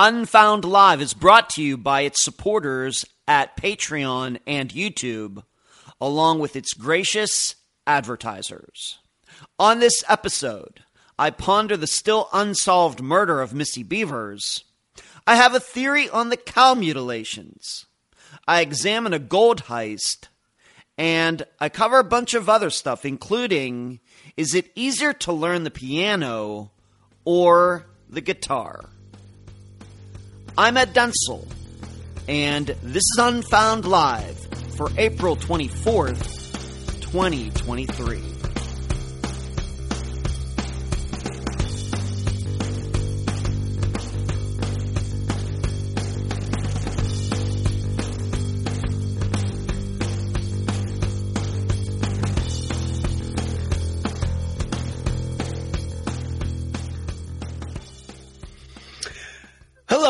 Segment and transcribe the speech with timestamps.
[0.00, 5.42] Unfound Live is brought to you by its supporters at Patreon and YouTube,
[6.00, 9.00] along with its gracious advertisers.
[9.58, 10.84] On this episode,
[11.18, 14.62] I ponder the still unsolved murder of Missy Bevers.
[15.26, 17.86] I have a theory on the cow mutilations.
[18.46, 20.28] I examine a gold heist.
[20.96, 23.98] And I cover a bunch of other stuff, including
[24.36, 26.70] is it easier to learn the piano
[27.24, 28.90] or the guitar?
[30.60, 31.46] I'm Ed Densel,
[32.26, 34.36] and this is Unfound Live
[34.76, 38.37] for April 24th, 2023.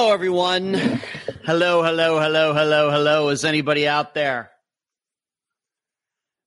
[0.09, 0.73] Hello, everyone.
[1.45, 3.29] Hello, hello, hello, hello, hello.
[3.29, 4.51] Is anybody out there?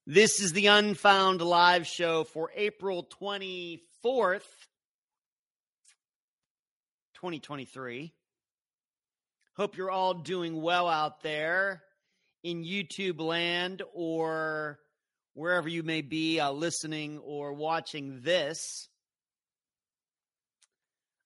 [0.07, 4.49] This is the Unfound Live show for April 24th,
[7.13, 8.11] 2023.
[9.57, 11.83] Hope you're all doing well out there
[12.43, 14.79] in YouTube land or
[15.35, 18.89] wherever you may be uh, listening or watching this.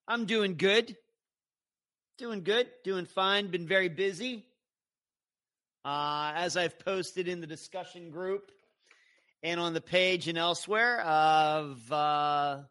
[0.06, 0.98] I'm doing good.
[2.18, 4.46] Doing good, doing fine, been very busy.
[5.84, 8.50] Uh, as I've posted in the discussion group
[9.42, 12.62] and on the page and elsewhere, I've uh,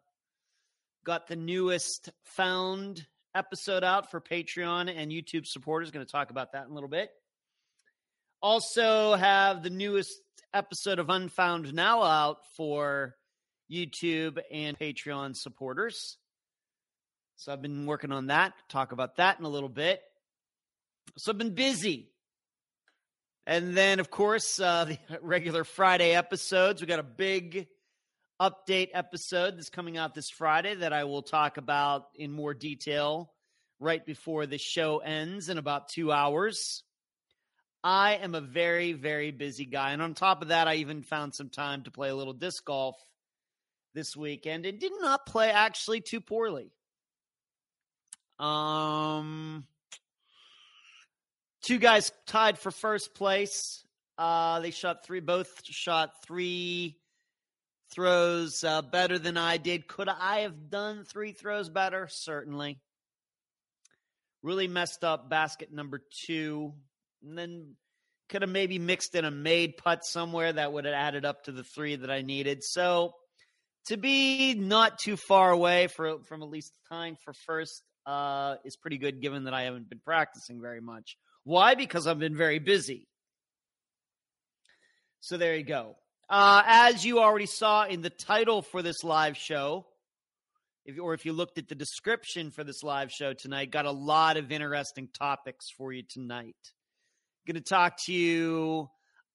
[1.06, 5.92] got the newest found episode out for Patreon and YouTube supporters.
[5.92, 7.12] Going to talk about that in a little bit.
[8.42, 10.20] Also, have the newest
[10.56, 13.16] episode of Unfound Now out for
[13.72, 16.18] YouTube and Patreon supporters.
[17.38, 18.54] So I've been working on that.
[18.70, 20.02] Talk about that in a little bit.
[21.18, 22.10] So I've been busy.
[23.46, 26.82] And then, of course, uh, the regular Friday episodes.
[26.82, 27.68] We got a big
[28.42, 33.32] update episode that's coming out this Friday that I will talk about in more detail
[33.80, 36.84] right before the show ends in about two hours.
[37.84, 39.92] I am a very, very busy guy.
[39.92, 42.66] And on top of that, I even found some time to play a little disc
[42.66, 42.96] golf
[43.94, 46.72] this weekend and did not play actually too poorly.
[48.40, 49.66] Um,
[51.64, 53.84] two guys tied for first place.
[54.18, 56.98] Uh, they shot three, both shot three
[57.92, 59.88] throws uh, better than I did.
[59.88, 62.08] Could I have done three throws better?
[62.10, 62.80] Certainly.
[64.44, 66.74] Really messed up basket number two.
[67.24, 67.76] And then
[68.30, 71.52] could have maybe mixed in a made putt somewhere that would have added up to
[71.52, 72.64] the three that I needed.
[72.64, 73.14] So
[73.88, 78.76] to be not too far away for, from at least tying for first uh, is
[78.76, 81.18] pretty good given that I haven't been practicing very much.
[81.44, 81.76] Why?
[81.76, 83.08] Because I've been very busy.
[85.22, 85.96] So there you go.
[86.30, 89.86] Uh, as you already saw in the title for this live show,
[90.86, 93.92] if, or if you looked at the description for this live show tonight, got a
[93.92, 96.56] lot of interesting topics for you tonight.
[97.48, 98.90] Going to talk to you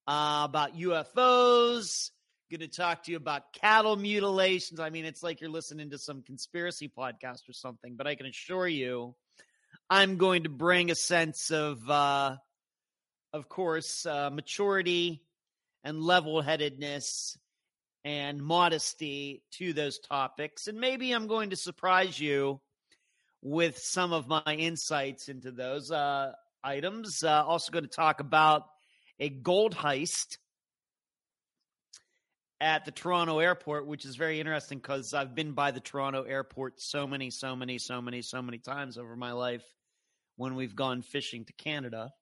[0.06, 2.10] uh, about UFOs,
[2.50, 4.80] going to talk to you about cattle mutilations.
[4.80, 8.26] I mean, it's like you're listening to some conspiracy podcast or something, but I can
[8.26, 9.14] assure you,
[9.88, 12.36] I'm going to bring a sense of, uh,
[13.32, 15.22] of course, uh, maturity
[15.84, 17.38] and level headedness
[18.04, 20.66] and modesty to those topics.
[20.66, 22.60] And maybe I'm going to surprise you
[23.42, 26.32] with some of my insights into those uh,
[26.64, 27.22] items.
[27.22, 28.64] Uh, also, going to talk about
[29.20, 30.38] a gold heist
[32.60, 36.80] at the Toronto airport, which is very interesting because I've been by the Toronto airport
[36.80, 39.64] so many, so many, so many, so many times over my life
[40.36, 42.12] when we've gone fishing to Canada.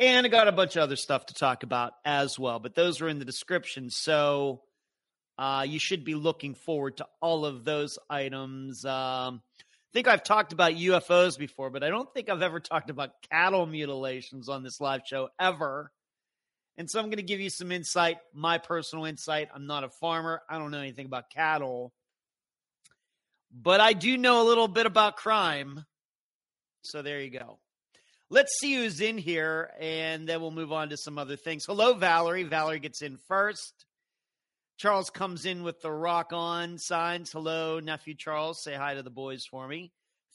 [0.00, 3.00] And I got a bunch of other stuff to talk about as well, but those
[3.00, 3.90] are in the description.
[3.90, 4.62] So
[5.38, 8.84] uh, you should be looking forward to all of those items.
[8.84, 12.90] Um, I think I've talked about UFOs before, but I don't think I've ever talked
[12.90, 15.90] about cattle mutilations on this live show ever.
[16.78, 19.48] And so I'm going to give you some insight, my personal insight.
[19.52, 21.92] I'm not a farmer, I don't know anything about cattle,
[23.52, 25.84] but I do know a little bit about crime.
[26.82, 27.58] So there you go.
[28.30, 31.64] Let's see who's in here, and then we'll move on to some other things.
[31.66, 32.44] Hello, Valerie.
[32.44, 33.86] Valerie gets in first.
[34.76, 37.32] Charles comes in with the rock on signs.
[37.32, 38.62] Hello, nephew Charles.
[38.62, 39.90] Say hi to the boys for me.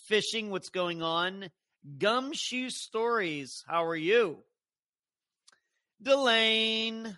[0.07, 1.49] Fishing, what's going on?
[1.97, 4.39] Gumshoe Stories, how are you?
[6.03, 7.17] Delane,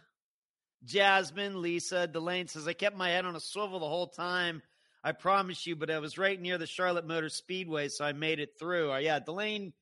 [0.84, 2.08] Jasmine, Lisa.
[2.08, 4.62] Delane says, I kept my head on a swivel the whole time.
[5.04, 8.40] I promise you, but I was right near the Charlotte Motor Speedway, so I made
[8.40, 8.92] it through.
[8.92, 9.74] Uh, yeah, Delane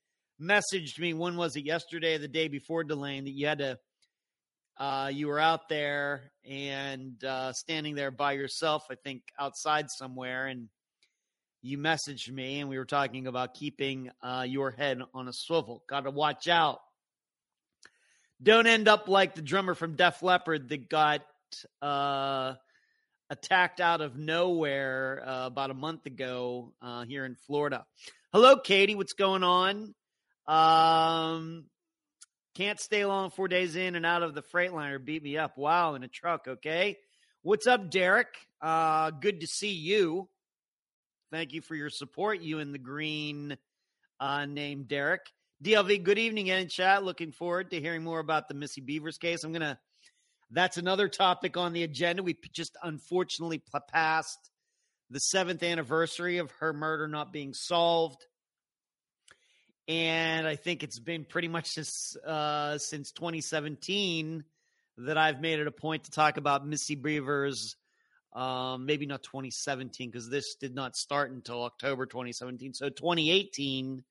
[0.42, 1.14] messaged me.
[1.14, 1.66] When was it?
[1.66, 3.80] Yesterday, or the day before, Delane, that you had to.
[4.76, 10.48] Uh, you were out there and uh, standing there by yourself, I think, outside somewhere,
[10.48, 10.68] and
[11.62, 15.84] you messaged me, and we were talking about keeping uh, your head on a swivel.
[15.88, 16.80] Got to watch out.
[18.42, 21.22] Don't end up like the drummer from Def Leppard that got
[21.82, 22.56] uh,
[23.30, 27.86] attacked out of nowhere uh, about a month ago uh, here in Florida.
[28.32, 28.96] Hello, Katie.
[28.96, 29.94] What's going on?
[30.48, 31.66] Um,
[32.56, 33.32] can't stay long.
[33.32, 35.04] Four days in and out of the Freightliner.
[35.04, 35.58] Beat me up.
[35.58, 36.48] Wow, in a truck.
[36.48, 36.98] Okay.
[37.42, 38.36] What's up, Derek?
[38.62, 40.30] Uh, good to see you.
[41.32, 42.42] Thank you for your support.
[42.42, 43.58] You and the green
[44.20, 45.26] uh, name Derek.
[45.64, 47.06] DLV, good evening in chat.
[47.06, 49.46] Looking forward to hearing more about the Missy Bevers case.
[49.46, 49.78] I'm going to
[50.52, 52.22] that's another topic on the agenda.
[52.22, 54.52] We just unfortunately passed
[55.10, 58.26] the seventh anniversary of her murder not being solved.
[59.88, 64.44] And I think it's been pretty much since, uh, since 2017
[64.98, 67.76] that I've made it a point to talk about Missy Bevers.
[68.34, 72.74] Um, maybe not 2017 because this did not start until October 2017.
[72.74, 74.04] So 2018,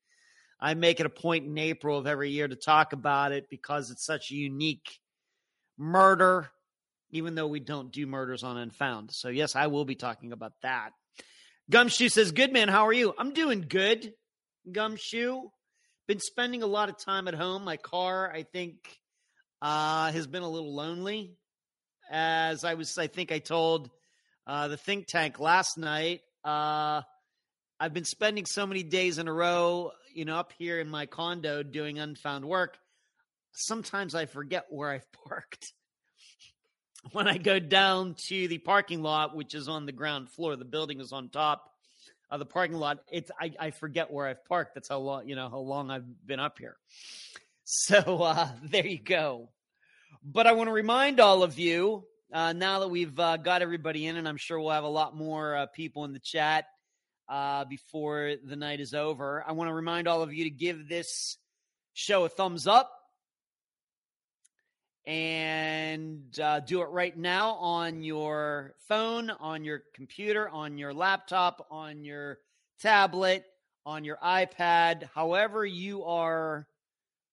[0.63, 3.91] I make it a point in April of every year to talk about it because
[3.91, 4.97] it's such a unique
[5.77, 6.49] murder,
[7.11, 9.09] even though we don't do murders on Unfound.
[9.11, 10.91] So, yes, I will be talking about that.
[11.69, 13.13] Gumshoe says, Good man, how are you?
[13.17, 14.13] I'm doing good,
[14.71, 15.41] Gumshoe.
[16.07, 17.65] Been spending a lot of time at home.
[17.65, 18.75] My car, I think,
[19.61, 21.35] uh, has been a little lonely.
[22.09, 23.89] As I was, I think I told
[24.47, 27.01] uh, the think tank last night, uh,
[27.81, 31.05] I've been spending so many days in a row, you know, up here in my
[31.05, 32.77] condo doing unfound work
[33.53, 35.73] sometimes I forget where I've parked.
[37.11, 40.65] when I go down to the parking lot, which is on the ground floor, the
[40.65, 41.69] building is on top
[42.29, 42.99] of the parking lot.
[43.11, 44.73] It's I, I forget where I've parked.
[44.73, 46.77] That's how long you know how long I've been up here.
[47.65, 49.49] So uh, there you go.
[50.21, 54.05] But I want to remind all of you uh, now that we've uh, got everybody
[54.05, 56.65] in, and I'm sure we'll have a lot more uh, people in the chat
[57.29, 59.43] uh, before the night is over.
[59.47, 61.37] I want to remind all of you to give this
[61.93, 62.91] show a thumbs up
[65.05, 71.67] and uh, do it right now on your phone, on your computer, on your laptop,
[71.69, 72.39] on your
[72.79, 73.43] tablet,
[73.85, 76.67] on your iPad, however you are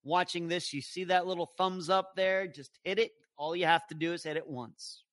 [0.03, 0.73] watching this.
[0.73, 2.47] You see that little thumbs up there?
[2.49, 3.13] Just hit it.
[3.37, 5.05] All you have to do is hit it once.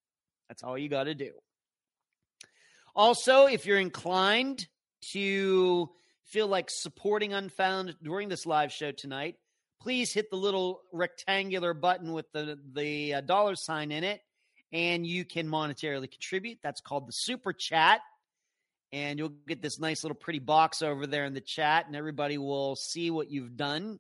[0.50, 1.32] That's all you got to do.
[2.98, 4.68] Also, if you're inclined
[5.12, 5.88] to
[6.26, 9.36] feel like supporting Unfound during this live show tonight,
[9.80, 14.20] please hit the little rectangular button with the the uh, dollar sign in it
[14.74, 16.58] and you can monetarily contribute.
[16.64, 18.02] That's called the super chat.
[18.92, 22.40] And you'll get this nice little pretty box over there in the chat and everybody
[22.40, 24.00] will see what you've done.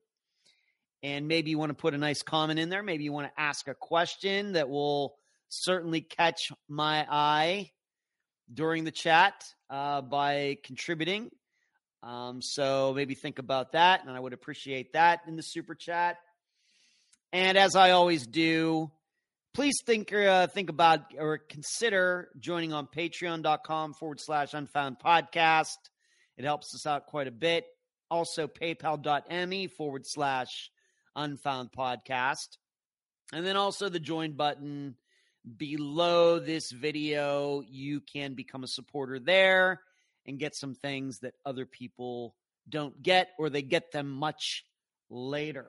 [1.04, 2.82] And maybe you want to put a nice comment in there.
[2.82, 5.18] Maybe you want to ask a question that will
[5.50, 7.72] certainly catch my eye
[8.54, 11.30] during the chat uh, by contributing
[12.04, 16.18] um, so maybe think about that, and I would appreciate that in the super chat.
[17.34, 18.92] And as I always do,
[19.54, 25.78] please think uh, think about or consider joining on patreon.com forward slash unfound podcast.
[26.38, 27.66] It helps us out quite a bit.
[28.10, 30.70] Also, paypal.me forward slash
[31.16, 32.58] unfound podcast.
[33.34, 34.96] And then also the join button
[35.58, 37.64] below this video.
[37.68, 39.82] You can become a supporter there
[40.26, 42.36] and get some things that other people
[42.70, 44.66] don't get or they get them much
[45.10, 45.68] later.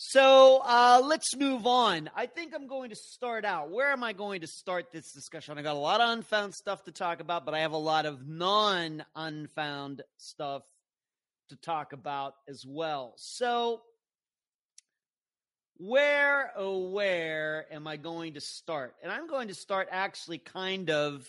[0.00, 2.08] So uh, let's move on.
[2.14, 3.72] I think I'm going to start out.
[3.72, 5.58] Where am I going to start this discussion?
[5.58, 8.06] I got a lot of unfound stuff to talk about, but I have a lot
[8.06, 10.62] of non unfound stuff
[11.48, 13.14] to talk about as well.
[13.16, 13.80] So,
[15.78, 18.96] where, oh, where am I going to start?
[19.02, 21.26] And I'm going to start actually kind of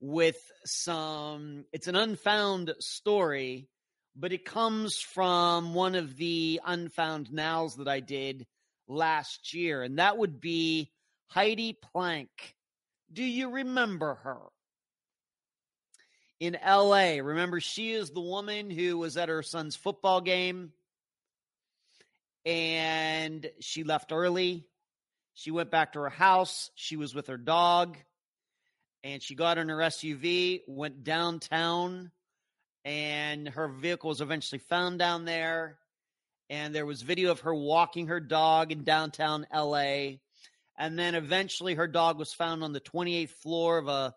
[0.00, 3.68] with some, it's an unfound story,
[4.16, 8.46] but it comes from one of the unfound nows that I did
[8.88, 10.90] last year, and that would be
[11.28, 12.30] Heidi Plank.
[13.12, 14.40] Do you remember her?
[16.40, 20.72] In LA, remember, she is the woman who was at her son's football game
[22.48, 24.66] and she left early.
[25.34, 26.70] She went back to her house.
[26.74, 27.98] She was with her dog
[29.04, 32.10] and she got in her SUV, went downtown,
[32.84, 35.78] and her vehicle was eventually found down there.
[36.50, 40.16] And there was video of her walking her dog in downtown LA.
[40.78, 44.14] And then eventually her dog was found on the 28th floor of a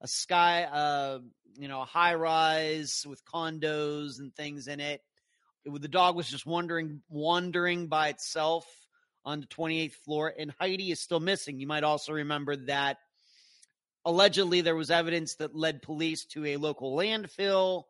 [0.00, 1.18] a sky, uh,
[1.56, 5.00] you know, a high rise with condos and things in it.
[5.64, 5.82] It.
[5.82, 8.66] The dog was just wandering, wandering by itself
[9.24, 11.58] on the 28th floor, and Heidi is still missing.
[11.58, 12.98] You might also remember that
[14.04, 17.84] allegedly there was evidence that led police to a local landfill.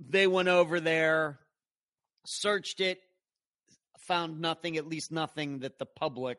[0.00, 1.38] They went over there,
[2.26, 2.98] searched it,
[4.00, 6.38] found nothing, at least nothing that the public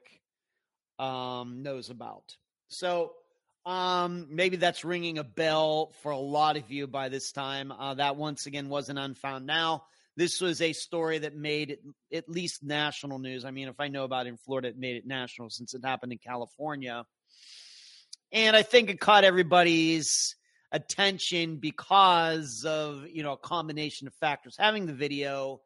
[1.00, 2.36] um, knows about.
[2.68, 3.14] So
[3.66, 7.72] um, maybe that's ringing a bell for a lot of you by this time.
[7.72, 9.84] Uh, that once again wasn't unfound now.
[10.16, 11.80] This was a story that made it,
[12.14, 13.46] at least national news.
[13.46, 15.84] I mean, if I know about it in Florida, it made it national since it
[15.84, 17.06] happened in California.
[18.32, 20.36] And I think it caught everybody's
[20.72, 24.56] attention because of, you know, a combination of factors.
[24.58, 25.62] Having the video,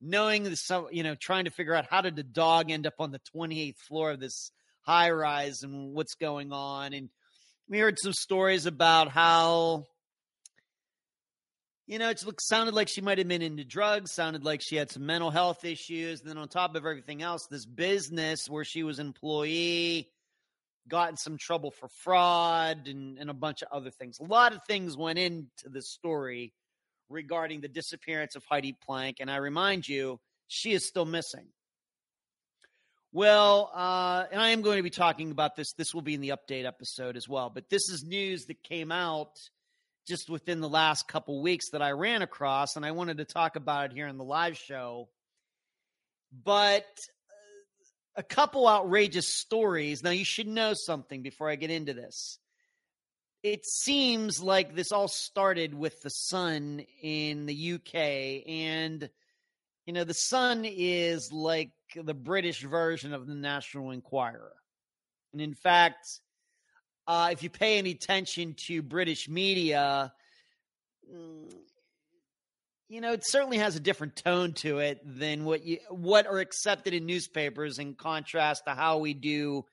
[0.00, 3.12] knowing this, you know, trying to figure out how did the dog end up on
[3.12, 4.50] the 28th floor of this
[4.82, 6.94] high rise and what's going on.
[6.94, 7.10] And
[7.68, 9.86] we heard some stories about how
[11.86, 14.90] you know, it sounded like she might have been into drugs, sounded like she had
[14.90, 16.20] some mental health issues.
[16.20, 20.08] And then on top of everything else, this business where she was employee
[20.88, 24.18] got in some trouble for fraud and, and a bunch of other things.
[24.18, 26.54] A lot of things went into this story
[27.10, 29.18] regarding the disappearance of Heidi Plank.
[29.20, 31.48] And I remind you, she is still missing.
[33.14, 35.72] Well, uh, and I am going to be talking about this.
[35.74, 37.48] This will be in the update episode as well.
[37.48, 39.38] But this is news that came out
[40.04, 43.54] just within the last couple weeks that I ran across, and I wanted to talk
[43.54, 45.08] about it here in the live show.
[46.42, 46.88] But
[47.30, 50.02] uh, a couple outrageous stories.
[50.02, 52.40] Now, you should know something before I get into this.
[53.44, 57.94] It seems like this all started with the Sun in the UK,
[58.48, 59.08] and
[59.86, 61.70] you know, the Sun is like
[62.02, 64.54] the British version of the National Enquirer.
[65.32, 66.20] And in fact,
[67.06, 70.12] uh, if you pay any attention to British media,
[71.12, 71.52] mm,
[72.88, 76.38] you know, it certainly has a different tone to it than what you what are
[76.38, 79.64] accepted in newspapers in contrast to how we do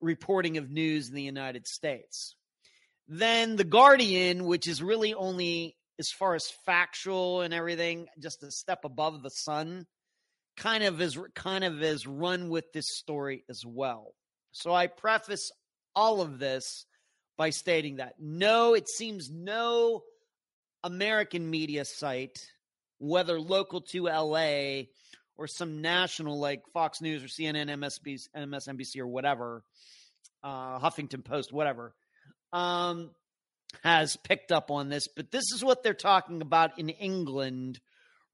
[0.00, 2.34] reporting of news in the United States.
[3.08, 8.50] Then the Guardian, which is really only as far as factual and everything, just a
[8.50, 9.86] step above the sun,
[10.56, 14.14] kind of is kind of is run with this story as well.
[14.52, 15.50] So I preface
[15.94, 16.86] all of this
[17.36, 20.02] by stating that no, it seems no
[20.82, 22.38] American media site,
[22.98, 24.84] whether local to LA
[25.36, 29.62] or some national like Fox News or CNN, MSNBC, or whatever,
[30.42, 31.94] uh, Huffington Post, whatever,
[32.52, 33.10] um,
[33.82, 37.80] has picked up on this, but this is what they're talking about in England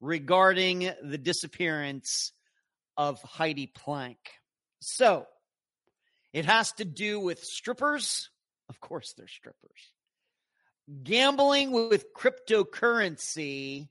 [0.03, 2.33] regarding the disappearance
[2.97, 4.17] of Heidi Plank.
[4.81, 5.25] So
[6.33, 8.29] it has to do with strippers.
[8.67, 9.93] Of course, they're strippers.
[11.03, 13.87] Gambling with cryptocurrency,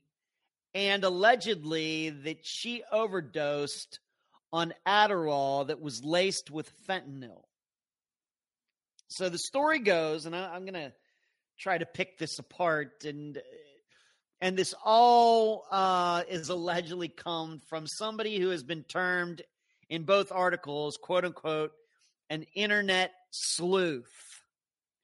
[0.75, 3.99] and allegedly that she overdosed
[4.51, 7.41] on Adderall that was laced with fentanyl.
[9.07, 10.93] So the story goes, and I, am going to
[11.57, 13.41] try to pick this apart and
[14.43, 19.41] and this all uh, is allegedly come from somebody who has been termed
[19.89, 21.71] in both articles quote unquote
[22.29, 24.43] an internet sleuth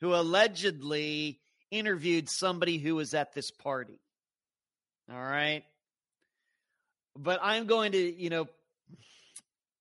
[0.01, 1.39] who allegedly
[1.71, 4.01] interviewed somebody who was at this party.
[5.09, 5.63] All right?
[7.17, 8.47] But i'm going to you know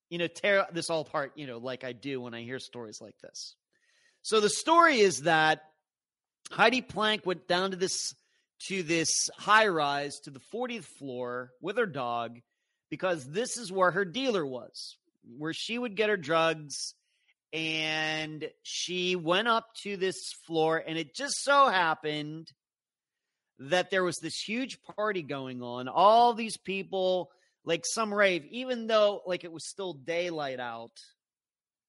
[0.08, 3.00] you know tear this all apart you know like i do when i hear stories
[3.00, 3.56] like this.
[4.22, 5.64] So the story is that
[6.50, 8.14] Heidi Plank went down to this
[8.66, 12.40] to this high rise to the 40th floor with her dog
[12.90, 14.96] because this is where her dealer was,
[15.36, 16.94] where she would get her drugs.
[17.52, 22.52] And she went up to this floor, and it just so happened
[23.58, 25.88] that there was this huge party going on.
[25.88, 27.30] All these people,
[27.64, 30.92] like some rave, even though like it was still daylight out.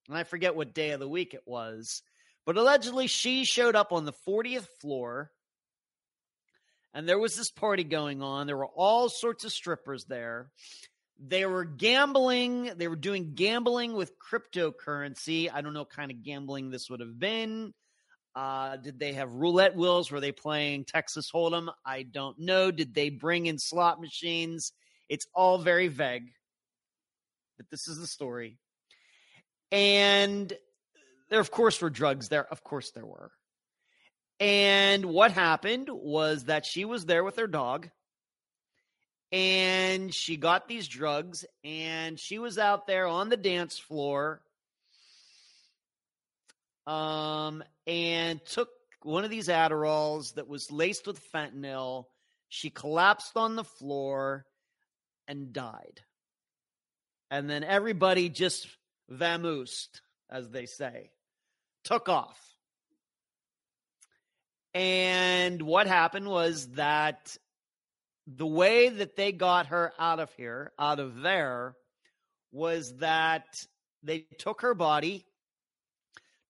[0.08, 2.02] And I forget what day of the week it was.
[2.46, 5.30] But allegedly, she showed up on the 40th floor,
[6.94, 8.48] and there was this party going on.
[8.48, 10.50] There were all sorts of strippers there.
[11.20, 12.72] They were gambling.
[12.78, 15.50] They were doing gambling with cryptocurrency.
[15.54, 17.74] I don't know kind of gambling this would have been.
[18.36, 20.12] Uh, did they have roulette wheels?
[20.12, 21.70] Were they playing Texas Hold'em?
[21.86, 22.72] I don't know.
[22.72, 24.72] Did they bring in slot machines?
[25.10, 26.30] It's all very vague,
[27.58, 28.58] but this is the story.
[29.72, 30.54] And
[31.30, 32.46] there, of course, were drugs there.
[32.46, 33.32] Of course, there were.
[34.40, 37.90] And what happened was that she was there with her dog
[39.32, 44.42] and she got these drugs and she was out there on the dance floor
[46.88, 48.70] um, and took
[49.04, 52.06] one of these Adderalls that was laced with fentanyl.
[52.48, 54.46] She collapsed on the floor
[55.28, 56.02] and died.
[57.30, 58.68] And then everybody just
[59.12, 61.12] vamoosed, as they say,
[61.84, 62.49] took off.
[64.74, 67.36] And what happened was that
[68.28, 71.76] the way that they got her out of here, out of there,
[72.52, 73.46] was that
[74.04, 75.26] they took her body,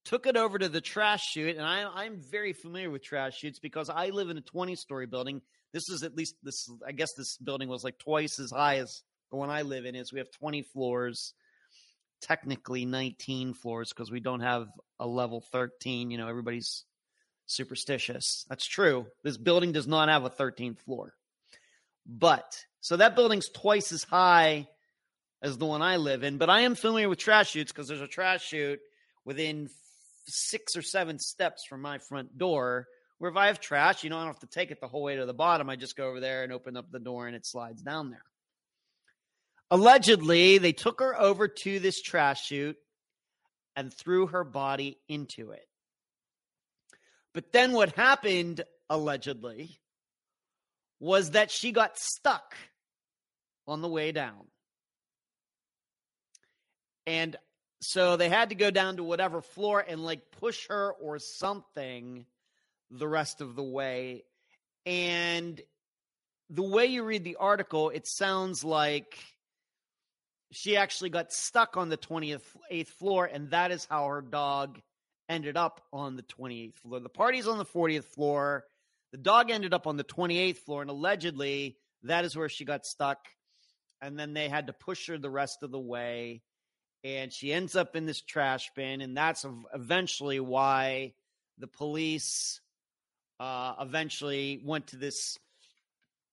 [0.04, 3.58] took it over to the trash chute, and I, am very familiar with trash chutes
[3.58, 5.40] because I live in a 20 story building.
[5.72, 6.68] This is at least this.
[6.86, 9.94] I guess this building was like twice as high as the one I live in.
[9.94, 11.32] Is we have 20 floors,
[12.20, 14.66] technically 19 floors because we don't have
[14.98, 16.10] a level 13.
[16.10, 16.84] You know, everybody's
[17.50, 18.44] superstitious.
[18.48, 19.06] That's true.
[19.22, 21.14] This building does not have a 13th floor.
[22.06, 24.68] But so that building's twice as high
[25.42, 26.38] as the one I live in.
[26.38, 28.80] But I am familiar with trash chutes because there's a trash chute
[29.24, 29.68] within
[30.26, 32.86] six or seven steps from my front door.
[33.18, 35.02] Where if I have trash, you know, I don't have to take it the whole
[35.02, 35.68] way to the bottom.
[35.68, 38.24] I just go over there and open up the door and it slides down there.
[39.70, 42.78] Allegedly, they took her over to this trash chute
[43.76, 45.66] and threw her body into it.
[47.32, 49.78] But then what happened, allegedly,
[50.98, 52.56] was that she got stuck
[53.66, 54.46] on the way down.
[57.06, 57.36] And
[57.80, 62.26] so they had to go down to whatever floor and like push her or something
[62.90, 64.24] the rest of the way.
[64.84, 65.60] And
[66.50, 69.16] the way you read the article, it sounds like
[70.52, 74.80] she actually got stuck on the 28th floor, and that is how her dog
[75.30, 77.00] ended up on the 28th floor.
[77.00, 78.64] The party's on the 40th floor.
[79.12, 82.84] The dog ended up on the 28th floor, and allegedly that is where she got
[82.84, 83.18] stuck.
[84.02, 86.42] And then they had to push her the rest of the way.
[87.04, 89.00] And she ends up in this trash bin.
[89.00, 91.14] And that's eventually why
[91.58, 92.60] the police
[93.38, 95.38] uh, eventually went to this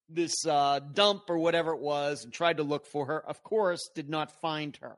[0.09, 3.19] this uh, dump or whatever it was and tried to look for her.
[3.19, 4.95] Of course, did not find her.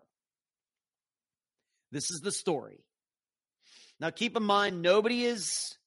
[1.92, 2.84] This is the story.
[4.00, 5.78] Now, keep in mind, nobody is,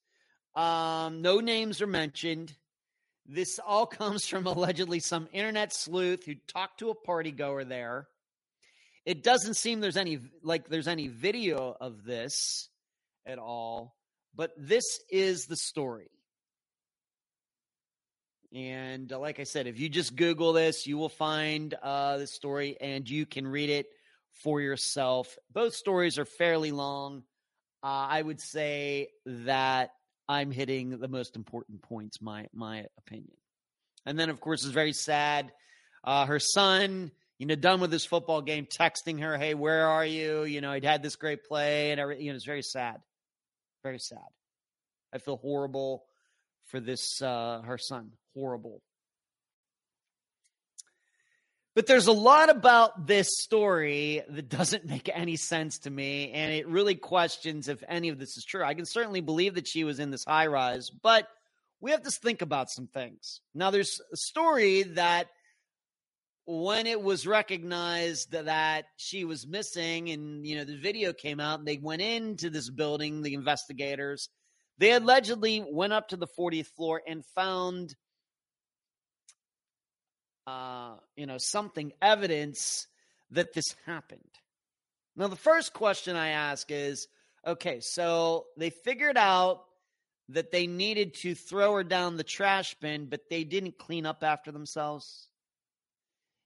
[0.55, 2.53] um, no names are mentioned.
[3.27, 8.09] This all comes from allegedly some internet sleuth who talked to a party goer there.
[9.05, 12.69] It doesn't seem there's any like there's any video of this
[13.27, 13.97] at all,
[14.33, 16.09] but this is the story.
[18.55, 22.27] And uh, like I said, if you just Google this, you will find uh, the
[22.27, 23.87] story and you can read it
[24.43, 25.37] for yourself.
[25.53, 27.25] Both stories are fairly long.
[27.83, 29.91] Uh, I would say that
[30.29, 33.37] I'm hitting the most important points, my my opinion.
[34.07, 35.53] And then, of course, it's very sad.
[36.05, 40.07] Uh, her son, you know, done with his football game, texting her, "Hey, where are
[40.07, 42.27] you?" You know, he'd had this great play, and everything.
[42.27, 43.01] You know, it's very sad,
[43.83, 44.19] very sad.
[45.13, 46.05] I feel horrible
[46.69, 48.13] for this uh, her son.
[48.35, 48.81] Horrible.
[51.75, 56.53] But there's a lot about this story that doesn't make any sense to me, and
[56.53, 58.63] it really questions if any of this is true.
[58.63, 61.29] I can certainly believe that she was in this high rise, but
[61.81, 63.41] we have to think about some things.
[63.55, 65.29] Now, there's a story that
[66.45, 71.61] when it was recognized that she was missing, and you know the video came out,
[71.61, 74.29] and they went into this building, the investigators,
[74.77, 77.95] they allegedly went up to the 40th floor and found
[80.47, 82.87] uh, you know, something evidence
[83.31, 84.21] that this happened.
[85.17, 87.09] Now, the first question I ask is
[87.47, 89.65] okay, so they figured out
[90.29, 94.23] that they needed to throw her down the trash bin, but they didn't clean up
[94.23, 95.29] after themselves.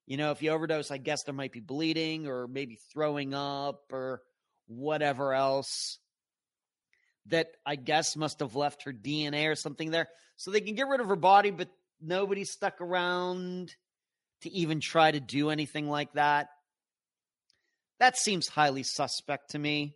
[0.06, 3.92] You know, if you overdose, I guess there might be bleeding or maybe throwing up
[3.92, 4.22] or
[4.66, 5.98] whatever else
[7.26, 10.08] that I guess must have left her DNA or something there.
[10.36, 11.68] So they can get rid of her body, but
[12.00, 13.74] nobody stuck around
[14.46, 16.48] to even try to do anything like that.
[17.98, 19.94] That seems highly suspect to me.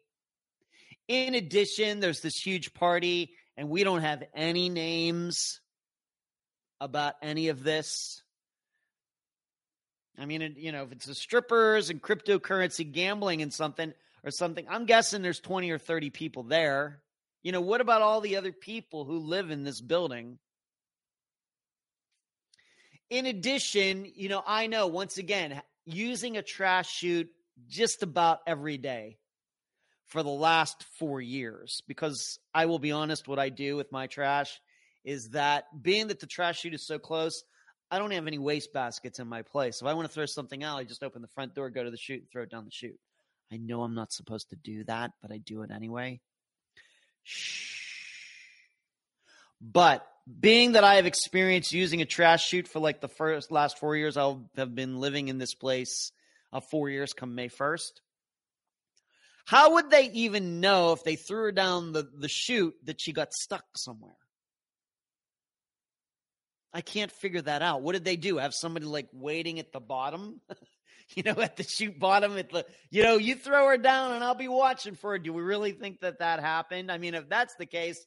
[1.08, 5.60] In addition, there's this huge party, and we don't have any names
[6.80, 8.22] about any of this.
[10.18, 13.92] I mean, you know, if it's the strippers and cryptocurrency gambling and something
[14.24, 17.02] or something, I'm guessing there's 20 or 30 people there.
[17.42, 20.38] You know, what about all the other people who live in this building?
[23.10, 27.30] In addition, you know, I know once again, using a trash chute
[27.68, 29.18] just about every day
[30.06, 34.06] for the last four years, because I will be honest, what I do with my
[34.06, 34.60] trash
[35.04, 37.44] is that being that the trash chute is so close,
[37.90, 39.80] I don't have any waste baskets in my place.
[39.80, 41.90] If I want to throw something out, I just open the front door, go to
[41.90, 42.98] the chute, and throw it down the chute.
[43.52, 46.20] I know I'm not supposed to do that, but I do it anyway.
[47.24, 47.78] Shh.
[49.60, 50.06] But
[50.38, 53.96] being that I have experienced using a trash chute for like the first last four
[53.96, 56.12] years, I'll have been living in this place
[56.52, 57.92] uh, four years come May 1st.
[59.46, 63.12] How would they even know if they threw her down the, the chute that she
[63.12, 64.16] got stuck somewhere?
[66.72, 67.82] I can't figure that out.
[67.82, 68.36] What did they do?
[68.36, 70.40] Have somebody like waiting at the bottom?
[71.16, 74.22] you know, at the chute bottom, at the, you know, you throw her down and
[74.22, 75.18] I'll be watching for her.
[75.18, 76.92] Do we really think that that happened?
[76.92, 78.04] I mean, if that's the case,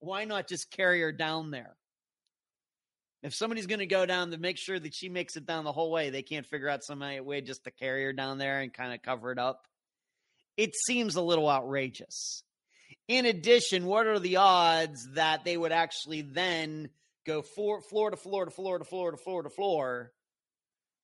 [0.00, 1.76] why not just carry her down there?
[3.22, 5.72] If somebody's going to go down to make sure that she makes it down the
[5.72, 8.72] whole way, they can't figure out some way just to carry her down there and
[8.72, 9.66] kind of cover it up.
[10.58, 12.42] It seems a little outrageous.
[13.08, 16.90] In addition, what are the odds that they would actually then
[17.26, 20.12] go floor, floor to floor to floor to floor to floor to floor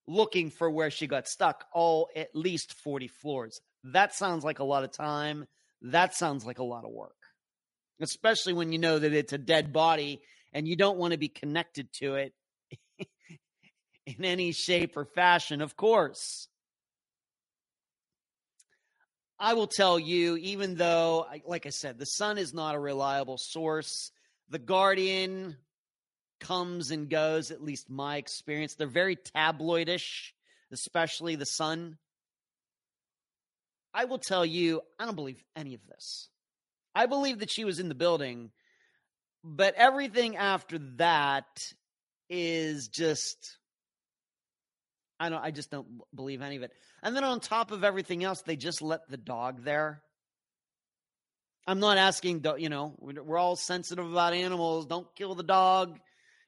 [0.07, 3.61] looking for where she got stuck all at least 40 floors?
[3.85, 5.47] That sounds like a lot of time.
[5.81, 7.20] That sounds like a lot of work
[8.01, 10.21] especially when you know that it's a dead body
[10.53, 12.35] and you don't want to be connected to it
[14.07, 16.49] in any shape or fashion, of course.
[19.39, 23.39] I will tell you, even though, like I said, the sun is not a reliable
[23.39, 24.11] source,
[24.51, 25.57] the Guardian
[26.41, 28.75] comes and goes, at least my experience.
[28.75, 30.33] They're very tabloidish,
[30.73, 31.97] especially the sun.
[33.95, 36.29] I will tell you, I don't believe any of this.
[36.95, 38.51] I believe that she was in the building,
[39.45, 41.47] but everything after that
[42.29, 43.59] is just
[45.19, 46.73] I don't I just don't believe any of it.
[47.03, 50.03] And then on top of everything else, they just let the dog there.
[51.67, 54.87] I'm not asking, you know, we're all sensitive about animals.
[54.87, 56.01] Don't kill the dog.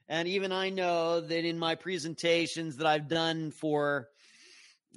[0.08, 4.08] And even I know that in my presentations that I've done for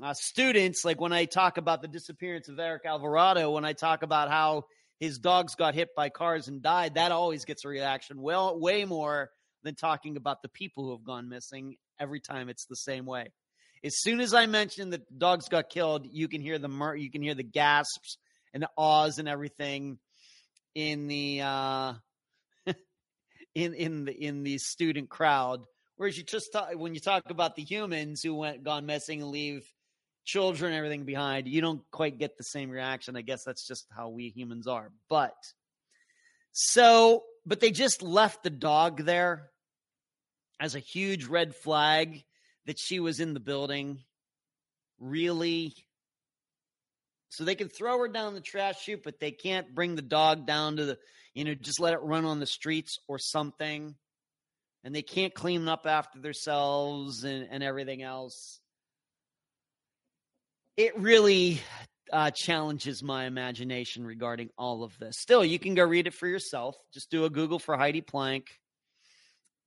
[0.02, 4.04] uh, students, like when I talk about the disappearance of Eric Alvarado, when I talk
[4.04, 4.66] about how
[5.00, 8.22] his dogs got hit by cars and died, that always gets a reaction.
[8.22, 9.30] Well, way more
[9.64, 11.76] than talking about the people who have gone missing.
[12.00, 13.32] Every time it's the same way.
[13.84, 17.12] As soon as I mention that dogs got killed, you can hear the mur- you
[17.12, 18.18] can hear the gasps
[18.54, 20.00] and the awes and everything
[20.74, 21.94] in the uh,
[23.56, 25.66] in in the in the student crowd.
[25.98, 29.32] Whereas you just talk, when you talk about the humans who went gone missing and
[29.32, 29.66] leave
[30.26, 33.16] children, everything behind, you don't quite get the same reaction.
[33.16, 34.92] I guess that's just how we humans are.
[35.10, 35.36] But
[36.52, 39.52] so, but they just left the dog there
[40.60, 42.24] as a huge red flag
[42.66, 44.00] that she was in the building.
[45.00, 45.74] Really?
[47.30, 50.48] So they can throw her down the trash chute, but they can't bring the dog
[50.48, 50.98] down to the,
[51.34, 53.96] you know, just let it run on the streets or something.
[54.84, 58.60] And they can't clean up after themselves and, and everything else
[60.78, 61.62] it really
[62.12, 65.18] uh, challenges my imagination regarding all of this.
[65.18, 66.76] Still, you can go read it for yourself.
[66.94, 68.48] Just do a Google for Heidi Plank,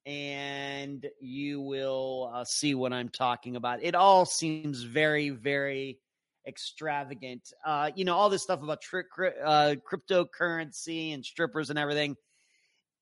[0.05, 3.83] and you will uh, see what I'm talking about.
[3.83, 5.99] It all seems very, very
[6.47, 7.51] extravagant.
[7.65, 9.03] Uh, you know, all this stuff about tri-
[9.43, 12.15] uh, cryptocurrency and strippers and everything.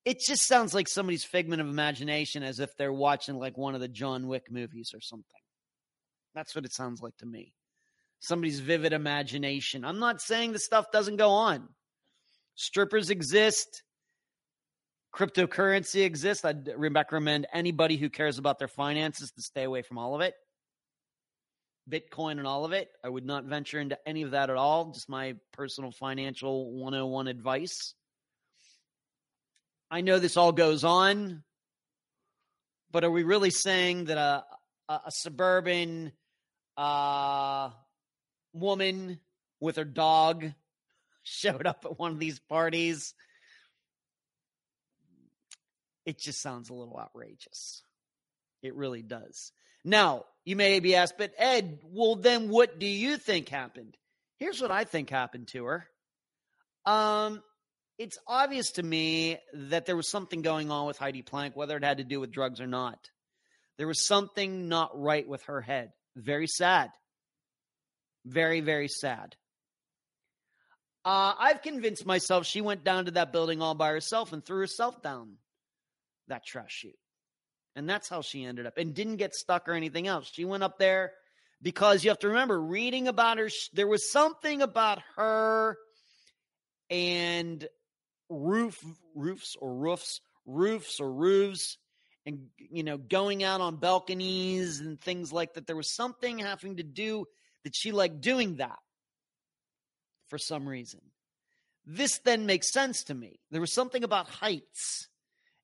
[0.04, 3.82] It just sounds like somebody's figment of imagination, as if they're watching like one of
[3.82, 5.24] the John Wick movies or something.
[6.34, 7.52] That's what it sounds like to me
[8.20, 9.84] somebody's vivid imagination.
[9.84, 11.68] I'm not saying the stuff doesn't go on.
[12.54, 13.82] Strippers exist.
[15.14, 16.44] Cryptocurrency exists.
[16.44, 20.34] I'd recommend anybody who cares about their finances to stay away from all of it.
[21.90, 22.88] Bitcoin and all of it.
[23.02, 24.90] I would not venture into any of that at all.
[24.92, 27.94] Just my personal financial 101 advice.
[29.90, 31.42] I know this all goes on,
[32.90, 34.44] but are we really saying that a,
[34.88, 36.12] a, a suburban
[36.76, 37.70] uh,
[38.60, 39.20] woman
[39.60, 40.52] with her dog
[41.22, 43.14] showed up at one of these parties.
[46.06, 47.82] It just sounds a little outrageous.
[48.62, 49.52] It really does.
[49.84, 53.96] Now, you may be asked, but Ed, well, then what do you think happened?
[54.38, 55.86] Here's what I think happened to her.
[56.86, 57.42] Um,
[57.98, 61.84] it's obvious to me that there was something going on with Heidi Plank, whether it
[61.84, 62.98] had to do with drugs or not.
[63.76, 65.92] There was something not right with her head.
[66.16, 66.90] Very sad.
[68.28, 69.36] Very, very sad.
[71.02, 74.58] Uh, I've convinced myself she went down to that building all by herself and threw
[74.58, 75.36] herself down
[76.28, 76.98] that trash chute.
[77.74, 80.30] And that's how she ended up and didn't get stuck or anything else.
[80.30, 81.12] She went up there
[81.62, 85.78] because you have to remember reading about her, there was something about her
[86.90, 87.66] and
[88.28, 88.78] roof
[89.14, 91.78] roofs or roofs roofs or roofs
[92.26, 96.76] and you know going out on balconies and things like that there was something having
[96.76, 97.24] to do
[97.64, 98.78] that she liked doing that
[100.28, 101.00] for some reason.
[101.86, 103.40] This then makes sense to me.
[103.50, 105.08] There was something about heights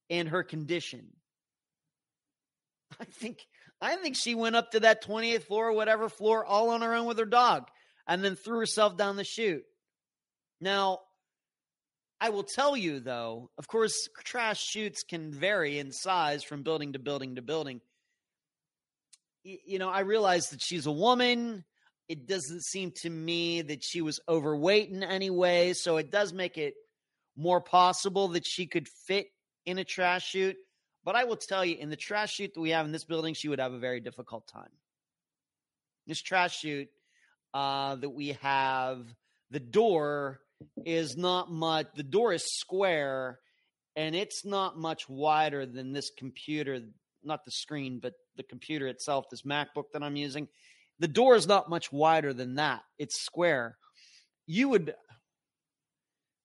[0.09, 1.13] and her condition.
[3.01, 3.47] I think
[3.81, 6.95] I think she went up to that 28th floor, or whatever floor, all on her
[6.95, 7.69] own with her dog,
[8.07, 9.65] and then threw herself down the chute.
[10.61, 11.01] Now,
[12.21, 16.95] I will tell you though, of course, trash chutes can vary in size from building
[16.95, 17.83] to building to building.
[19.43, 21.65] You know, I realize that she's a woman.
[22.09, 25.73] It doesn't seem to me that she was overweight in any way.
[25.73, 26.75] So it does make it
[27.37, 29.27] more possible that she could fit
[29.65, 30.57] in a trash chute.
[31.05, 33.35] But I will tell you, in the trash chute that we have in this building,
[33.35, 34.71] she would have a very difficult time.
[36.07, 36.89] This trash chute
[37.53, 39.07] uh, that we have,
[39.51, 40.41] the door
[40.85, 41.87] is not much.
[41.95, 43.39] The door is square,
[43.97, 46.81] and it's not much wider than this computer.
[47.23, 49.27] Not the screen, but the computer itself.
[49.31, 50.49] This MacBook that I'm using.
[50.99, 52.83] The door is not much wider than that.
[52.99, 53.77] It's square.
[54.47, 54.95] You would,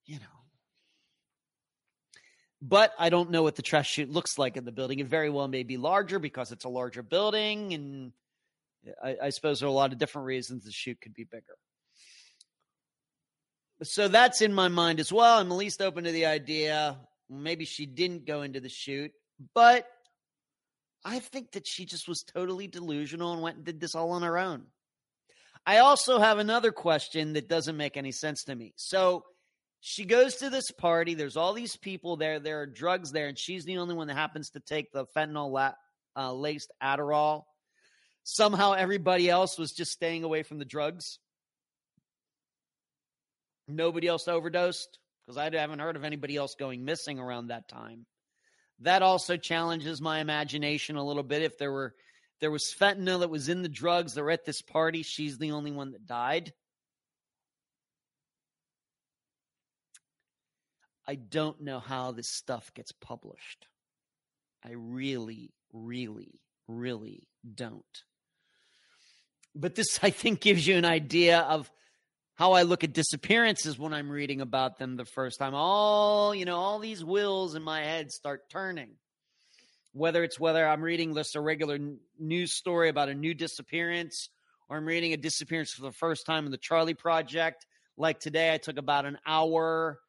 [0.05, 0.25] you know.
[2.62, 4.99] But I don't know what the trash chute looks like in the building.
[4.99, 8.12] It very well may be larger because it's a larger building, and
[9.01, 11.55] I, I suppose there are a lot of different reasons the chute could be bigger
[13.83, 15.39] so that's in my mind as well.
[15.39, 16.97] I'm at least open to the idea.
[17.29, 19.12] Maybe she didn't go into the chute,
[19.53, 19.88] but
[21.03, 24.23] I think that she just was totally delusional and went and did this all on
[24.23, 24.65] her own.
[25.65, 28.73] I also have another question that doesn't make any sense to me.
[28.75, 29.23] So
[29.81, 31.13] she goes to this party.
[31.13, 32.39] There's all these people there.
[32.39, 35.51] There are drugs there, and she's the only one that happens to take the fentanyl
[35.51, 35.73] la-
[36.17, 37.43] uh, laced Adderall.
[38.23, 41.19] Somehow everybody else was just staying away from the drugs.
[43.67, 48.05] Nobody else overdosed because I haven't heard of anybody else going missing around that time.
[48.82, 51.42] That also challenges my imagination a little bit.
[51.42, 51.94] If there were
[52.39, 55.52] there was fentanyl that was in the drugs that were at this party, she's the
[55.52, 56.54] only one that died.
[61.06, 63.68] I don't know how this stuff gets published.
[64.63, 67.84] I really, really, really don't.
[69.56, 71.72] But this, I think, gives you an idea of
[72.39, 75.54] how I look at disappearances when I'm reading about them the first time.
[75.54, 78.91] All, you know, all these wheels in my head start turning.
[79.91, 81.78] Whether it's whether I'm reading just a regular
[82.17, 84.30] news story about a new disappearance
[84.69, 87.65] or I'm reading a disappearance for the first time in the Charlie Project.
[87.97, 89.99] Like today, I took about an hour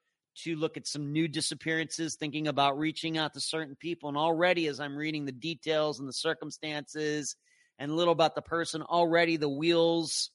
[0.44, 4.08] to look at some new disappearances, thinking about reaching out to certain people.
[4.08, 7.34] And already, as I'm reading the details and the circumstances
[7.76, 10.30] and a little about the person, already the wheels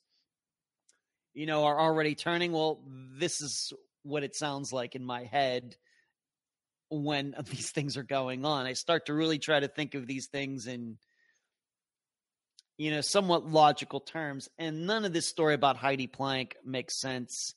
[1.35, 2.51] you know, are already turning.
[2.53, 2.79] Well,
[3.19, 3.71] this is
[4.03, 5.75] what it sounds like in my head
[6.89, 8.65] when these things are going on.
[8.65, 10.97] I start to really try to think of these things in,
[12.77, 14.47] you know, somewhat logical terms.
[14.57, 17.53] And none of this story about Heidi Plank makes sense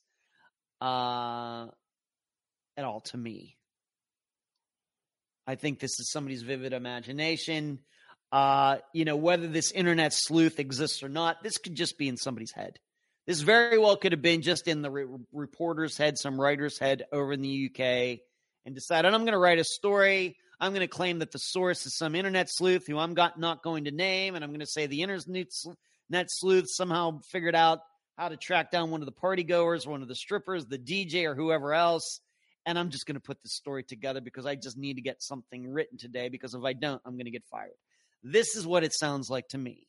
[0.81, 1.67] uh,
[2.77, 3.55] at all to me.
[5.47, 7.79] I think this is somebody's vivid imagination.
[8.31, 12.17] Uh, you know, whether this internet sleuth exists or not, this could just be in
[12.17, 12.77] somebody's head.
[13.29, 17.03] This very well could have been just in the re- reporter's head, some writer's head
[17.11, 18.21] over in the UK,
[18.65, 20.35] and decided I'm going to write a story.
[20.59, 23.61] I'm going to claim that the source is some internet sleuth who I'm got, not
[23.61, 27.81] going to name, and I'm going to say the internet sleuth somehow figured out
[28.17, 31.25] how to track down one of the party goers, one of the strippers, the DJ,
[31.25, 32.21] or whoever else.
[32.65, 35.21] And I'm just going to put this story together because I just need to get
[35.21, 36.29] something written today.
[36.29, 37.77] Because if I don't, I'm going to get fired.
[38.23, 39.85] This is what it sounds like to me.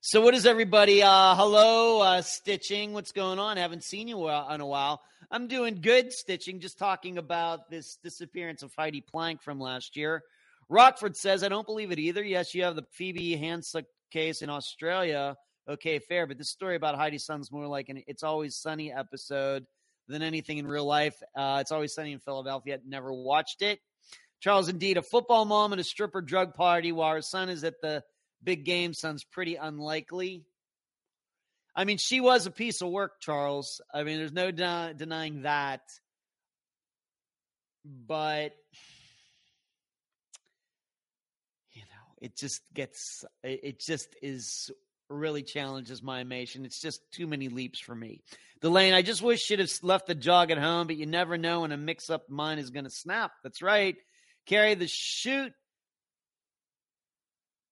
[0.00, 1.02] So, what is everybody?
[1.02, 2.92] Uh, hello, uh, Stitching.
[2.92, 3.56] What's going on?
[3.56, 5.02] haven't seen you in a while.
[5.28, 6.60] I'm doing good, Stitching.
[6.60, 10.22] Just talking about this disappearance of Heidi Plank from last year.
[10.68, 12.22] Rockford says, I don't believe it either.
[12.22, 15.36] Yes, you have the Phoebe Handsjuk case in Australia.
[15.68, 16.28] Okay, fair.
[16.28, 19.66] But this story about Heidi sounds more like an It's Always Sunny episode
[20.06, 21.20] than anything in real life.
[21.36, 22.78] Uh, it's Always Sunny in Philadelphia.
[22.86, 23.80] Never watched it.
[24.38, 27.80] Charles, indeed, a football mom at a stripper drug party while her son is at
[27.82, 28.04] the
[28.42, 30.44] big game sounds pretty unlikely.
[31.74, 33.80] I mean, she was a piece of work, Charles.
[33.92, 35.82] I mean, there's no de- denying that.
[37.84, 38.52] But
[41.72, 44.70] you know, it just gets it just is
[45.08, 46.64] really challenges my imagination.
[46.64, 48.20] It's just too many leaps for me.
[48.60, 51.60] Delane, I just wish she'd have left the jog at home, but you never know
[51.60, 53.30] when a mix up mind is going to snap.
[53.42, 53.96] That's right.
[54.46, 55.52] Carry the chute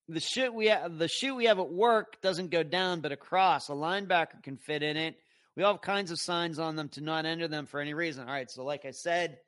[0.08, 3.68] the chute we the chute we have at work doesn't go down but across.
[3.68, 5.16] A linebacker can fit in it.
[5.56, 8.26] We all have kinds of signs on them to not enter them for any reason.
[8.26, 9.38] All right, so like I said,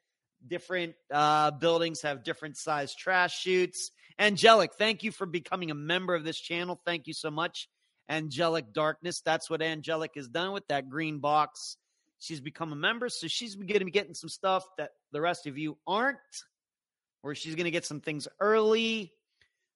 [0.47, 3.91] different uh, buildings have different size trash chutes.
[4.19, 6.81] Angelic, thank you for becoming a member of this channel.
[6.85, 7.69] Thank you so much,
[8.09, 9.21] Angelic Darkness.
[9.21, 11.77] That's what Angelic has done with that green box.
[12.19, 15.47] She's become a member, so she's going to be getting some stuff that the rest
[15.47, 16.19] of you aren't,
[17.23, 19.13] or she's going to get some things early.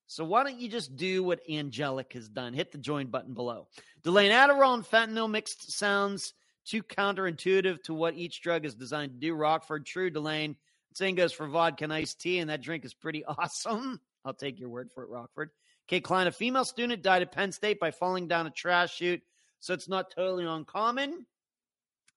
[0.07, 2.53] So why don't you just do what Angelic has done?
[2.53, 3.67] Hit the join button below.
[4.03, 6.33] Delaying Adderall and fentanyl mixed sounds
[6.65, 9.33] too counterintuitive to what each drug is designed to do.
[9.33, 10.55] Rockford, true, Delane.
[10.93, 13.99] Same goes for vodka and iced tea, and that drink is pretty awesome.
[14.25, 15.49] I'll take your word for it, Rockford.
[15.87, 19.21] Kay Klein, a female student, died at Penn State by falling down a trash chute,
[19.59, 21.25] so it's not totally uncommon.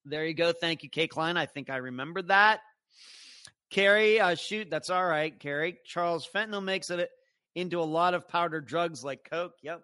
[0.04, 0.52] There you go.
[0.52, 1.36] Thank you, Kay Klein.
[1.36, 2.60] I think I remember that.
[3.70, 5.78] Carrie, uh, shoot, that's all right, Carrie.
[5.84, 7.10] Charles Fentanyl makes it
[7.56, 9.54] into a lot of powdered drugs like Coke.
[9.62, 9.80] Yep.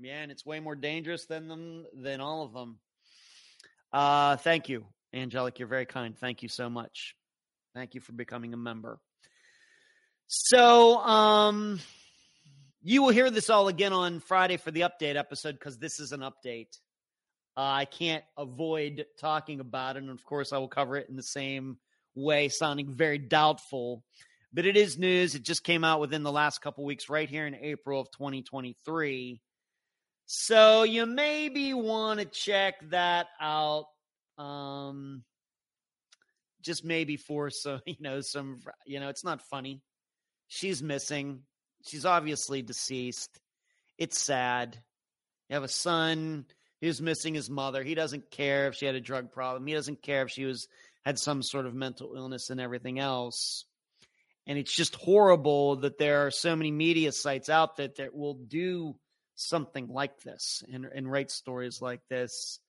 [0.00, 2.78] Yeah, and it's way more dangerous than them than all of them.
[3.92, 5.60] Uh, thank you, Angelic.
[5.60, 6.18] You're very kind.
[6.18, 7.14] Thank you so much.
[7.74, 8.98] Thank you for becoming a member.
[10.26, 11.80] So, um,
[12.82, 16.10] you will hear this all again on Friday for the update episode because this is
[16.10, 16.76] an update.
[17.56, 20.02] Uh, I can't avoid talking about it.
[20.02, 21.78] And of course, I will cover it in the same
[22.16, 24.02] way, sounding very doubtful.
[24.54, 25.34] But it is news.
[25.34, 29.40] It just came out within the last couple weeks, right here in April of 2023.
[30.26, 33.86] So you maybe want to check that out.
[34.38, 35.24] Um,
[36.62, 39.82] just maybe for some, you know, some, you know, it's not funny.
[40.46, 41.40] She's missing.
[41.84, 43.40] She's obviously deceased.
[43.98, 44.78] It's sad.
[45.48, 46.46] You have a son
[46.80, 47.82] who's missing his mother.
[47.82, 49.66] He doesn't care if she had a drug problem.
[49.66, 50.68] He doesn't care if she was
[51.04, 53.66] had some sort of mental illness and everything else.
[54.46, 58.34] And it's just horrible that there are so many media sites out there that will
[58.34, 58.94] do
[59.36, 62.60] something like this and, and write stories like this.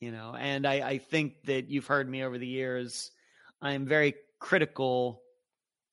[0.00, 3.10] You know, and I, I think that you've heard me over the years.
[3.62, 5.22] I am very critical.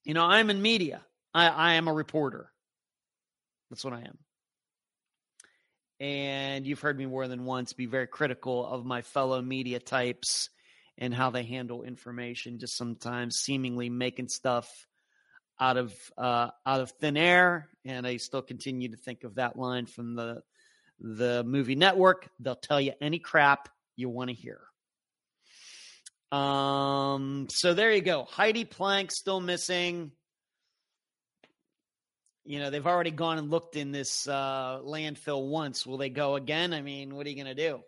[0.04, 1.06] You know, I'm in media.
[1.34, 2.52] I, I am a reporter.
[3.70, 4.18] That's what I am.
[6.02, 10.50] And you've heard me more than once be very critical of my fellow media types
[10.98, 14.88] and how they handle information, just sometimes seemingly making stuff
[15.60, 17.70] out of uh, out of thin air.
[17.86, 20.42] And I still continue to think of that line from the
[21.00, 22.30] the movie network.
[22.40, 24.62] They'll tell you any crap you want to hear.
[26.32, 28.24] Um, so there you go.
[28.24, 30.12] Heidi Planck still missing.
[32.46, 35.86] You know, they've already gone and looked in this uh, landfill once.
[35.86, 36.74] Will they go again?
[36.74, 37.82] I mean, what are you going to do?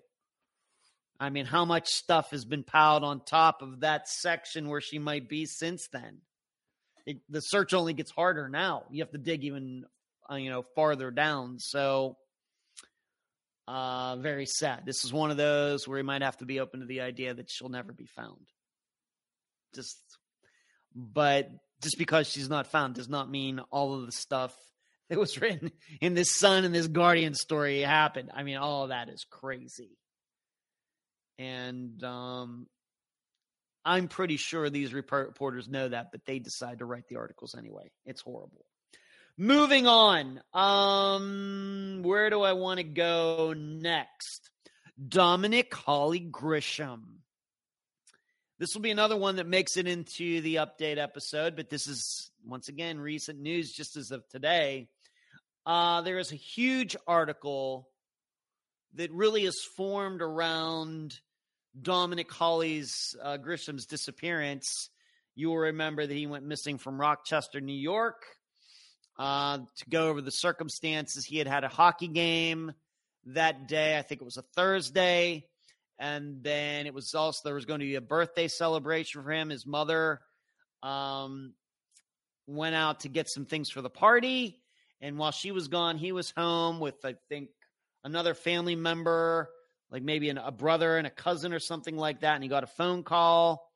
[1.24, 5.00] I mean, how much stuff has been piled on top of that section where she
[5.00, 6.18] might be since then?
[7.06, 8.84] It, the search only gets harder now.
[8.92, 9.86] You have to dig even,
[10.30, 11.60] uh, you know, farther down.
[11.60, 12.18] So,
[13.70, 14.82] uh, very sad.
[14.86, 17.34] This is one of those where you might have to be open to the idea
[17.34, 18.46] that she'll never be found.
[19.74, 20.02] Just,
[20.94, 21.50] but
[21.82, 24.54] just because she's not found does not mean all of the stuff
[25.10, 28.30] that was written in this Sun and this Guardian story happened.
[28.34, 29.98] I mean, all of that is crazy.
[31.40, 32.68] And um,
[33.86, 37.92] I'm pretty sure these reporters know that, but they decide to write the articles anyway.
[38.06, 38.66] It's horrible.
[39.38, 40.42] Moving on.
[40.54, 44.52] Um, where do I want to go next?
[45.10, 47.02] Dominic Holly Grisham.
[48.60, 52.32] This will be another one that makes it into the update episode, but this is
[52.46, 54.88] once again recent news just as of today.
[55.66, 57.90] Uh, there is a huge article
[58.96, 61.20] that really is formed around
[61.80, 64.90] Dominic Holly's uh, Grisham's disappearance.
[65.36, 68.24] You will remember that he went missing from Rochester, New York.
[69.18, 72.72] Uh, to go over the circumstances, he had had a hockey game
[73.28, 73.98] that day.
[73.98, 75.48] I think it was a Thursday.
[76.00, 79.50] And then it was also, there was going to be a birthday celebration for him.
[79.50, 80.20] His mother
[80.82, 81.54] um,
[82.48, 84.60] went out to get some things for the party.
[85.02, 87.50] And while she was gone, he was home with, I think,
[88.04, 89.50] another family member
[89.94, 92.34] like maybe an, a brother and a cousin or something like that.
[92.34, 93.72] And he got a phone call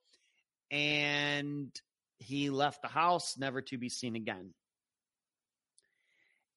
[0.72, 1.72] and
[2.18, 4.56] he left the house, never to be seen again.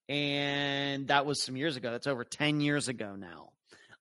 [0.09, 1.91] And that was some years ago.
[1.91, 3.51] That's over 10 years ago now.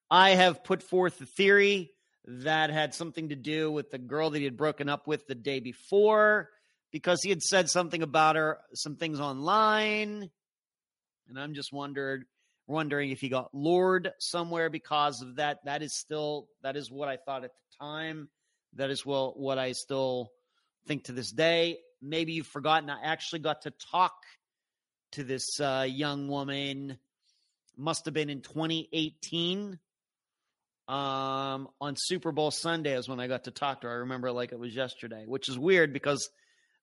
[0.10, 1.92] I have put forth the theory
[2.26, 5.36] that had something to do with the girl that he had broken up with the
[5.36, 6.50] day before
[6.92, 10.30] because he had said something about her, some things online.
[11.28, 12.26] And I'm just wondered
[12.70, 15.60] wondering if he got lured somewhere because of that.
[15.66, 18.30] That is still that is what I thought at the time.
[18.76, 20.32] That is well what I still
[20.88, 21.80] think to this day.
[22.02, 22.90] Maybe you've forgotten.
[22.90, 24.14] I actually got to talk
[25.14, 26.98] to this uh, young woman.
[27.76, 29.80] Must have been in 2018.
[30.88, 33.94] Um, on Super Bowl Sunday is when I got to talk to her.
[33.94, 36.30] I remember like it was yesterday, which is weird because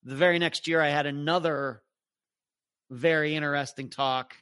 [0.04, 1.82] the very next year I had another
[2.88, 4.34] very interesting talk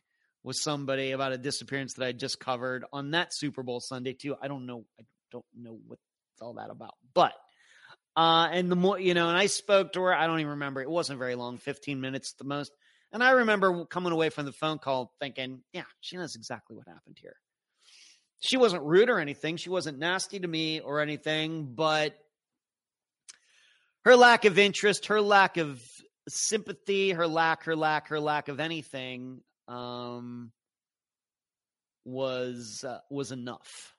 [0.45, 4.37] with somebody about a disappearance that I just covered on that Super Bowl Sunday too.
[4.41, 4.85] I don't know.
[5.01, 6.03] I don't know what's
[6.41, 7.33] all that about, but
[8.17, 10.15] uh, and the more you know, and I spoke to her.
[10.15, 10.83] I don't even remember.
[10.83, 12.71] It wasn't very long, fifteen minutes at the most.
[13.13, 16.89] And I remember coming away from the phone call thinking, yeah, she knows exactly what
[16.89, 17.37] happened here.
[18.41, 19.57] She wasn't rude or anything.
[19.57, 22.15] She wasn't nasty to me or anything, but
[24.05, 25.81] her lack of interest, her lack of
[26.29, 30.53] sympathy, her lack, her lack, her lack of anything um,
[32.05, 33.95] was uh, was enough.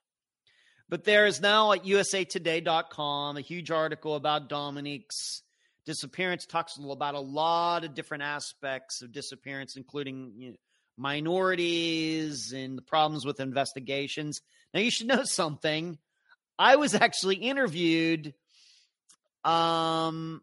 [0.88, 5.42] But there is now at usatoday.com a huge article about Dominique's
[5.84, 6.46] disappearance.
[6.46, 10.56] Talks about a lot of different aspects of disappearance, including you know,
[10.96, 14.40] minorities and the problems with investigations.
[14.72, 15.98] Now, you should know something.
[16.58, 18.34] I was actually interviewed
[19.44, 20.42] um,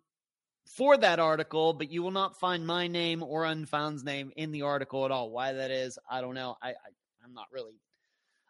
[0.75, 4.63] for that article, but you will not find my name or Unfound's name in the
[4.63, 5.29] article at all.
[5.29, 6.57] Why that is, I don't know.
[6.61, 6.73] I, I
[7.23, 7.79] I'm not really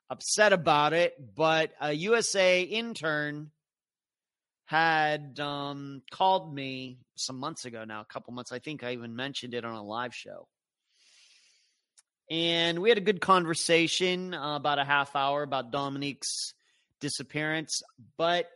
[0.10, 3.52] upset about it, but a USA intern
[4.66, 8.52] had um, called me some months ago now, a couple months.
[8.52, 10.48] I think I even mentioned it on a live show.
[12.30, 16.54] And we had a good conversation, uh, about a half hour, about Dominique's
[17.00, 17.84] disappearance.
[18.18, 18.50] But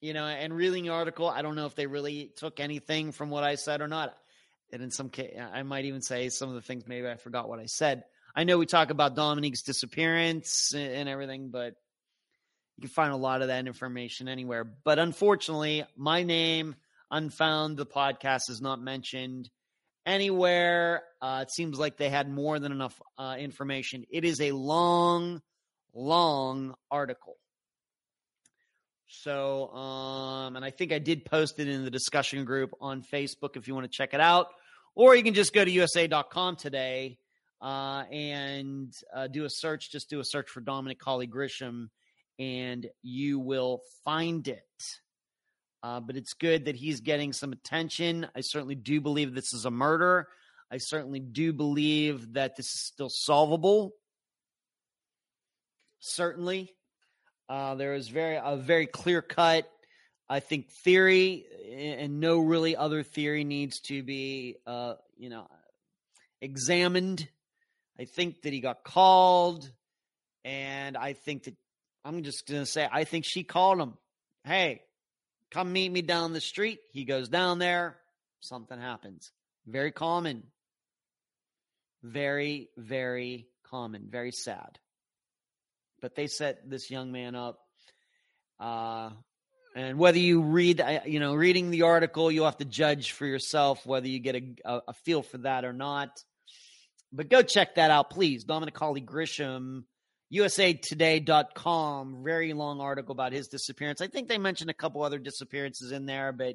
[0.00, 3.30] you know, and reading the article, I don't know if they really took anything from
[3.30, 4.16] what I said or not.
[4.72, 7.48] And in some case, I might even say some of the things maybe I forgot
[7.48, 8.04] what I said.
[8.34, 11.74] I know we talk about Dominique's disappearance and everything, but
[12.76, 14.64] you can find a lot of that information anywhere.
[14.64, 16.74] But unfortunately, my name,
[17.10, 19.48] Unfound, the podcast is not mentioned
[20.04, 21.04] anywhere.
[21.22, 24.04] Uh, it seems like they had more than enough uh, information.
[24.10, 25.40] It is a long,
[25.94, 27.36] long article.
[29.08, 33.56] So, um, and I think I did post it in the discussion group on Facebook
[33.56, 34.48] if you want to check it out.
[34.94, 37.18] Or you can just go to USA.com today
[37.60, 39.92] uh, and uh, do a search.
[39.92, 41.88] Just do a search for Dominic Colley Grisham
[42.38, 44.62] and you will find it.
[45.82, 48.26] Uh, but it's good that he's getting some attention.
[48.34, 50.26] I certainly do believe this is a murder.
[50.70, 53.92] I certainly do believe that this is still solvable.
[56.00, 56.75] Certainly.
[57.48, 59.70] Uh, there is very a very clear cut,
[60.28, 65.46] I think, theory, and no really other theory needs to be, uh, you know,
[66.40, 67.28] examined.
[67.98, 69.70] I think that he got called,
[70.44, 71.54] and I think that
[72.04, 73.94] I'm just gonna say I think she called him.
[74.44, 74.82] Hey,
[75.52, 76.80] come meet me down the street.
[76.92, 77.96] He goes down there.
[78.40, 79.30] Something happens.
[79.66, 80.42] Very common.
[82.02, 84.08] Very, very common.
[84.10, 84.78] Very sad
[86.06, 87.58] but they set this young man up.
[88.60, 89.10] Uh,
[89.74, 93.84] and whether you read, you know, reading the article, you'll have to judge for yourself
[93.84, 96.10] whether you get a, a feel for that or not.
[97.12, 98.44] But go check that out, please.
[98.44, 99.82] Dominic Colley Grisham,
[100.32, 104.00] USAToday.com, very long article about his disappearance.
[104.00, 106.54] I think they mentioned a couple other disappearances in there, but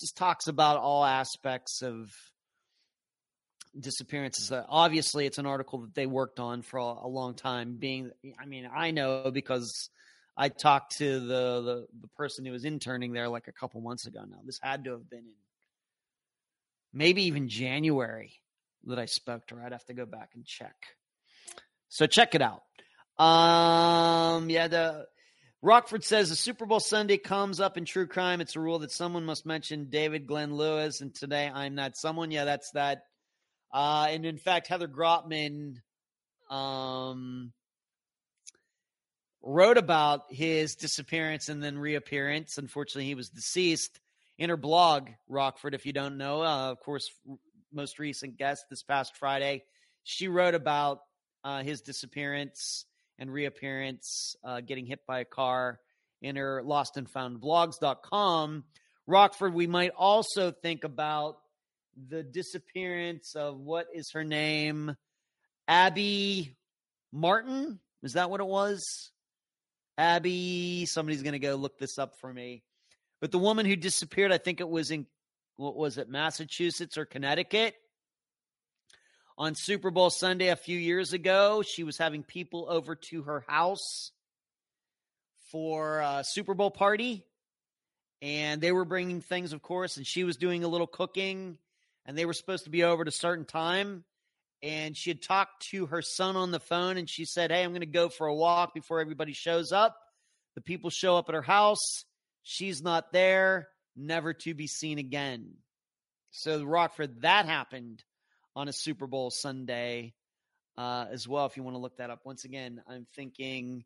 [0.00, 2.10] just talks about all aspects of
[3.78, 4.52] disappearances.
[4.52, 7.76] Uh, obviously, it's an article that they worked on for a, a, long time.
[7.78, 9.90] Being, I mean, I know because
[10.36, 14.06] I talked to the, the the person who was interning there like a couple months
[14.06, 14.20] ago.
[14.28, 15.34] Now, this had to have been in
[16.92, 18.34] maybe even January
[18.84, 19.64] that I spoke to her.
[19.64, 20.74] I'd have to go back and check.
[21.88, 22.62] So check it out.
[23.22, 25.06] Um, yeah, the
[25.60, 28.40] Rockford says the Super Bowl Sunday comes up in true crime.
[28.40, 32.30] It's a rule that someone must mention David Glenn Lewis, and today I'm not someone.
[32.30, 33.04] Yeah, that's that
[33.72, 35.76] uh, and in fact, Heather Grotman
[36.50, 37.52] um,
[39.42, 42.58] wrote about his disappearance and then reappearance.
[42.58, 44.00] Unfortunately, he was deceased
[44.38, 46.42] in her blog, Rockford, if you don't know.
[46.42, 47.10] Uh, of course,
[47.72, 49.64] most recent guest this past Friday.
[50.04, 51.00] She wrote about
[51.44, 52.86] uh, his disappearance
[53.18, 55.80] and reappearance, uh, getting hit by a car
[56.20, 58.64] in her lost and found blogs.com.
[59.06, 61.38] Rockford, we might also think about
[62.08, 64.96] the disappearance of what is her name?
[65.68, 66.56] Abby
[67.12, 67.80] Martin?
[68.02, 69.10] Is that what it was?
[69.98, 72.62] Abby, somebody's going to go look this up for me.
[73.20, 75.06] But the woman who disappeared, I think it was in,
[75.56, 77.74] what was it, Massachusetts or Connecticut?
[79.38, 83.44] On Super Bowl Sunday a few years ago, she was having people over to her
[83.46, 84.10] house
[85.50, 87.24] for a Super Bowl party.
[88.20, 91.58] And they were bringing things, of course, and she was doing a little cooking
[92.06, 94.04] and they were supposed to be over at a certain time.
[94.62, 97.72] And she had talked to her son on the phone and she said, Hey, I'm
[97.72, 99.96] going to go for a walk before everybody shows up.
[100.54, 102.04] The people show up at her house.
[102.42, 105.54] She's not there, never to be seen again.
[106.30, 108.02] So, Rockford, that happened
[108.54, 110.14] on a Super Bowl Sunday
[110.78, 111.46] uh, as well.
[111.46, 113.84] If you want to look that up, once again, I'm thinking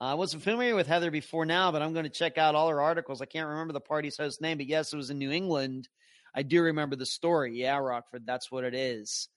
[0.00, 2.68] uh, I wasn't familiar with Heather before now, but I'm going to check out all
[2.68, 3.22] her articles.
[3.22, 5.88] I can't remember the party's host name, but yes, it was in New England.
[6.34, 7.60] I do remember the story.
[7.60, 9.28] Yeah, Rockford, that's what it is.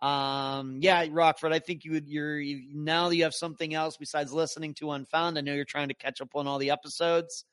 [0.00, 2.08] Um, yeah, Rockford, I think you would.
[2.08, 5.38] You're you, now that you have something else besides listening to Unfound.
[5.38, 7.44] I know you're trying to catch up on all the episodes,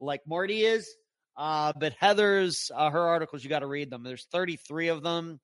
[0.00, 0.88] like Marty is.
[1.36, 4.04] Uh, but Heather's uh, her articles, you got to read them.
[4.04, 5.40] There's 33 of them.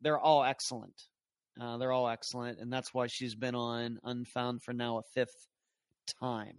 [0.00, 0.94] They're all excellent.
[1.60, 5.46] Uh, they're all excellent, and that's why she's been on Unfound for now a fifth
[6.20, 6.56] time.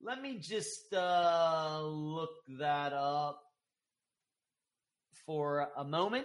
[0.00, 3.42] Let me just uh, look that up
[5.28, 6.24] for a moment.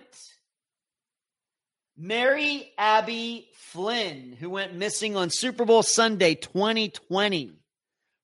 [1.97, 7.51] Mary Abby Flynn, who went missing on Super Bowl Sunday 2020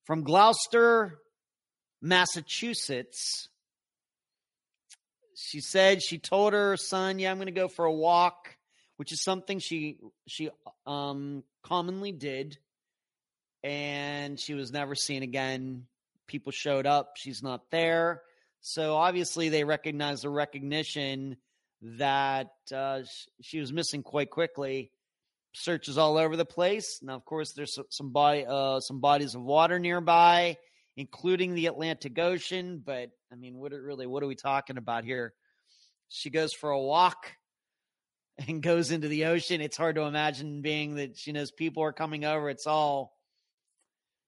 [0.06, 1.20] from Gloucester,
[2.02, 3.50] Massachusetts.
[5.36, 8.56] She said she told her son, "Yeah, I'm going to go for a walk,"
[8.96, 10.50] which is something she she
[10.86, 12.58] um commonly did.
[13.64, 15.88] And she was never seen again.
[16.26, 18.22] People showed up, she's not there.
[18.62, 21.38] So obviously they recognize the recognition
[21.82, 23.01] that uh,
[23.41, 24.91] she was missing quite quickly.
[25.53, 26.99] Searches all over the place.
[27.01, 30.57] Now, of course, there's some body, uh, some bodies of water nearby,
[30.95, 32.84] including the Atlantic Ocean.
[32.86, 35.34] But I mean, what are, really, what are we talking about here?
[36.10, 37.32] She goes for a walk
[38.47, 39.62] and goes into the ocean.
[39.62, 42.49] It's hard to imagine being that she knows people are coming over.
[42.49, 43.16] It's all,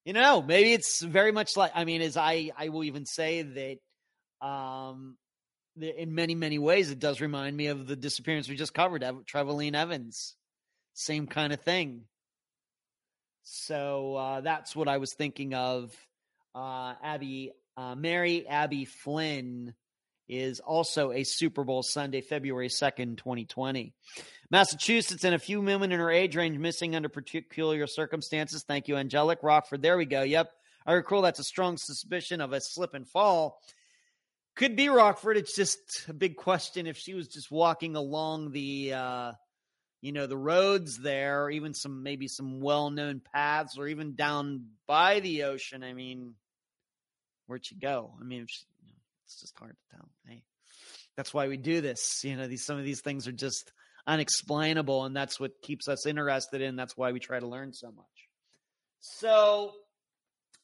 [0.05, 1.71] you know, maybe it's very much like.
[1.75, 3.77] I mean, as I I will even say that
[4.41, 5.17] um
[5.79, 9.75] in many many ways it does remind me of the disappearance we just covered Trevaline
[9.75, 10.35] Evans.
[10.93, 12.03] Same kind of thing.
[13.43, 15.95] So uh, that's what I was thinking of.
[16.53, 19.73] Uh, Abby uh, Mary Abby Flynn
[20.27, 23.93] is also a Super Bowl Sunday February 2nd 2020
[24.49, 28.63] Massachusetts and a few women in her age range missing under peculiar circumstances.
[28.67, 29.81] Thank you Angelic Rockford.
[29.81, 30.23] There we go.
[30.23, 30.51] Yep.
[30.85, 33.59] I recall that's a strong suspicion of a slip and fall
[34.61, 35.37] could be Rockford.
[35.37, 39.31] It's just a big question if she was just walking along the, uh,
[40.01, 44.67] you know, the roads there, or even some maybe some well-known paths, or even down
[44.85, 45.83] by the ocean.
[45.83, 46.35] I mean,
[47.47, 48.13] where'd she go?
[48.21, 50.09] I mean, she, you know, it's just hard to tell.
[50.27, 50.43] Hey,
[51.17, 52.23] that's why we do this.
[52.23, 53.71] You know, these some of these things are just
[54.05, 56.75] unexplainable, and that's what keeps us interested in.
[56.75, 58.05] That's why we try to learn so much.
[58.99, 59.73] So,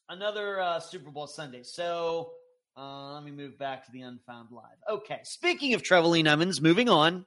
[0.08, 1.62] another uh, Super Bowl Sunday.
[1.64, 2.30] So
[2.78, 4.64] uh, let me move back to the Unfound Live.
[4.88, 7.26] Okay, speaking of Trevaline Evans, moving on.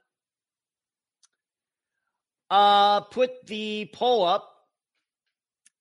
[2.50, 4.50] Uh, put the poll up,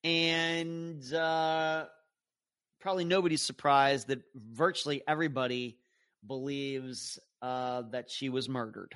[0.04, 1.86] and uh,
[2.80, 5.78] probably nobody's surprised that virtually everybody
[6.26, 8.96] believes uh, that she was murdered.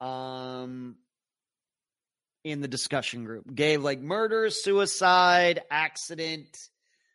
[0.00, 0.96] Um,
[2.44, 6.68] in the discussion group, gave like murder, suicide, accident,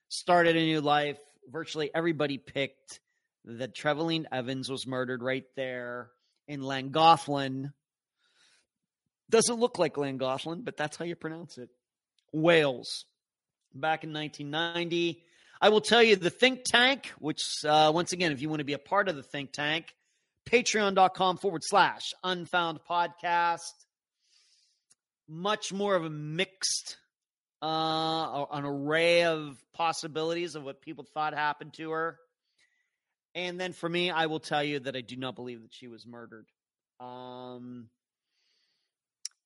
[0.09, 3.00] started a new life virtually everybody picked
[3.45, 6.10] that Trevaline Evans was murdered right there
[6.48, 7.72] in Llangollen.
[9.30, 11.70] Doesn't look like Llangollen, but that's how you pronounce it.
[12.32, 13.06] Wales.
[13.74, 15.24] Back in 1990.
[15.60, 18.66] I will tell you the think tank, which, uh, once again, if you want to
[18.66, 19.95] be a part of the think tank,
[20.45, 23.74] patreon.com forward slash unfound podcast.
[25.28, 26.98] Much more of a mixed
[27.62, 32.17] uh, an array of possibilities of what people thought happened to her.
[33.36, 35.88] And then for me, I will tell you that I do not believe that she
[35.88, 36.47] was murdered.
[36.99, 37.89] Um,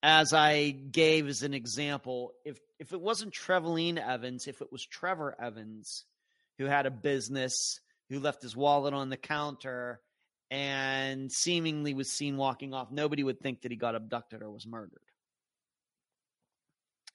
[0.02, 4.86] as I gave as an example, if if it wasn't Trevaline Evans, if it was
[4.86, 6.06] Trevor Evans
[6.58, 7.80] who had a business,
[8.10, 10.00] who left his wallet on the counter
[10.50, 14.66] and seemingly was seen walking off, nobody would think that he got abducted or was
[14.66, 15.02] murdered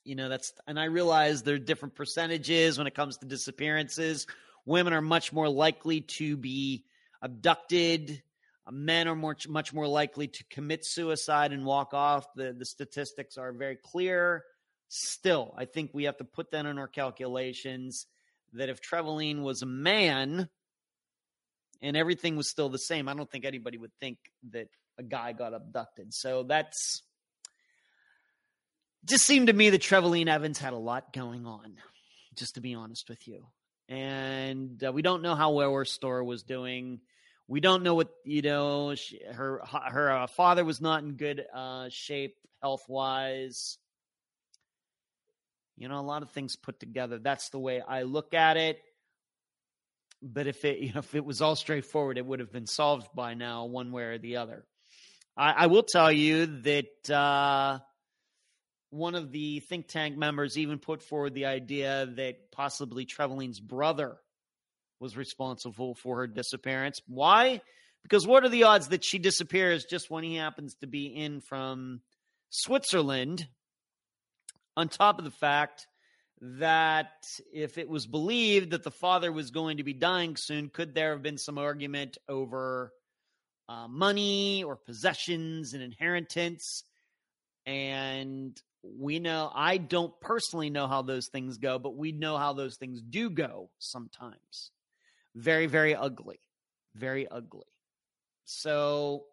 [0.07, 4.27] you know that's and i realize there are different percentages when it comes to disappearances.
[4.65, 6.85] Women are much more likely to be
[7.23, 8.21] abducted.
[8.67, 12.27] Uh, men are more, much more likely to commit suicide and walk off.
[12.35, 14.45] The, the statistics are very clear.
[14.89, 18.07] Still i think we have to put that in our calculations
[18.53, 20.49] that if trevaline was a man
[21.83, 24.19] and everything was still the same i don't think anybody would think
[24.53, 26.15] that a guy got abducted.
[26.15, 27.03] So that's
[29.07, 31.75] just seemed to me that Trevaline Evans had a lot going on,
[32.35, 33.47] just to be honest with you.
[33.89, 37.01] And uh, we don't know how well her store was doing.
[37.47, 38.97] We don't know what you know.
[38.97, 43.79] She, her her uh, father was not in good uh, shape health wise.
[45.77, 47.19] You know, a lot of things put together.
[47.19, 48.81] That's the way I look at it.
[50.21, 53.09] But if it you know if it was all straightforward, it would have been solved
[53.15, 54.65] by now, one way or the other.
[55.37, 57.79] I, I will tell you that uh,
[58.97, 64.17] one of the think tank members even put forward the idea that possibly Trevaline's brother
[65.01, 67.01] was responsible for her disappearance.
[67.07, 67.61] Why?
[68.03, 71.41] Because what are the odds that she disappears just when he happens to be in
[71.41, 72.01] from
[72.51, 73.47] Switzerland?
[74.77, 75.87] On top of the fact
[76.41, 77.13] that
[77.53, 81.13] if it was believed that the father was going to be dying soon, could there
[81.13, 82.93] have been some argument over
[83.69, 86.85] uh, money or possessions and inheritance?
[87.65, 92.53] And we know, I don't personally know how those things go, but we know how
[92.53, 94.71] those things do go sometimes.
[95.35, 96.41] Very, very ugly.
[96.95, 97.67] Very ugly.
[98.45, 99.25] So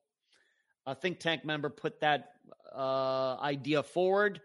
[0.86, 2.32] a think tank member put that
[2.76, 4.42] uh, idea forward.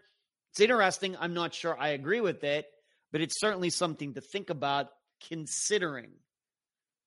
[0.51, 1.15] It's interesting.
[1.19, 2.65] I'm not sure I agree with it,
[3.11, 4.87] but it's certainly something to think about
[5.27, 6.11] considering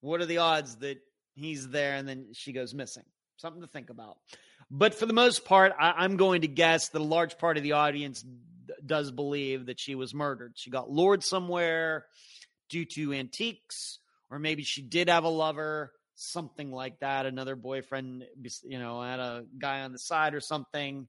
[0.01, 0.99] what are the odds that
[1.35, 3.05] he's there and then she goes missing.
[3.37, 4.19] Something to think about.
[4.75, 7.63] But for the most part, I, am going to guess that a large part of
[7.63, 10.55] the audience d- does believe that she was murdered.
[10.57, 12.07] She got lured somewhere
[12.71, 13.99] due to antiques,
[14.31, 17.27] or maybe she did have a lover, something like that.
[17.27, 18.25] Another boyfriend,
[18.65, 21.07] you know, had a guy on the side or something.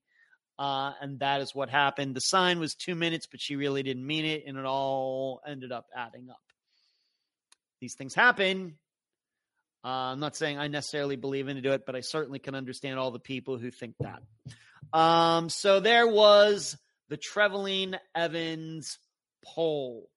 [0.59, 2.15] Uh, and that is what happened.
[2.15, 5.71] The sign was two minutes, but she really didn't mean it, and it all ended
[5.71, 6.41] up adding up.
[7.79, 8.75] These things happen.
[9.83, 13.11] Uh, I'm not saying I necessarily believe in it, but I certainly can understand all
[13.11, 14.23] the people who think that.
[14.97, 16.77] Um, so there was
[17.09, 18.97] the Trevaline Evans
[19.43, 20.09] poll.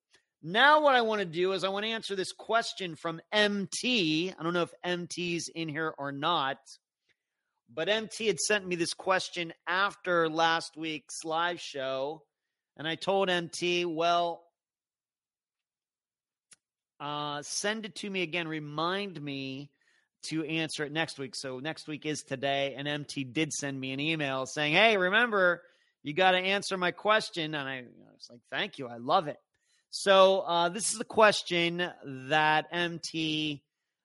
[0.43, 4.33] Now, what I want to do is I want to answer this question from MT.
[4.39, 6.59] I don't know if MT's in here or not,
[7.73, 12.23] but MT had sent me this question after last week's live show.
[12.77, 14.45] And I told MT, well,
[17.01, 18.49] uh, send it to me again.
[18.49, 19.70] Remind me
[20.24, 21.34] to answer it next week.
[21.34, 22.74] So next week is today.
[22.76, 25.62] And MT did send me an email saying, Hey, remember,
[26.03, 27.55] you got to answer my question.
[27.55, 28.88] And I, I, was like, Thank you.
[28.88, 29.38] I love it.
[29.90, 31.88] So uh, this is the question
[32.28, 33.62] that MT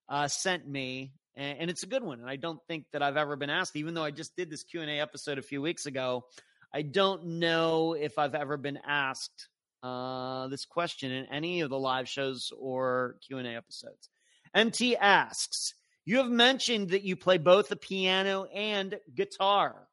[0.08, 1.14] uh, sent me.
[1.36, 2.20] And, and it's a good one.
[2.20, 4.64] And I don't think that I've ever been asked, even though I just did this
[4.64, 6.26] Q&A episode a few weeks ago.
[6.74, 9.50] I don't know if I've ever been asked
[9.84, 14.10] uh, this question in any of the live shows or Q&A episodes.
[14.54, 15.74] MT asks,
[16.06, 19.88] you have mentioned that you play both the piano and guitar.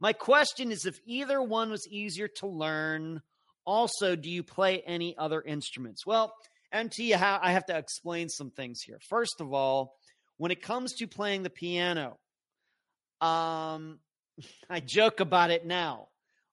[0.00, 3.22] My question is if either one was easier to learn.
[3.64, 6.06] Also, do you play any other instruments?
[6.06, 6.32] Well,
[6.72, 8.98] MT, I have to explain some things here.
[9.08, 9.96] First of all,
[10.36, 12.18] when it comes to playing the piano,
[13.20, 13.98] um,
[14.70, 16.08] I joke about it now,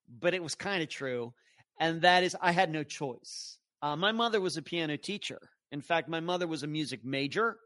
[0.08, 1.34] but it was kind of true
[1.78, 3.58] and that is I had no choice.
[3.82, 5.38] Uh, my mother was a piano teacher.
[5.72, 7.56] In fact, my mother was a music major.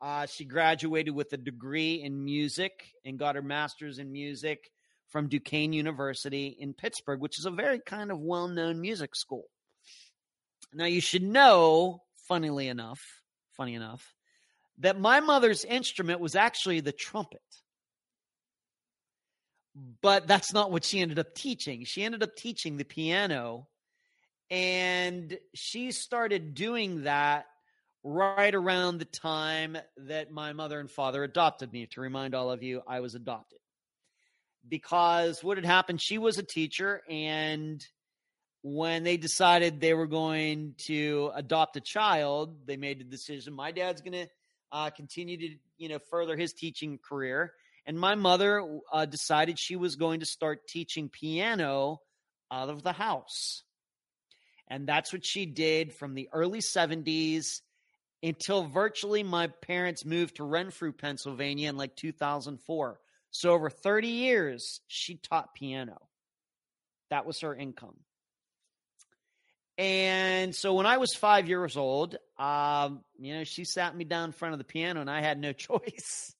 [0.00, 2.72] Uh, she graduated with a degree in music
[3.04, 4.70] and got her master's in music
[5.08, 9.44] from Duquesne University in Pittsburgh, which is a very kind of well known music school.
[10.72, 13.00] Now, you should know, funnily enough,
[13.56, 14.14] funny enough,
[14.78, 17.42] that my mother's instrument was actually the trumpet
[19.74, 21.84] but that's not what she ended up teaching.
[21.84, 23.66] She ended up teaching the piano,
[24.50, 27.46] and she started doing that
[28.04, 31.86] right around the time that my mother and father adopted me.
[31.92, 33.58] To remind all of you, I was adopted.
[34.68, 37.84] Because what had happened, she was a teacher, and
[38.62, 43.72] when they decided they were going to adopt a child, they made the decision my
[43.72, 44.28] dad's going to
[44.72, 47.52] uh, continue to, you know, further his teaching career
[47.86, 52.00] and my mother uh, decided she was going to start teaching piano
[52.50, 53.62] out of the house.
[54.68, 57.60] And that's what she did from the early 70s
[58.22, 62.98] until virtually my parents moved to Renfrew, Pennsylvania in like 2004.
[63.30, 65.98] So over 30 years, she taught piano.
[67.10, 67.96] That was her income.
[69.76, 74.26] And so when I was five years old, um, you know, she sat me down
[74.26, 76.34] in front of the piano and I had no choice.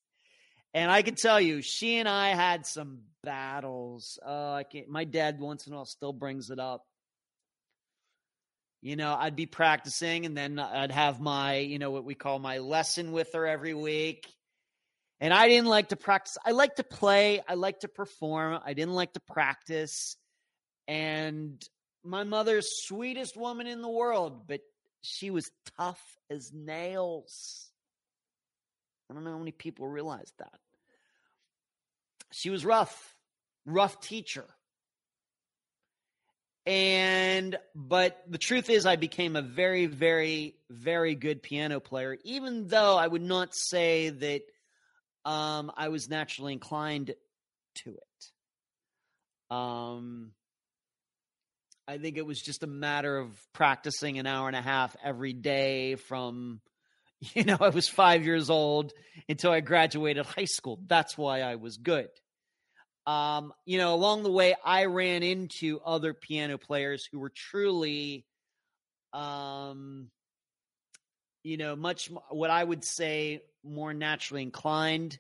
[0.75, 4.19] And I can tell you, she and I had some battles.
[4.27, 6.85] Uh, I can't, my dad once in a while still brings it up.
[8.83, 12.41] You know, I'd be practicing and then I'd have my, you know, what we call
[12.41, 14.27] my lesson with her every week.
[15.21, 16.37] And I didn't like to practice.
[16.45, 17.41] I like to play.
[17.49, 18.61] I like to perform.
[18.63, 20.17] I didn't like to practice.
[20.89, 21.65] And
[22.03, 24.61] my mother's sweetest woman in the world, but
[25.03, 27.71] she was tough as nails.
[29.09, 30.59] I don't know how many people realize that
[32.35, 33.17] she was rough,
[33.65, 34.45] rough teacher.
[36.67, 42.67] And, but the truth is, I became a very, very, very good piano player, even
[42.67, 44.43] though I would not say that
[45.31, 47.15] um, I was naturally inclined
[47.77, 49.55] to it.
[49.55, 50.33] Um,
[51.87, 55.35] I think it was just a matter of practicing an hour and a half every
[55.35, 56.63] day from,
[57.35, 58.93] you know, I was five years old
[59.29, 60.81] until I graduated high school.
[60.87, 62.09] That's why I was good.
[63.07, 68.25] Um, you know, along the way, I ran into other piano players who were truly,
[69.13, 70.09] um,
[71.43, 75.19] you know, much what I would say more naturally inclined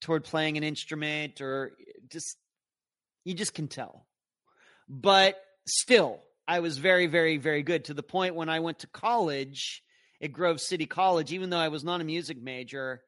[0.00, 1.72] toward playing an instrument or
[2.08, 2.38] just,
[3.24, 4.06] you just can tell.
[4.88, 8.86] But still, I was very, very, very good to the point when I went to
[8.86, 9.82] college
[10.22, 13.02] at Grove City College, even though I was not a music major,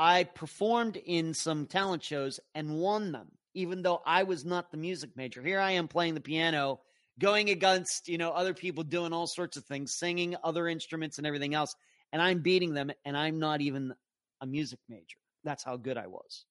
[0.00, 4.78] I performed in some talent shows and won them, even though I was not the
[4.78, 5.42] music major.
[5.42, 6.80] Here I am playing the piano,
[7.18, 11.26] going against, you know, other people doing all sorts of things, singing other instruments and
[11.26, 11.76] everything else.
[12.14, 13.92] And I'm beating them, and I'm not even
[14.40, 15.18] a music major.
[15.44, 16.46] That's how good I was.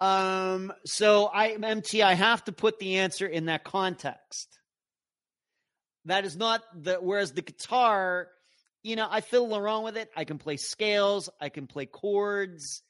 [0.00, 4.58] Um, so I MT, I have to put the answer in that context.
[6.06, 8.30] That is not the whereas the guitar
[8.84, 10.10] you know, I fiddle around with it.
[10.14, 12.82] I can play scales, I can play chords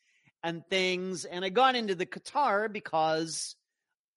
[0.42, 1.24] and things.
[1.24, 3.54] And I got into the guitar because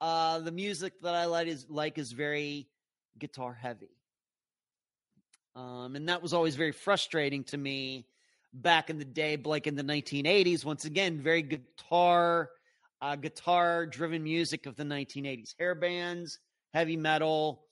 [0.01, 2.67] uh, the music that I like is like is very
[3.17, 3.91] guitar heavy.
[5.55, 8.07] Um, and that was always very frustrating to me
[8.53, 10.65] back in the day, like in the 1980s.
[10.65, 12.49] Once again, very guitar,
[13.01, 16.39] uh, guitar driven music of the 1980s, hair bands,
[16.73, 17.66] heavy metal,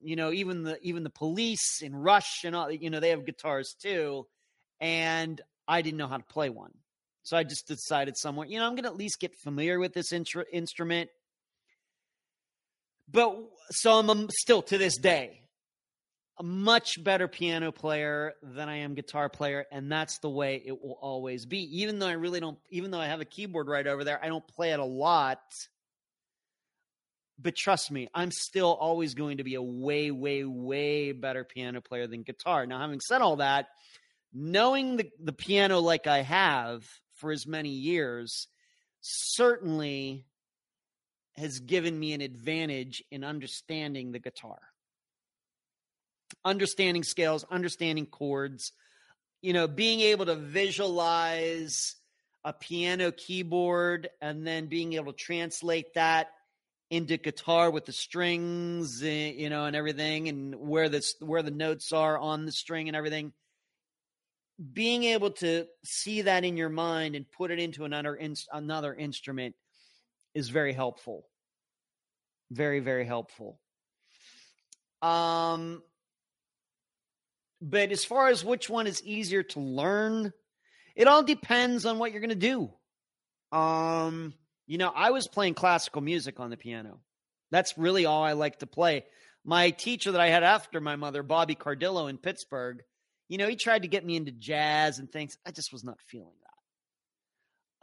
[0.00, 3.26] you know, even the even the police in Rush and all, you know, they have
[3.26, 4.26] guitars too,
[4.80, 6.72] and I didn't know how to play one,
[7.22, 10.12] so I just decided somewhere, you know, I'm to at least get familiar with this
[10.12, 11.10] instrument.
[13.12, 13.36] But
[13.70, 15.40] so I'm a, still to this day
[16.40, 20.82] a much better piano player than I am guitar player, and that's the way it
[20.82, 21.58] will always be.
[21.82, 24.28] Even though I really don't, even though I have a keyboard right over there, I
[24.28, 25.42] don't play it a lot
[27.40, 31.80] but trust me, I'm still always going to be a way, way, way better piano
[31.80, 32.66] player than guitar.
[32.66, 33.68] Now, having said all that,
[34.32, 36.84] knowing the, the piano like I have
[37.14, 38.48] for as many years
[39.00, 40.26] certainly
[41.36, 44.58] has given me an advantage in understanding the guitar.
[46.44, 48.72] Understanding scales, understanding chords,
[49.40, 51.96] you know, being able to visualize
[52.44, 56.28] a piano keyboard and then being able to translate that
[56.90, 61.52] into guitar with the strings, eh, you know, and everything, and where the where the
[61.52, 63.32] notes are on the string and everything.
[64.72, 68.92] Being able to see that in your mind and put it into another in, another
[68.92, 69.54] instrument
[70.34, 71.26] is very helpful.
[72.50, 73.58] Very very helpful.
[75.00, 75.82] Um,
[77.62, 80.32] but as far as which one is easier to learn,
[80.96, 82.70] it all depends on what you're going to do.
[83.56, 84.34] Um,
[84.70, 87.00] you know, I was playing classical music on the piano.
[87.50, 89.04] That's really all I like to play.
[89.44, 92.80] My teacher that I had after my mother, Bobby Cardillo in Pittsburgh,
[93.28, 95.36] you know, he tried to get me into jazz and things.
[95.44, 96.36] I just was not feeling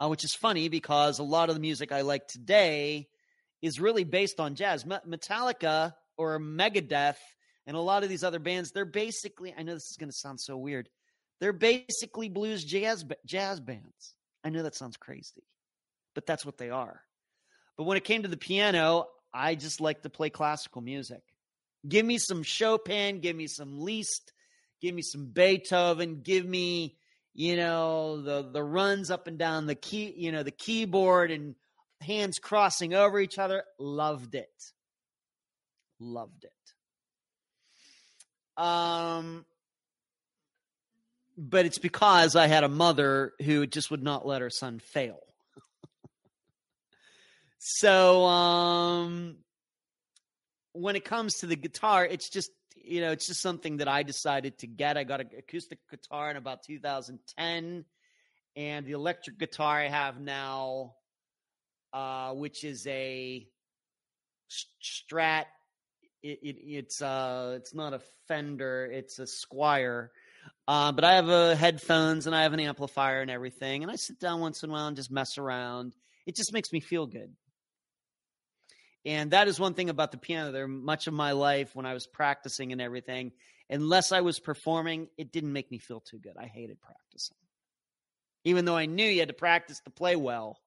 [0.00, 0.06] that.
[0.06, 3.08] Uh, which is funny because a lot of the music I like today
[3.60, 4.84] is really based on jazz.
[4.84, 7.18] Metallica or Megadeth
[7.66, 10.16] and a lot of these other bands, they're basically, I know this is going to
[10.16, 10.88] sound so weird,
[11.38, 14.14] they're basically blues jazz jazz bands.
[14.42, 15.42] I know that sounds crazy
[16.18, 17.00] but that's what they are.
[17.76, 21.22] But when it came to the piano, I just like to play classical music.
[21.88, 24.32] Give me some Chopin, give me some Liszt,
[24.82, 26.96] give me some Beethoven, give me,
[27.34, 31.54] you know, the the runs up and down the key, you know, the keyboard and
[32.00, 33.62] hands crossing over each other.
[33.78, 34.50] Loved it.
[36.00, 36.50] Loved it.
[38.60, 39.46] Um
[41.36, 45.20] but it's because I had a mother who just would not let her son fail.
[47.58, 49.36] So um
[50.72, 54.02] when it comes to the guitar, it's just you know, it's just something that I
[54.02, 54.96] decided to get.
[54.96, 57.84] I got an acoustic guitar in about 2010
[58.56, 60.94] and the electric guitar I have now
[61.92, 63.46] uh which is a
[64.82, 65.46] Strat
[66.22, 70.08] it, it, it's uh it's not a Fender, it's a Squier.
[70.66, 73.96] Uh, but I have a headphones and I have an amplifier and everything, and I
[73.96, 75.94] sit down once in a while and just mess around.
[76.26, 77.34] It just makes me feel good.
[79.08, 80.52] And that is one thing about the piano.
[80.52, 83.32] There, much of my life when I was practicing and everything,
[83.70, 86.36] unless I was performing, it didn't make me feel too good.
[86.38, 87.38] I hated practicing,
[88.44, 90.58] even though I knew you had to practice to play well.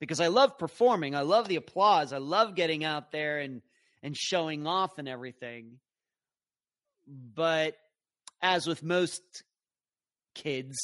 [0.00, 3.62] Because I love performing, I love the applause, I love getting out there and
[4.02, 5.78] and showing off and everything.
[7.06, 7.76] But
[8.42, 9.22] as with most
[10.34, 10.74] kids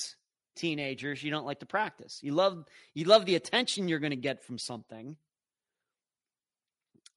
[0.54, 2.20] teenagers, you don't like to practice.
[2.22, 2.64] You love
[2.94, 5.16] you love the attention you're going to get from something.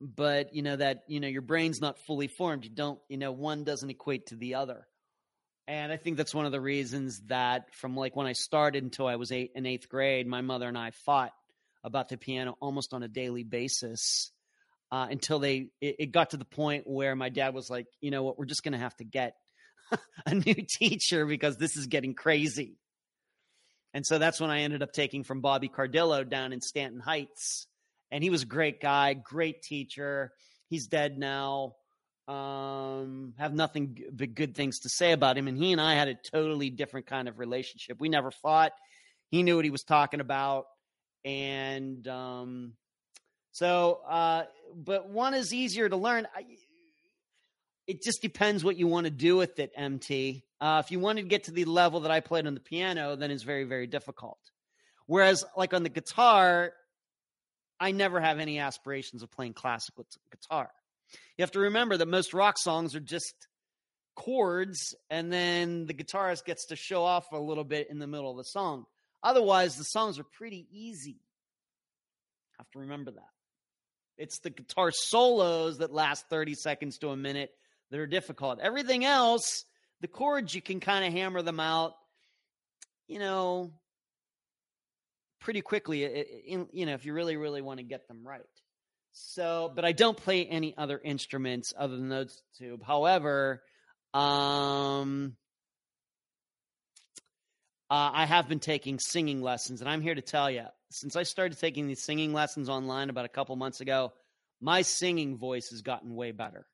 [0.05, 2.65] But, you know that, you know, your brain's not fully formed.
[2.65, 4.85] You don't, you know, one doesn't equate to the other.
[5.65, 9.07] And I think that's one of the reasons that from like when I started until
[9.07, 11.31] I was 8 in 8th grade, my mother and I fought
[11.85, 14.31] about the piano almost on a daily basis.
[14.91, 18.11] Uh, until they it, it got to the point where my dad was like, you
[18.11, 19.35] know what, we're just to have to get
[20.25, 22.77] a new teacher because this is getting crazy.
[23.93, 27.67] And so that's when I ended up taking from Bobby Cardillo down in Stanton Heights.
[28.14, 30.34] And he was a great guy, great teacher.
[30.70, 31.74] He's dead now.
[32.28, 35.47] Um, have nothing but good things to say about him.
[35.47, 37.99] And he and I had a totally different kind of relationship.
[37.99, 38.72] We never fought.
[39.32, 40.66] He knew what he was talking about.
[41.26, 42.74] And um,
[43.51, 44.43] so, uh,
[44.76, 46.28] but one is easier to learn.
[46.36, 46.45] I,
[47.88, 50.43] it just depends what you want to do with it, MT.
[50.61, 53.16] Uh, if you want to get to the level that I played on the piano,
[53.16, 54.38] then it's very, very difficult.
[55.07, 56.74] Whereas, like on the guitar,
[57.84, 60.69] I never have any aspirations of playing classical guitar.
[61.38, 63.36] You have to remember that most rock songs are just
[64.15, 68.31] chords, and then the guitarist gets to show off a little bit in the middle
[68.31, 68.86] of the song.
[69.21, 71.17] Otherwise, the songs are pretty easy.
[72.57, 73.31] Have to remember that.
[74.17, 77.51] It's the guitar solos that last 30 seconds to a minute
[77.91, 78.61] that are difficult.
[78.61, 79.65] Everything else,
[79.99, 81.95] the chords, you can kind of hammer them out,
[83.09, 83.73] you know,
[85.43, 86.01] pretty quickly,
[86.47, 88.41] you know, if you really, really want to get them right.
[89.11, 92.79] So, but I don't play any other instruments other than those two.
[92.85, 93.61] However,
[94.13, 95.35] um,
[97.91, 101.23] uh, I have been taking singing lessons, and I'm here to tell you, since I
[101.23, 104.13] started taking these singing lessons online about a couple months ago,
[104.61, 106.65] my singing voice has gotten way better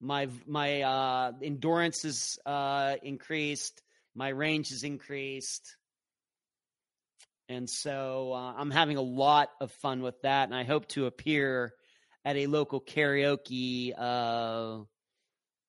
[0.00, 3.82] my my uh, endurance is uh, increased,
[4.14, 5.76] my range is increased,
[7.50, 10.44] and so uh, I'm having a lot of fun with that.
[10.44, 11.74] And I hope to appear
[12.24, 14.84] at a local karaoke uh,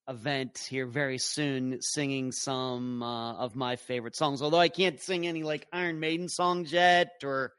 [0.08, 4.44] event here very soon, singing some uh, of my favorite songs.
[4.44, 7.54] Although I can't sing any like Iron Maiden songs yet, or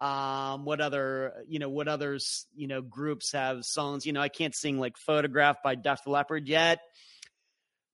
[0.00, 4.30] um what other you know what others you know groups have songs you know i
[4.30, 6.80] can't sing like photograph by def leppard yet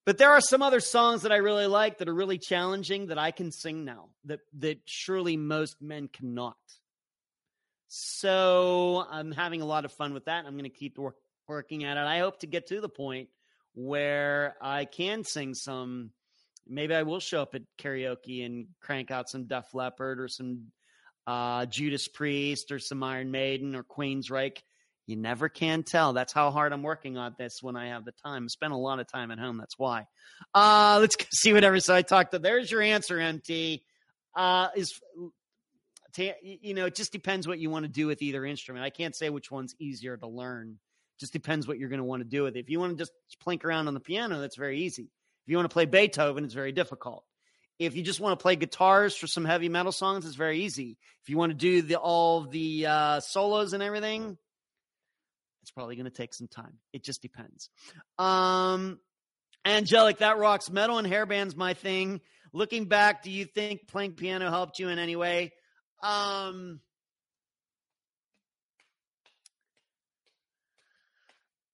[0.07, 3.19] but there are some other songs that i really like that are really challenging that
[3.19, 6.57] i can sing now that that surely most men cannot
[7.89, 11.17] so i'm having a lot of fun with that i'm going to keep work,
[11.49, 13.29] working at it i hope to get to the point
[13.75, 16.11] where i can sing some
[16.67, 20.69] maybe i will show up at karaoke and crank out some def leppard or some
[21.27, 24.59] uh, Judas Priest or some Iron Maiden or Queensryche.
[25.07, 26.13] You never can tell.
[26.13, 28.45] That's how hard I'm working on this when I have the time.
[28.45, 29.57] I spend a lot of time at home.
[29.57, 30.07] That's why.
[30.53, 31.79] Uh, let's see whatever.
[31.79, 32.39] So I talked to.
[32.39, 33.85] There's your answer, MT.
[34.35, 35.01] Uh, is
[36.15, 38.85] to, you know, it just depends what you want to do with either instrument.
[38.85, 40.79] I can't say which one's easier to learn.
[41.21, 42.61] Just depends what you're going to want to do with it.
[42.61, 43.13] If you want to just
[43.47, 45.11] plink around on the piano, that's very easy.
[45.45, 47.25] If you want to play Beethoven, it's very difficult.
[47.79, 50.99] If you just want to play guitars for some heavy metal songs, it's very easy.
[51.23, 54.39] If you want to do the all the uh, solos and everything,
[55.67, 56.79] it's probably going to take some time.
[56.93, 57.71] It just depends.
[58.21, 59.01] Um,
[59.65, 60.71] Angelic, that rocks.
[60.71, 62.21] Metal and hairband's my thing.
[62.53, 65.53] Looking back, do you think playing piano helped you in any way?
[66.05, 66.79] Um,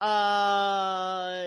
[0.01, 1.45] Uh,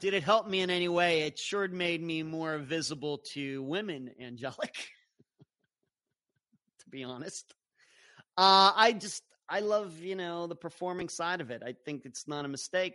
[0.00, 1.22] did it help me in any way?
[1.22, 4.74] It sure made me more visible to women, Angelic.
[6.80, 7.54] to be honest,
[8.36, 11.62] uh, I just I love you know the performing side of it.
[11.64, 12.94] I think it's not a mistake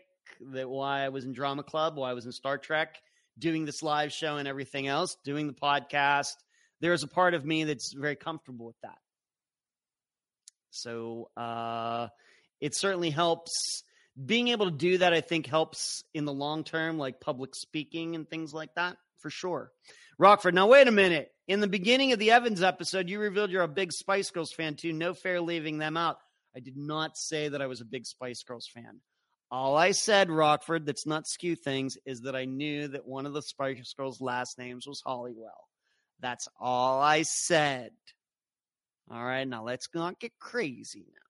[0.53, 3.01] that why I was in drama club, why I was in Star Trek,
[3.37, 6.35] doing this live show and everything else, doing the podcast.
[6.81, 8.97] There's a part of me that's very comfortable with that.
[10.71, 12.07] So uh,
[12.61, 13.83] it certainly helps
[14.25, 18.15] being able to do that, I think, helps in the long term, like public speaking
[18.15, 19.71] and things like that, for sure.
[20.17, 21.31] Rockford, now wait a minute.
[21.47, 24.75] In the beginning of the Evans episode, you revealed you're a big Spice Girls fan
[24.75, 24.93] too.
[24.93, 26.17] No fair leaving them out.
[26.55, 29.01] I did not say that I was a big Spice Girls fan.
[29.51, 33.33] All I said, Rockford, that's not skew things, is that I knew that one of
[33.33, 35.67] the Spice Girls' last names was Halliwell.
[36.19, 37.91] That's all I said.
[39.11, 41.29] All right, now let's not get crazy now.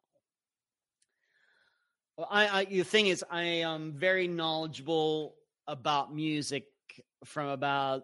[2.17, 5.35] Well, I, I the thing is, I am very knowledgeable
[5.67, 6.65] about music
[7.23, 8.03] from about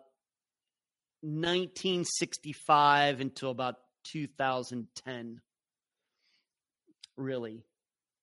[1.22, 5.41] 1965 until about 2010.
[7.18, 7.63] Really,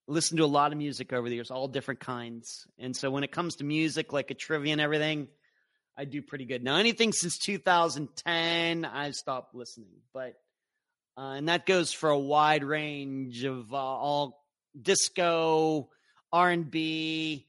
[0.07, 2.67] listen to a lot of music over the years, all different kinds.
[2.79, 5.29] And so when it comes to music, like a trivia and everything,
[5.97, 6.63] I do pretty good.
[6.63, 10.35] Now, anything since 2010, I've stopped listening, but
[11.17, 14.43] uh, and that goes for a wide range of uh, all
[14.81, 15.91] disco,
[16.33, 17.47] R and B,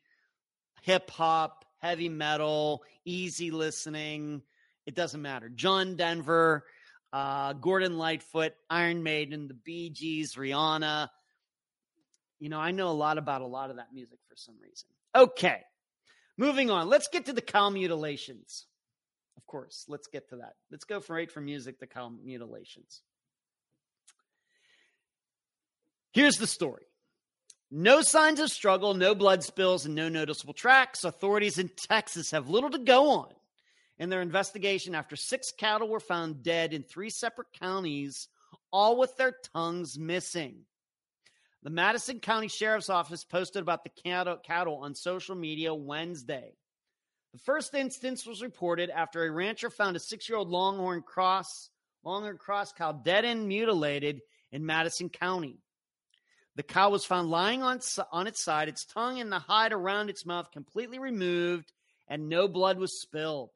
[0.81, 4.41] hip hop, heavy metal, easy listening.
[4.85, 5.47] It doesn't matter.
[5.47, 6.65] John Denver,
[7.13, 11.09] uh, Gordon Lightfoot, Iron Maiden, the Gees, Rihanna.
[12.43, 14.89] You know, I know a lot about a lot of that music for some reason.
[15.15, 15.61] Okay,
[16.37, 16.89] moving on.
[16.89, 18.65] Let's get to the cow mutilations.
[19.37, 20.55] Of course, let's get to that.
[20.69, 23.01] Let's go from right from music to cow mutilations.
[26.11, 26.83] Here's the story.
[27.71, 31.05] No signs of struggle, no blood spills, and no noticeable tracks.
[31.05, 33.31] Authorities in Texas have little to go on
[33.97, 38.27] in their investigation after six cattle were found dead in three separate counties,
[38.69, 40.65] all with their tongues missing.
[41.63, 46.57] The Madison County Sheriff's Office posted about the cattle, on social media Wednesday.
[47.31, 51.69] The first instance was reported after a rancher found a six year old Longhorn cross,
[52.03, 54.19] Longhorn cross cow dead and mutilated
[54.51, 55.57] in Madison County.
[56.57, 57.79] The cow was found lying on,
[58.11, 61.71] on its side, its tongue and the hide around its mouth completely removed,
[62.09, 63.51] and no blood was spilled.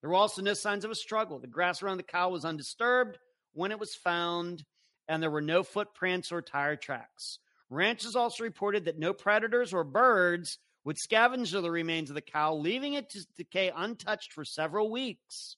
[0.00, 1.40] There were also no signs of a struggle.
[1.40, 3.18] The grass around the cow was undisturbed
[3.52, 4.64] when it was found,
[5.08, 7.40] and there were no footprints or tire tracks.
[7.70, 12.54] Ranchers also reported that no predators or birds would scavenge the remains of the cow,
[12.54, 15.56] leaving it to decay untouched for several weeks.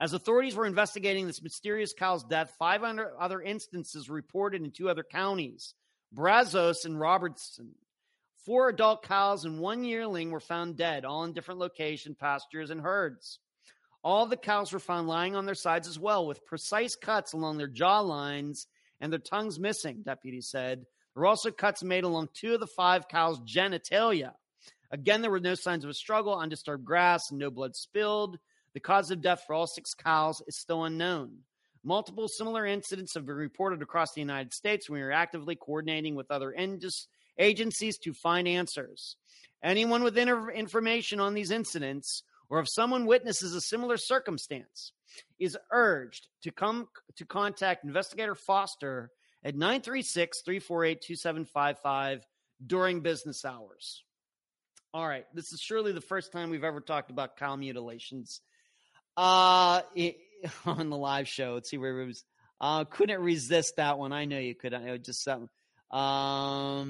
[0.00, 5.04] As authorities were investigating this mysterious cow's death, five other instances reported in two other
[5.04, 5.74] counties,
[6.12, 7.74] Brazos and Robertson.
[8.44, 12.80] Four adult cows and one yearling were found dead, all in different location, pastures, and
[12.80, 13.38] herds.
[14.02, 17.56] All the cows were found lying on their sides as well, with precise cuts along
[17.56, 18.66] their jaw lines
[19.02, 20.78] and their tongues missing, deputies said.
[20.78, 24.32] There were also cuts made along two of the five cows' genitalia.
[24.90, 28.38] Again, there were no signs of a struggle, undisturbed grass, and no blood spilled.
[28.74, 31.38] The cause of death for all six cows is still unknown.
[31.84, 34.88] Multiple similar incidents have been reported across the United States.
[34.88, 36.54] We are actively coordinating with other
[37.38, 39.16] agencies to find answers.
[39.64, 42.22] Anyone with information on these incidents
[42.52, 44.92] or if someone witnesses a similar circumstance
[45.38, 46.86] is urged to come
[47.16, 49.10] to contact investigator Foster
[49.42, 52.20] at 936-348-2755
[52.64, 54.04] during business hours.
[54.92, 58.42] All right, this is surely the first time we've ever talked about cow mutilations
[59.16, 60.18] uh, it,
[60.66, 61.54] on the live show.
[61.54, 62.22] Let's see where it was.
[62.60, 64.12] Uh, couldn't resist that one.
[64.12, 64.74] I know you could.
[64.74, 65.48] I just something.
[65.92, 66.80] Uh,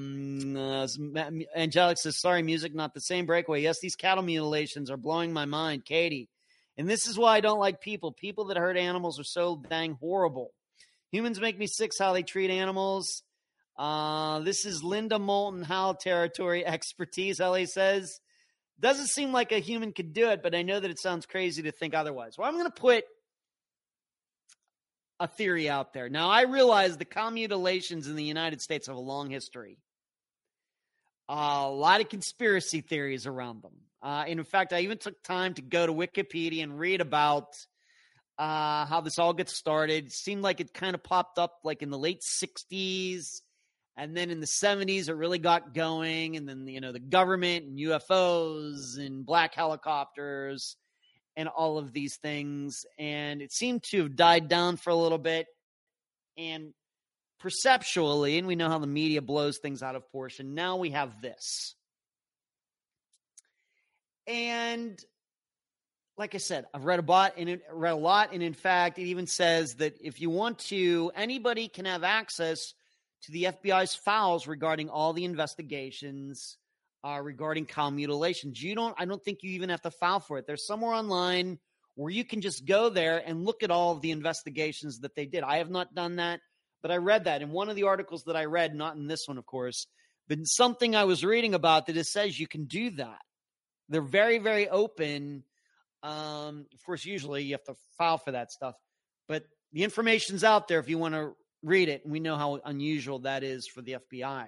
[1.55, 5.45] Angelic says, "Sorry, music not the same breakaway." Yes, these cattle mutilations are blowing my
[5.45, 6.29] mind, Katie.
[6.77, 8.11] And this is why I don't like people.
[8.11, 10.51] People that hurt animals are so dang horrible.
[11.11, 13.23] Humans make me sick how they treat animals.
[13.77, 17.39] Uh, this is Linda Moulton Howe territory expertise.
[17.39, 18.19] LA says
[18.79, 21.63] doesn't seem like a human could do it, but I know that it sounds crazy
[21.63, 22.37] to think otherwise.
[22.37, 23.05] Well, I'm going to put
[25.23, 26.09] a theory out there.
[26.09, 29.77] Now, I realize the cow mutilations in the United States have a long history.
[31.29, 33.71] A lot of conspiracy theories around them.
[34.01, 37.55] Uh, and in fact, I even took time to go to Wikipedia and read about
[38.37, 40.07] uh, how this all gets started.
[40.07, 43.39] It seemed like it kind of popped up like in the late 60s
[43.95, 46.35] and then in the 70s, it really got going.
[46.35, 50.75] And then, you know, the government and UFOs and black helicopters
[51.35, 52.85] and all of these things.
[52.97, 55.47] And it seemed to have died down for a little bit.
[56.37, 56.73] And
[57.39, 61.21] perceptually, and we know how the media blows things out of portion, now we have
[61.21, 61.75] this.
[64.25, 64.97] And
[66.17, 69.27] like I said, I've read a and read a lot, and in fact, it even
[69.27, 72.73] says that if you want to, anybody can have access
[73.23, 76.57] to the FBI's files regarding all the investigations
[77.03, 78.61] uh, regarding cow mutilations.
[78.61, 78.95] You don't.
[78.97, 80.47] I don't think you even have to file for it.
[80.47, 81.59] There's somewhere online
[81.95, 85.25] where you can just go there and look at all of the investigations that they
[85.25, 85.43] did.
[85.43, 86.39] I have not done that,
[86.81, 89.27] but I read that in one of the articles that I read, not in this
[89.27, 89.85] one, of course,
[90.27, 93.19] but in something I was reading about that it says you can do that.
[93.89, 95.43] They're very, very open.
[96.01, 98.75] Um, of course, usually you have to file for that stuff,
[99.27, 102.59] but the information's out there if you want to read it, and we know how
[102.65, 104.47] unusual that is for the FBI.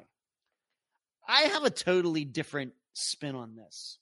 [1.27, 3.97] I have a totally different spin on this.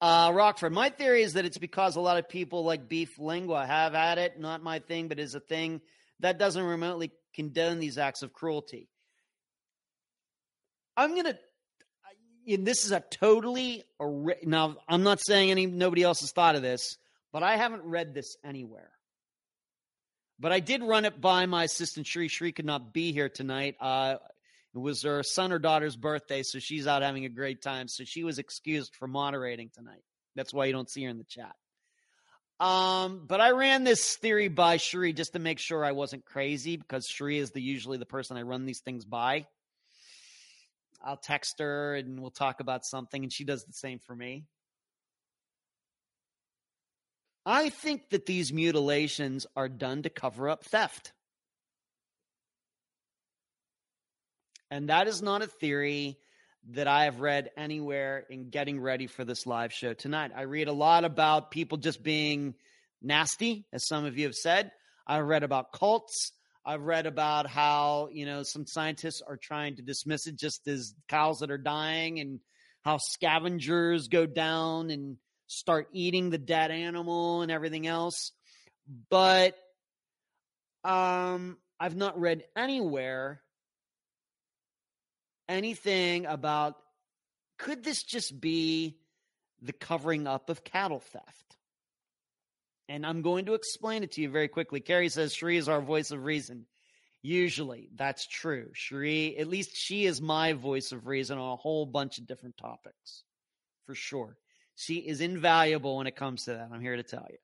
[0.00, 3.66] Uh, Rockford, my theory is that it's because a lot of people like beef lengua
[3.66, 4.40] have at it.
[4.40, 5.82] Not my thing, but is a thing
[6.20, 8.88] that doesn't remotely condone these acts of cruelty.
[10.96, 11.38] I'm gonna.
[12.48, 13.84] And this is a totally
[14.42, 14.76] now.
[14.88, 16.96] I'm not saying any nobody else has thought of this,
[17.30, 18.90] but I haven't read this anywhere.
[20.38, 22.28] But I did run it by my assistant Shri.
[22.28, 23.76] Shri could not be here tonight.
[23.78, 24.16] Uh,
[24.74, 27.88] It was her son or daughter's birthday, so she's out having a great time.
[27.88, 30.02] So she was excused for moderating tonight.
[30.36, 31.54] That's why you don't see her in the chat.
[32.60, 36.76] Um, but I ran this theory by Cherie just to make sure I wasn't crazy
[36.76, 39.46] because Cherie is the usually the person I run these things by.
[41.02, 44.44] I'll text her and we'll talk about something, and she does the same for me.
[47.46, 51.12] I think that these mutilations are done to cover up theft.
[54.70, 56.18] And that is not a theory
[56.70, 60.30] that I have read anywhere in getting ready for this live show tonight.
[60.36, 62.54] I read a lot about people just being
[63.02, 64.70] nasty, as some of you have said.
[65.06, 66.32] I've read about cults.
[66.64, 70.94] I've read about how, you know, some scientists are trying to dismiss it just as
[71.08, 72.40] cows that are dying and
[72.82, 75.16] how scavengers go down and
[75.46, 78.32] start eating the dead animal and everything else.
[79.08, 79.56] But
[80.84, 83.40] um, I've not read anywhere
[85.50, 86.76] anything about
[87.58, 88.96] could this just be
[89.60, 91.56] the covering up of cattle theft?
[92.88, 94.80] And I'm going to explain it to you very quickly.
[94.80, 96.66] Carrie says Sheree is our voice of reason.
[97.22, 98.70] Usually, that's true.
[98.74, 102.56] Sheree, at least she is my voice of reason on a whole bunch of different
[102.56, 103.24] topics,
[103.84, 104.36] for sure.
[104.74, 106.70] She is invaluable when it comes to that.
[106.72, 107.36] I'm here to tell you.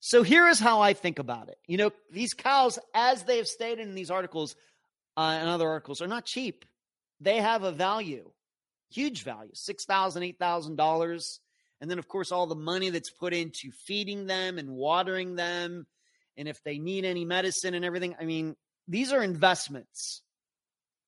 [0.00, 1.58] So here is how I think about it.
[1.66, 4.54] You know, these cows, as they have stated in these articles
[5.16, 6.64] uh, and other articles, are not cheap.
[7.20, 8.30] They have a value,
[8.90, 11.40] huge value, six thousand, eight thousand dollars,
[11.80, 15.86] and then of course all the money that's put into feeding them and watering them,
[16.36, 18.14] and if they need any medicine and everything.
[18.20, 18.56] I mean,
[18.88, 20.22] these are investments.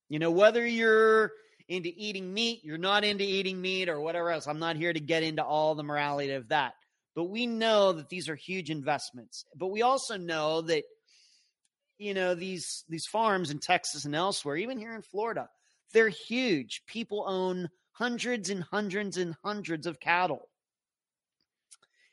[0.09, 1.33] You know, whether you're
[1.69, 4.47] into eating meat, you're not into eating meat, or whatever else.
[4.47, 6.73] I'm not here to get into all the morality of that.
[7.15, 9.45] But we know that these are huge investments.
[9.55, 10.85] But we also know that
[11.99, 15.49] you know these these farms in Texas and elsewhere, even here in Florida,
[15.93, 16.83] they're huge.
[16.87, 20.49] People own hundreds and hundreds and hundreds of cattle.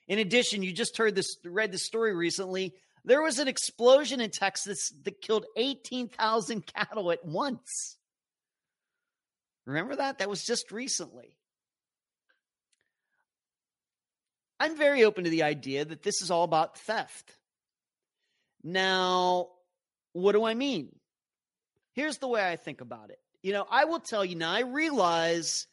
[0.08, 2.74] In addition, you just heard this read the story recently.
[3.04, 7.98] There was an explosion in Texas that killed 18,000 cattle at once.
[9.66, 10.20] Remember that?
[10.20, 11.38] That was just recently.
[14.60, 17.32] I'm very open to the idea that this is all about theft.
[18.64, 19.50] Now,
[20.16, 20.96] what do I mean?
[21.92, 23.20] Here's the way I think about it.
[23.44, 25.68] You know, I will tell you now, I realize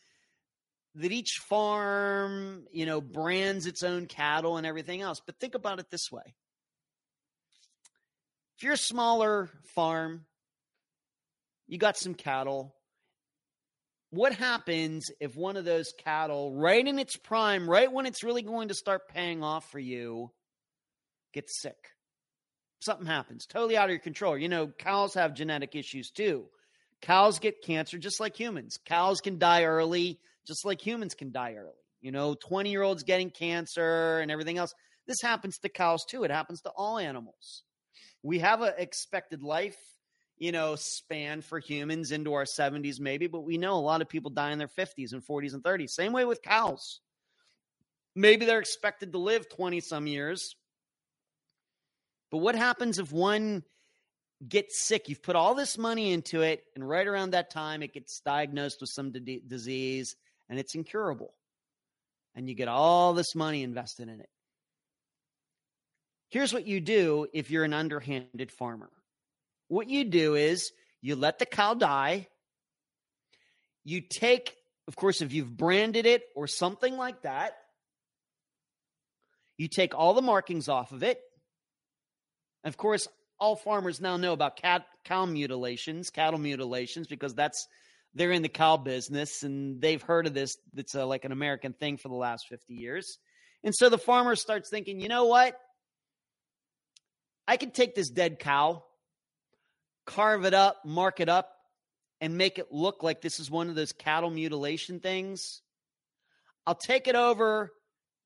[0.96, 5.20] that each farm, you know, brands its own cattle and everything else.
[5.24, 6.34] But think about it this way
[8.56, 10.24] if you're a smaller farm,
[11.68, 12.74] you got some cattle,
[14.10, 18.42] what happens if one of those cattle, right in its prime, right when it's really
[18.42, 20.32] going to start paying off for you,
[21.32, 21.92] gets sick?
[22.82, 24.36] Something happens, totally out of your control.
[24.36, 26.46] You know, cows have genetic issues too.
[27.00, 28.78] Cows get cancer just like humans.
[28.84, 31.72] Cows can die early, just like humans can die early.
[32.00, 34.74] You know, 20 year olds getting cancer and everything else.
[35.06, 36.24] This happens to cows too.
[36.24, 37.62] It happens to all animals.
[38.24, 39.76] We have an expected life
[40.38, 44.08] you know, span for humans into our 70s, maybe, but we know a lot of
[44.08, 45.90] people die in their 50s and 40s and 30s.
[45.90, 47.00] Same way with cows.
[48.16, 50.56] Maybe they're expected to live 20 some years.
[52.32, 53.62] But what happens if one
[54.46, 55.08] gets sick?
[55.08, 58.80] You've put all this money into it, and right around that time, it gets diagnosed
[58.80, 60.16] with some d- disease
[60.48, 61.32] and it's incurable.
[62.34, 64.28] And you get all this money invested in it.
[66.30, 68.90] Here's what you do if you're an underhanded farmer
[69.68, 70.70] what you do is
[71.00, 72.28] you let the cow die.
[73.84, 74.54] You take,
[74.86, 77.56] of course, if you've branded it or something like that,
[79.56, 81.22] you take all the markings off of it.
[82.64, 83.08] Of course,
[83.38, 87.66] all farmers now know about cat, cow mutilations, cattle mutilations, because that's
[88.14, 90.56] they're in the cow business and they've heard of this.
[90.76, 93.18] It's a, uh, like an American thing for the last 50 years.
[93.64, 95.58] And so the farmer starts thinking, you know what?
[97.48, 98.84] I can take this dead cow
[100.06, 101.56] carve it up, mark it up,
[102.20, 105.60] and make it look like this is one of those cattle mutilation things.
[106.66, 107.72] I'll take it over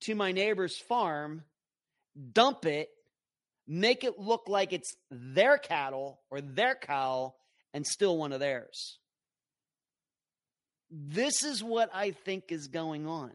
[0.03, 1.45] to my neighbor's farm,
[2.33, 2.89] dump it,
[3.67, 7.35] make it look like it's their cattle or their cow,
[7.75, 8.99] and still one of theirs.
[10.91, 13.33] This is what I think is going on.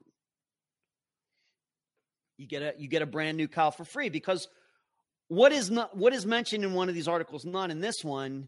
[2.37, 4.47] You get a you get a brand new cow for free because
[5.27, 8.47] what is not what is mentioned in one of these articles, not in this one,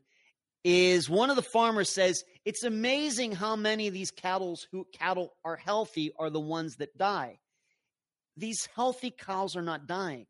[0.64, 5.34] is one of the farmers says it's amazing how many of these cattle who cattle
[5.45, 7.39] are healthy are the ones that die.
[8.35, 10.26] These healthy cows are not dying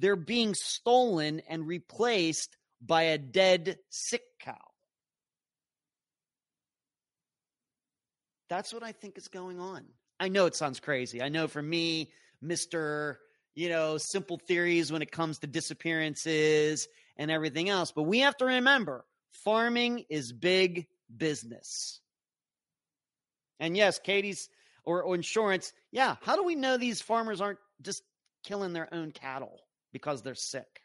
[0.00, 4.56] they're being stolen and replaced by a dead sick cow.
[8.48, 9.84] That's what I think is going on.
[10.18, 11.22] I know it sounds crazy.
[11.22, 12.10] I know for me,
[12.44, 13.16] Mr.
[13.54, 17.92] You know, simple theories when it comes to disappearances and everything else.
[17.92, 19.04] But we have to remember
[19.44, 22.00] farming is big business.
[23.60, 24.48] And yes, Katie's
[24.84, 25.72] or, or insurance.
[25.92, 26.16] Yeah.
[26.22, 28.02] How do we know these farmers aren't just
[28.42, 29.60] killing their own cattle?
[29.92, 30.82] Because they're sick?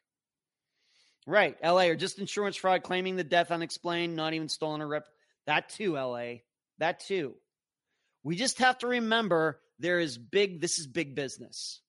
[1.28, 1.58] Right.
[1.64, 5.08] LA or just insurance fraud, claiming the death unexplained, not even stolen or rip.
[5.48, 6.36] That too, LA.
[6.78, 7.36] That too.
[8.24, 11.82] We just have to remember there is big, this is big business.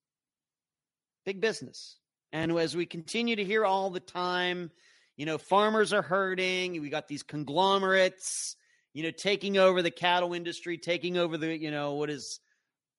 [1.24, 1.96] Big business.
[2.32, 4.70] And as we continue to hear all the time,
[5.16, 6.80] you know, farmers are hurting.
[6.80, 8.56] We got these conglomerates,
[8.92, 12.40] you know, taking over the cattle industry, taking over the, you know, what is,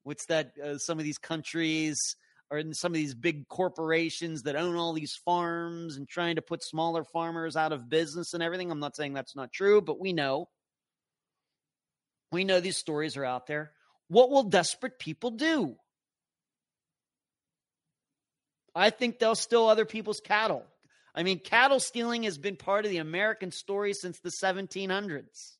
[0.03, 2.15] what's that, uh, some of these countries
[2.49, 6.41] or in some of these big corporations that own all these farms and trying to
[6.41, 8.72] put smaller farmers out of business and everything.
[8.72, 10.48] I'm not saying that's not true, but we know.
[12.32, 13.72] We know these stories are out there.
[14.07, 15.76] What will desperate people do?
[18.74, 20.64] I think they'll steal other people's cattle.
[21.15, 25.56] I mean, cattle stealing has been part of the American story since the 1700s.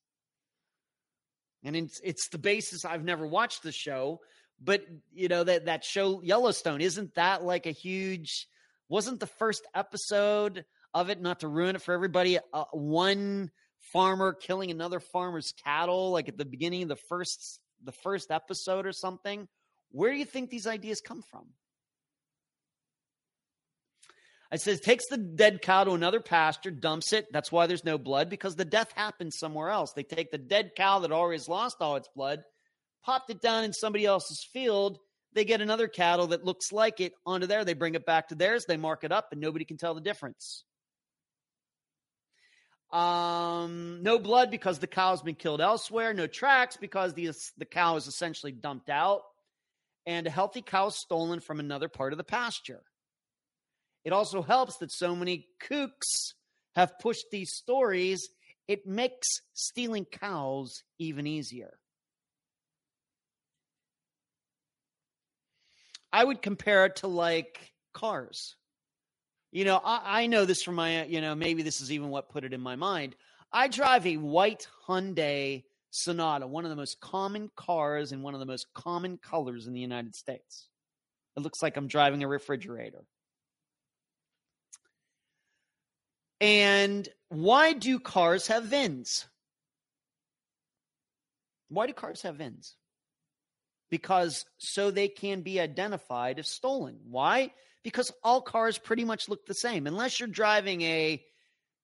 [1.64, 2.84] And it's, it's the basis.
[2.84, 4.20] I've never watched the show,
[4.62, 8.48] but you know that that show Yellowstone isn't that like a huge?
[8.88, 10.64] Wasn't the first episode
[10.94, 12.38] of it not to ruin it for everybody?
[12.52, 13.50] Uh, one
[13.92, 18.86] farmer killing another farmer's cattle, like at the beginning of the first the first episode
[18.86, 19.48] or something.
[19.90, 21.46] Where do you think these ideas come from?
[24.50, 27.26] It says takes the dead cow to another pasture, dumps it.
[27.32, 29.92] That's why there's no blood because the death happens somewhere else.
[29.92, 32.42] They take the dead cow that already has lost all its blood,
[33.04, 34.98] popped it down in somebody else's field.
[35.34, 37.64] They get another cattle that looks like it onto there.
[37.64, 38.64] They bring it back to theirs.
[38.66, 40.64] They mark it up, and nobody can tell the difference.
[42.90, 46.14] Um, no blood because the cow's been killed elsewhere.
[46.14, 49.22] No tracks because the the cow is essentially dumped out,
[50.06, 52.82] and a healthy cow stolen from another part of the pasture.
[54.04, 56.32] It also helps that so many kooks
[56.74, 58.30] have pushed these stories.
[58.66, 61.78] It makes stealing cows even easier.
[66.18, 68.56] I would compare it to like cars.
[69.52, 72.28] You know, I, I know this from my, you know, maybe this is even what
[72.28, 73.14] put it in my mind.
[73.52, 75.62] I drive a white Hyundai
[75.92, 79.74] Sonata, one of the most common cars and one of the most common colors in
[79.74, 80.66] the United States.
[81.36, 83.04] It looks like I'm driving a refrigerator.
[86.40, 89.28] And why do cars have VINs?
[91.68, 92.74] Why do cars have VINs?
[93.90, 96.98] Because so they can be identified as stolen.
[97.04, 97.52] Why?
[97.82, 99.86] Because all cars pretty much look the same.
[99.86, 101.22] Unless you're driving a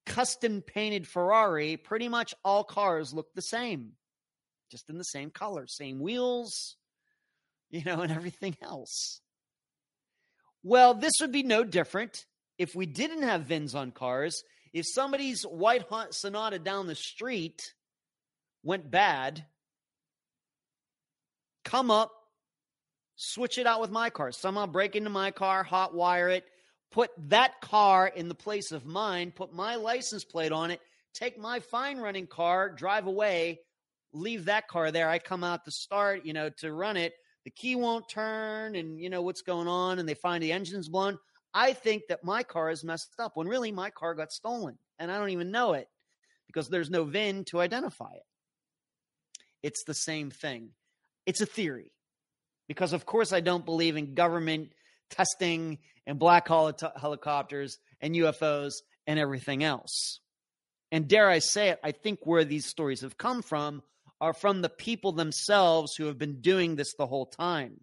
[0.07, 3.93] custom painted Ferrari, pretty much all cars look the same,
[4.71, 6.77] just in the same color, same wheels,
[7.71, 9.21] you know, and everything else.
[10.63, 12.25] Well, this would be no different
[12.59, 14.43] if we didn't have VINs on cars.
[14.73, 17.75] If somebody's white hot Sonata down the street
[18.63, 19.45] went bad,
[21.75, 22.13] come up,
[23.17, 24.31] switch it out with my car.
[24.31, 26.45] Somehow break into my car, hot wire it,
[26.93, 30.81] put that car in the place of mine, put my license plate on it,
[31.15, 33.59] take my fine running car, drive away,
[34.13, 35.09] leave that car there.
[35.09, 37.15] I come out to start, you know, to run it.
[37.45, 40.89] The key won't turn and you know what's going on and they find the engine's
[40.89, 41.19] blown.
[41.55, 45.11] I think that my car is messed up when really my car got stolen and
[45.11, 45.89] I don't even know it
[46.47, 48.27] because there's no VIN to identify it.
[49.65, 50.71] It's the same thing.
[51.27, 51.91] It's a theory
[52.69, 54.73] because, of course, I don't believe in government
[55.11, 58.73] testing and black hol- helicopters and UFOs
[59.07, 60.21] and everything else.
[60.93, 63.83] And dare I say it, I think where these stories have come from
[64.21, 67.81] are from the people themselves who have been doing this the whole time.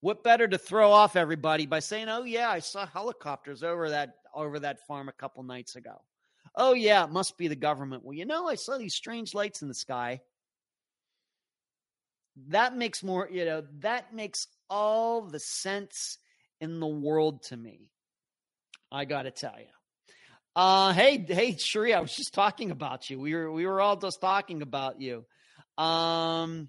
[0.00, 4.14] What better to throw off everybody by saying, "Oh yeah, I saw helicopters over that
[4.32, 6.00] over that farm a couple nights ago."
[6.54, 8.04] Oh yeah, it must be the government.
[8.04, 10.20] Well, you know, I saw these strange lights in the sky
[12.48, 16.18] that makes more, you know, that makes all the sense
[16.60, 17.90] in the world to me.
[18.90, 19.66] I got to tell you.
[20.56, 23.20] Uh, hey, hey, Sheree, I was just talking about you.
[23.20, 25.24] We were, we were all just talking about you.
[25.76, 26.68] Um,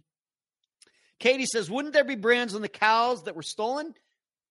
[1.20, 3.94] Katie says, wouldn't there be brands on the cows that were stolen?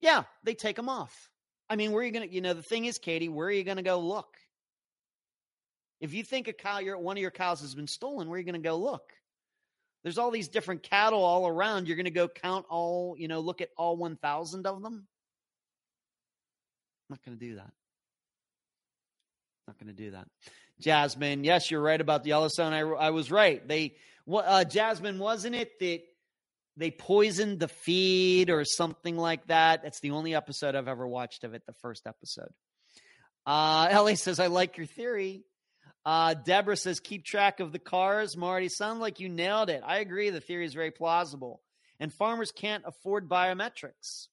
[0.01, 1.13] Yeah, they take them off.
[1.69, 3.51] I mean, where are you going to, you know, the thing is, Katie, where are
[3.51, 4.35] you going to go look?
[6.01, 8.39] If you think a cow, your, one of your cows has been stolen, where are
[8.39, 9.13] you going to go look?
[10.03, 11.87] There's all these different cattle all around.
[11.87, 15.07] You're going to go count all, you know, look at all 1,000 of them?
[17.09, 17.71] I'm not going to do that.
[19.67, 20.27] Not going to do that.
[20.79, 22.73] Jasmine, yes, you're right about the Yellowstone.
[22.73, 23.67] I, I was right.
[23.67, 23.95] They
[24.31, 26.01] uh, Jasmine wasn't it that
[26.77, 29.83] they poisoned the feed or something like that?
[29.83, 31.63] That's the only episode I've ever watched of it.
[31.67, 32.49] The first episode.
[33.45, 35.43] Uh, Ellie says, "I like your theory."
[36.05, 39.83] Uh, Deborah says, "Keep track of the cars." Marty, sound like you nailed it.
[39.85, 40.29] I agree.
[40.29, 41.61] The theory is very plausible,
[41.99, 44.27] and farmers can't afford biometrics.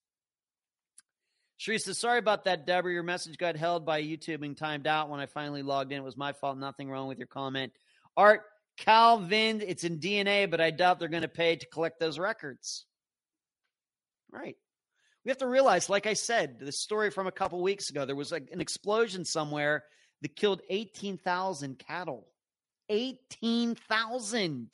[1.59, 2.93] Sheree says, sorry about that, Deborah.
[2.93, 5.99] Your message got held by YouTube and timed out when I finally logged in.
[5.99, 6.59] It was my fault.
[6.59, 7.73] Nothing wrong with your comment.
[8.17, 8.43] Art,
[8.77, 12.85] Calvin, it's in DNA, but I doubt they're going to pay to collect those records.
[14.31, 14.57] Right.
[15.25, 18.15] We have to realize, like I said, the story from a couple weeks ago, there
[18.15, 19.85] was like an explosion somewhere
[20.23, 22.27] that killed 18,000 cattle.
[22.89, 24.71] 18,000.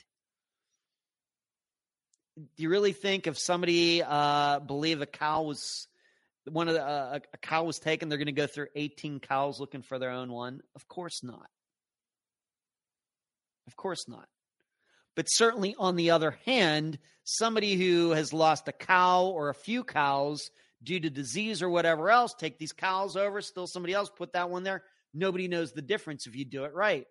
[2.37, 5.87] Do you really think if somebody uh, believed a cow was
[6.51, 9.61] one of the, uh, a cow was taken, they're going to go through 18 cows
[9.61, 10.61] looking for their own one?
[10.75, 11.49] Of course not.
[13.67, 14.27] Of course not.
[15.15, 19.85] But certainly, on the other hand, somebody who has lost a cow or a few
[19.85, 20.51] cows
[20.83, 24.51] due to disease or whatever else, take these cows over, still somebody else, put that
[24.51, 24.83] one there.
[25.15, 27.07] Nobody knows the difference if you do it right.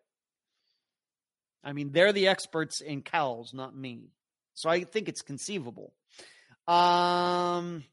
[1.64, 4.10] I mean, they're the experts in cows, not me.
[4.54, 5.94] So I think it's conceivable.
[6.68, 7.84] Um,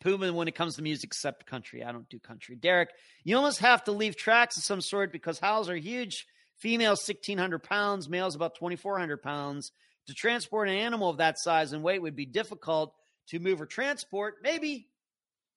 [0.00, 1.82] Puma, when it comes to music, except country.
[1.82, 2.56] I don't do country.
[2.56, 2.90] Derek,
[3.24, 6.26] you almost have to leave tracks of some sort because howls are huge.
[6.58, 9.72] Females, 1,600 pounds, males, about 2,400 pounds.
[10.06, 12.94] To transport an animal of that size and weight would be difficult
[13.28, 14.88] to move or transport, maybe.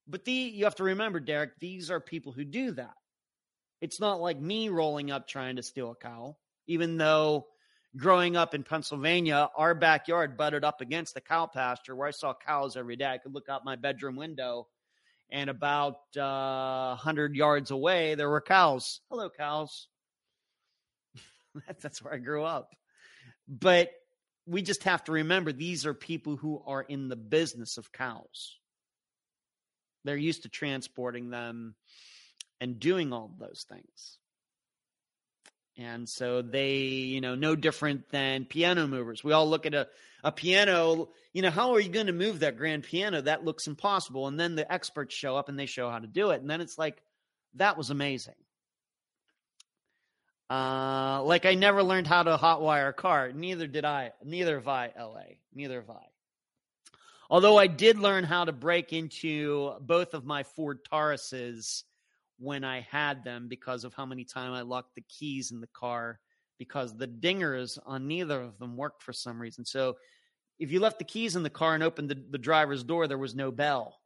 [0.08, 2.94] But the you have to remember, Derek, these are people who do that.
[3.82, 6.38] It's not like me rolling up trying to steal a cow,
[6.68, 7.48] even though
[7.98, 12.34] growing up in Pennsylvania, our backyard butted up against the cow pasture where I saw
[12.34, 13.08] cows every day.
[13.08, 14.68] I could look out my bedroom window,
[15.32, 19.02] and about uh, 100 yards away, there were cows.
[19.10, 19.88] Hello, cows.
[21.82, 22.76] That's where I grew up.
[23.48, 23.90] But
[24.46, 28.58] we just have to remember these are people who are in the business of cows.
[30.04, 31.76] They're used to transporting them
[32.62, 34.18] and doing all those things.
[35.78, 39.24] And so they, you know, no different than piano movers.
[39.24, 39.88] We all look at a,
[40.24, 43.22] a piano, you know, how are you going to move that grand piano?
[43.22, 44.28] That looks impossible.
[44.28, 46.42] And then the experts show up and they show how to do it.
[46.42, 47.02] And then it's like,
[47.56, 48.36] that was amazing.
[50.50, 53.32] Uh, like I never learned how to hotwire a car.
[53.32, 54.12] Neither did I.
[54.24, 55.24] Neither have I, LA.
[55.54, 56.06] Neither have I.
[57.30, 61.84] Although I did learn how to break into both of my Ford Tauruses
[62.42, 65.68] when I had them because of how many times I locked the keys in the
[65.68, 66.20] car
[66.58, 69.64] because the dingers on neither of them worked for some reason.
[69.64, 69.96] So
[70.60, 73.18] if you left the keys in the car and opened the, the driver's door, there
[73.18, 74.00] was no bell.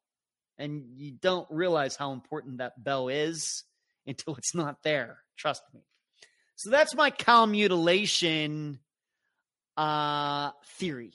[0.58, 3.64] And you don't realize how important that bell is
[4.08, 5.20] until it's not there.
[5.38, 5.82] Trust me.
[6.58, 8.80] So that's my cow mutilation
[9.78, 11.14] uh, theory.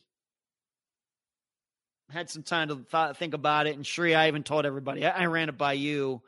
[2.10, 5.22] Had some time to th- think about it, and Sheree, I even told everybody I,
[5.22, 6.20] I ran it by you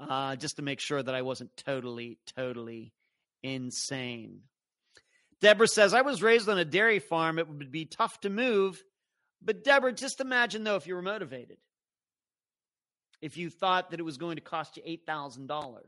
[0.00, 2.92] uh, just to make sure that I wasn't totally, totally
[3.42, 4.40] insane.
[5.40, 7.38] Deborah says, I was raised on a dairy farm.
[7.38, 8.82] It would be tough to move.
[9.42, 11.58] But, Deborah, just imagine, though, if you were motivated,
[13.20, 15.82] if you thought that it was going to cost you $8,000, I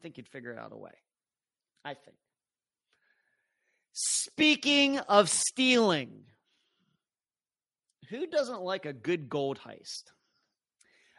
[0.00, 0.92] think you'd figure out a way.
[1.84, 2.16] I think.
[3.92, 6.24] Speaking of stealing,
[8.10, 10.04] who doesn't like a good gold heist?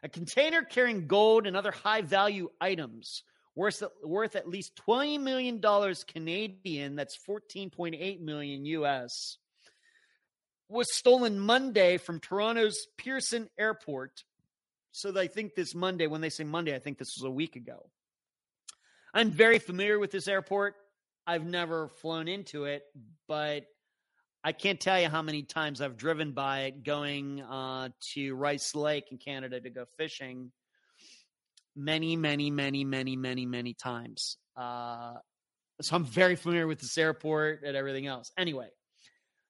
[0.06, 3.24] A container carrying gold and other high value items
[3.56, 5.60] worth, worth at least $20 million
[6.08, 9.40] Canadian, that's 14.8 million US,
[10.70, 14.24] was stolen Monday from Toronto's Pearson Airport.
[14.92, 17.56] So I think this Monday, when they say Monday, I think this was a week
[17.56, 17.90] ago.
[19.12, 20.76] I'm very familiar with this airport.
[21.26, 22.84] I've never flown into it,
[23.28, 23.66] but
[24.46, 28.76] I can't tell you how many times I've driven by it going uh, to Rice
[28.76, 30.52] Lake in Canada to go fishing.
[31.76, 34.38] Many, many, many, many, many, many times.
[34.56, 35.16] Uh,
[35.82, 38.32] so I'm very familiar with this airport and everything else.
[38.38, 38.68] Anyway,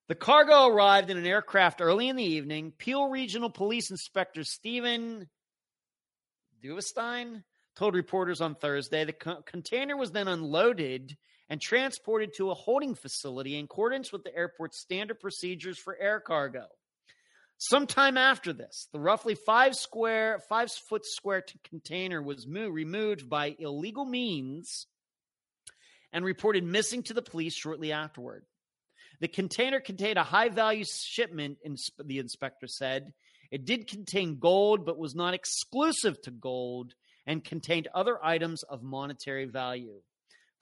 [0.08, 2.72] the cargo arrived in an aircraft early in the evening.
[2.78, 5.28] Peel Regional Police Inspector Stephen
[6.64, 7.44] Duivesteyn
[7.76, 11.18] told reporters on Thursday the co- container was then unloaded
[11.50, 16.20] and transported to a holding facility in accordance with the airport's standard procedures for air
[16.20, 16.66] cargo.
[17.58, 23.56] Sometime after this, the roughly five square, five foot square container was moved, removed by
[23.60, 24.88] illegal means
[26.12, 28.46] and reported missing to the police shortly afterward.
[29.22, 31.60] The container contained a high value shipment,
[32.04, 33.14] the inspector said.
[33.52, 36.94] It did contain gold, but was not exclusive to gold
[37.26, 40.02] and contained other items of monetary value.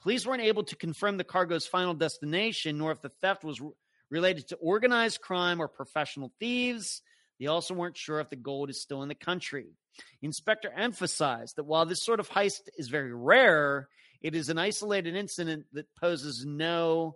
[0.03, 3.61] Police weren't able to confirm the cargo's final destination, nor if the theft was
[4.09, 7.01] related to organized crime or professional thieves.
[7.39, 9.67] They also weren't sure if the gold is still in the country.
[10.21, 13.87] Inspector emphasized that while this sort of heist is very rare,
[14.21, 17.15] it is an isolated incident that poses no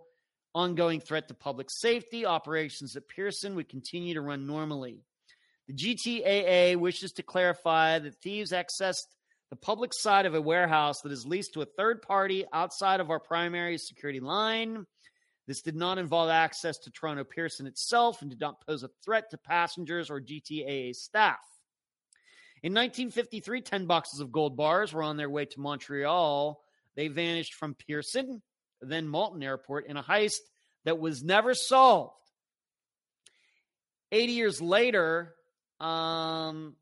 [0.54, 2.24] ongoing threat to public safety.
[2.24, 5.02] Operations at Pearson would continue to run normally.
[5.66, 9.04] The GTAA wishes to clarify that thieves accessed
[9.50, 13.10] the public side of a warehouse that is leased to a third party outside of
[13.10, 14.86] our primary security line.
[15.46, 19.30] This did not involve access to Toronto Pearson itself and did not pose a threat
[19.30, 21.38] to passengers or GTAA staff.
[22.62, 26.60] In 1953, 10 boxes of gold bars were on their way to Montreal.
[26.96, 28.42] They vanished from Pearson,
[28.82, 30.40] then Malton Airport, in a heist
[30.84, 32.12] that was never solved.
[34.10, 35.34] 80 years later,
[35.80, 36.74] um,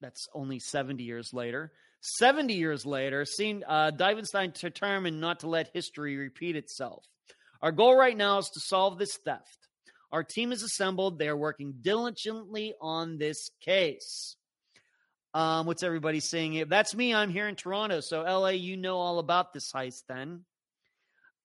[0.00, 1.72] that's only 70 years later.
[2.00, 7.04] 70 years later, seen uh, Duivesteyn determined not to let history repeat itself.
[7.62, 9.68] Our goal right now is to solve this theft.
[10.10, 11.18] Our team is assembled.
[11.18, 14.36] They are working diligently on this case.
[15.34, 16.64] Um, what's everybody saying?
[16.68, 17.14] That's me.
[17.14, 18.00] I'm here in Toronto.
[18.00, 20.44] So, LA, you know all about this heist then.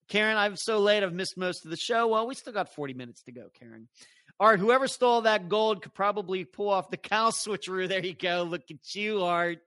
[0.08, 1.04] Karen, I'm so late.
[1.04, 2.08] I've missed most of the show.
[2.08, 3.88] Well, we still got 40 minutes to go, Karen.
[4.40, 7.88] Art, whoever stole that gold could probably pull off the cow switcheroo.
[7.88, 8.44] There you go.
[8.44, 9.60] Look at you, Art.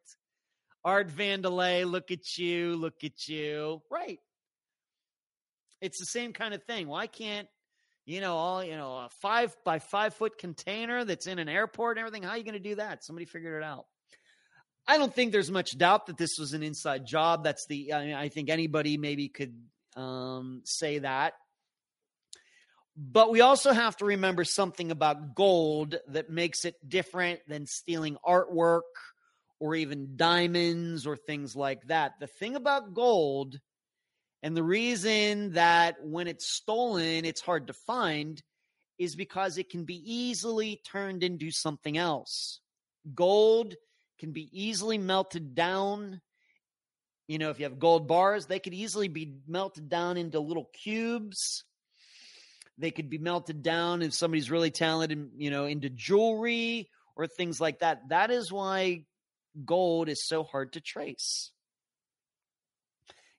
[0.85, 2.77] Art Vandelay, look at you.
[2.77, 3.82] Look at you.
[3.90, 4.20] Right.
[5.81, 6.89] It's the same kind of thing.
[6.89, 7.49] Why can't
[8.05, 11.97] you know all you know a five by five foot container that's in an airport
[11.97, 12.23] and everything?
[12.23, 13.05] How are you going to do that?
[13.05, 13.86] Somebody figured it out.
[14.86, 17.45] I don't think there's much doubt that this was an inside job.
[17.45, 19.55] That's the I, mean, I think anybody maybe could
[19.97, 21.35] um, say that.
[23.01, 28.16] But we also have to remember something about gold that makes it different than stealing
[28.27, 28.81] artwork
[29.61, 32.15] or even diamonds or things like that.
[32.19, 33.61] The thing about gold
[34.43, 38.43] and the reason that when it's stolen, it's hard to find
[38.99, 42.59] is because it can be easily turned into something else.
[43.15, 43.77] Gold
[44.19, 46.20] can be easily melted down.
[47.29, 50.69] You know, if you have gold bars, they could easily be melted down into little
[50.73, 51.62] cubes.
[52.78, 57.60] They could be melted down if somebody's really talented, you know, into jewelry or things
[57.60, 58.09] like that.
[58.09, 59.05] That is why
[59.64, 61.50] gold is so hard to trace.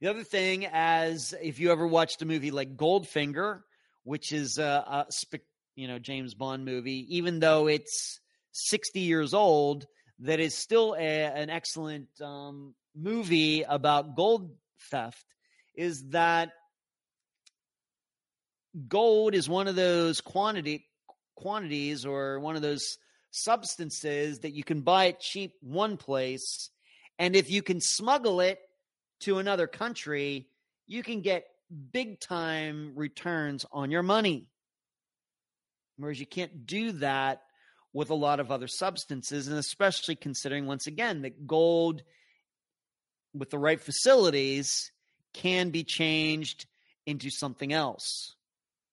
[0.02, 3.62] The other thing, as if you ever watched a movie like Goldfinger,
[4.04, 5.40] which is a, a
[5.76, 8.20] you know James Bond movie, even though it's
[8.52, 9.86] 60 years old,
[10.20, 14.52] that is still a, an excellent um, movie about gold
[14.90, 15.26] theft.
[15.76, 16.52] Is that
[18.88, 20.86] gold is one of those quantity
[21.36, 22.98] quantities or one of those
[23.32, 26.70] substances that you can buy it cheap one place,
[27.18, 28.60] and if you can smuggle it
[29.22, 30.48] to another country,
[30.88, 31.46] you can get
[31.92, 34.48] big time returns on your money.
[35.98, 37.42] Whereas you can't do that
[37.94, 42.04] with a lot of other substances, and especially considering, once again, that gold
[43.34, 44.92] with the right facilities
[45.34, 46.66] can be changed
[47.06, 48.36] into something else.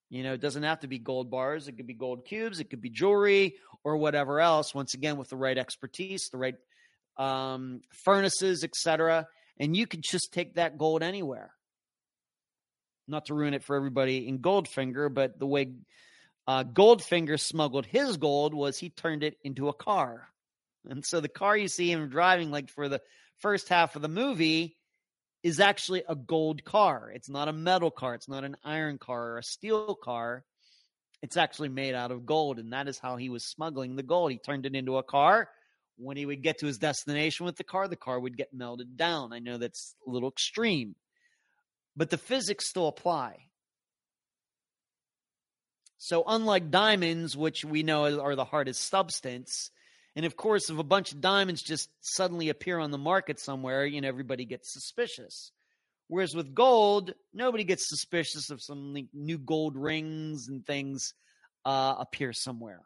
[0.09, 1.69] You know, it doesn't have to be gold bars.
[1.69, 2.61] It could be gold cubes.
[2.61, 4.74] It could be jewelry or whatever else.
[4.74, 6.55] Once again, with the right expertise, the right
[7.19, 9.27] um, furnaces, etc
[9.59, 11.51] and you could just take that gold anywhere.
[13.09, 15.73] Not to ruin it for everybody in Goldfinger, but the way
[16.47, 20.28] uh, Goldfinger smuggled his gold was he turned it into a car.
[20.89, 23.01] And so the car you see him driving, like for the
[23.39, 24.77] first half of the movie,
[25.47, 27.12] is actually a gold car.
[27.14, 28.16] It's not a metal car.
[28.16, 30.44] It's not an iron car or a steel car.
[31.23, 32.59] It's actually made out of gold.
[32.59, 34.32] And that is how he was smuggling the gold.
[34.32, 35.48] He turned it into a car
[35.98, 38.97] when he would get to his destination with the car, the car would get melted
[38.97, 39.32] down.
[39.32, 40.97] I know that's a little extreme,
[41.97, 43.36] but the physics still apply.
[45.98, 49.70] So, unlike diamonds, which we know are the hardest substance,
[50.17, 53.85] and of course, if a bunch of diamonds just suddenly appear on the market somewhere,
[53.85, 55.53] you know, everybody gets suspicious.
[56.09, 61.13] Whereas with gold, nobody gets suspicious if some new gold rings and things
[61.67, 62.81] uh, appear somewhere.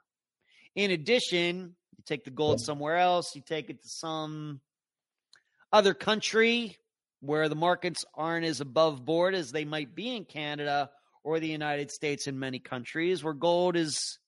[0.75, 4.61] In addition, you take the gold somewhere else, you take it to some
[5.73, 6.77] other country
[7.21, 10.91] where the markets aren't as above board as they might be in Canada
[11.23, 14.19] or the United States in many countries where gold is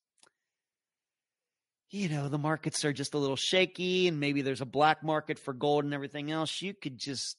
[1.92, 5.38] you know the markets are just a little shaky and maybe there's a black market
[5.38, 7.36] for gold and everything else you could just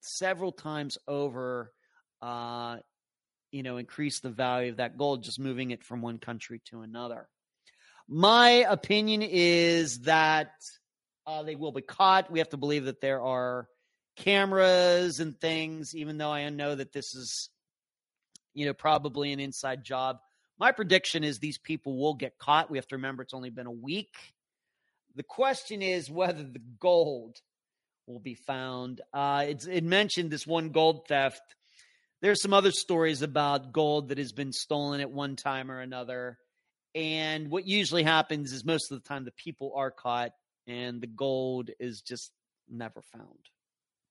[0.00, 1.72] several times over
[2.20, 2.76] uh
[3.52, 6.80] you know increase the value of that gold just moving it from one country to
[6.80, 7.28] another
[8.08, 10.50] my opinion is that
[11.26, 12.30] uh, they will be caught.
[12.30, 13.66] We have to believe that there are,
[14.16, 17.50] cameras and things, even though I know that this is,
[18.52, 20.18] you know, probably an inside job.
[20.58, 22.70] My prediction is these people will get caught.
[22.70, 24.14] We have to remember it's only been a week.
[25.16, 27.38] The question is whether the gold
[28.06, 29.00] will be found.
[29.12, 31.42] Uh, it's, it mentioned this one gold theft.
[32.20, 36.38] There's some other stories about gold that has been stolen at one time or another.
[36.94, 40.32] And what usually happens is most of the time the people are caught
[40.66, 42.30] and the gold is just
[42.70, 43.38] never found.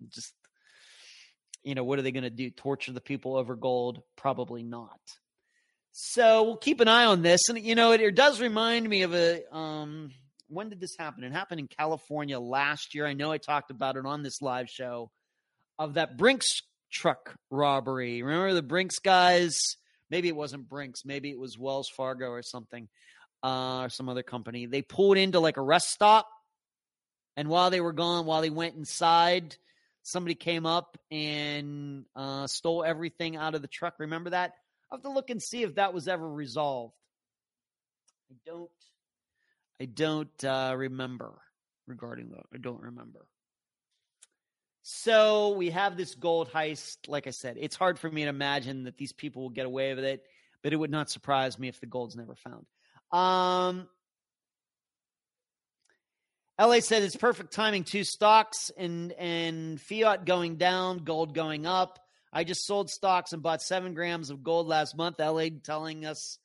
[0.09, 0.33] Just,
[1.63, 2.49] you know, what are they going to do?
[2.49, 4.01] Torture the people over gold?
[4.17, 4.99] Probably not.
[5.95, 7.49] So we'll keep an eye on this.
[7.49, 10.09] And, you know, it, it does remind me of a, um,
[10.47, 11.23] when did this happen?
[11.23, 13.05] It happened in California last year.
[13.05, 15.11] I know I talked about it on this live show
[15.77, 16.47] of that Brinks
[16.91, 18.23] truck robbery.
[18.23, 19.59] Remember the Brinks guys?
[20.09, 21.05] Maybe it wasn't Brinks.
[21.05, 22.87] Maybe it was Wells Fargo or something,
[23.43, 24.65] uh, or some other company.
[24.65, 26.27] They pulled into like a rest stop,
[27.37, 29.55] and while they were gone, while they went inside,
[30.01, 33.95] somebody came up and uh, stole everything out of the truck.
[33.99, 34.53] Remember that?
[34.93, 36.93] Have to look and see if that was ever resolved.
[38.31, 38.69] I don't.
[39.81, 41.33] I don't uh, remember
[41.87, 42.43] regarding that.
[42.53, 43.25] I don't remember.
[44.83, 46.97] So we have this gold heist.
[47.07, 49.95] Like I said, it's hard for me to imagine that these people will get away
[49.95, 50.23] with it,
[50.61, 52.67] but it would not surprise me if the gold's never found.
[53.11, 53.87] Um,
[56.61, 57.83] LA said it's perfect timing.
[57.83, 61.97] Two stocks and and fiat going down, gold going up.
[62.33, 65.19] I just sold stocks and bought seven grams of gold last month.
[65.19, 66.39] LA telling us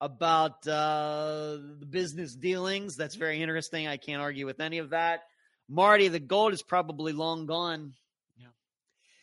[0.00, 2.96] about uh, the business dealings.
[2.96, 3.88] That's very interesting.
[3.88, 5.22] I can't argue with any of that.
[5.68, 7.94] Marty, the gold is probably long gone.
[8.36, 8.48] Yeah.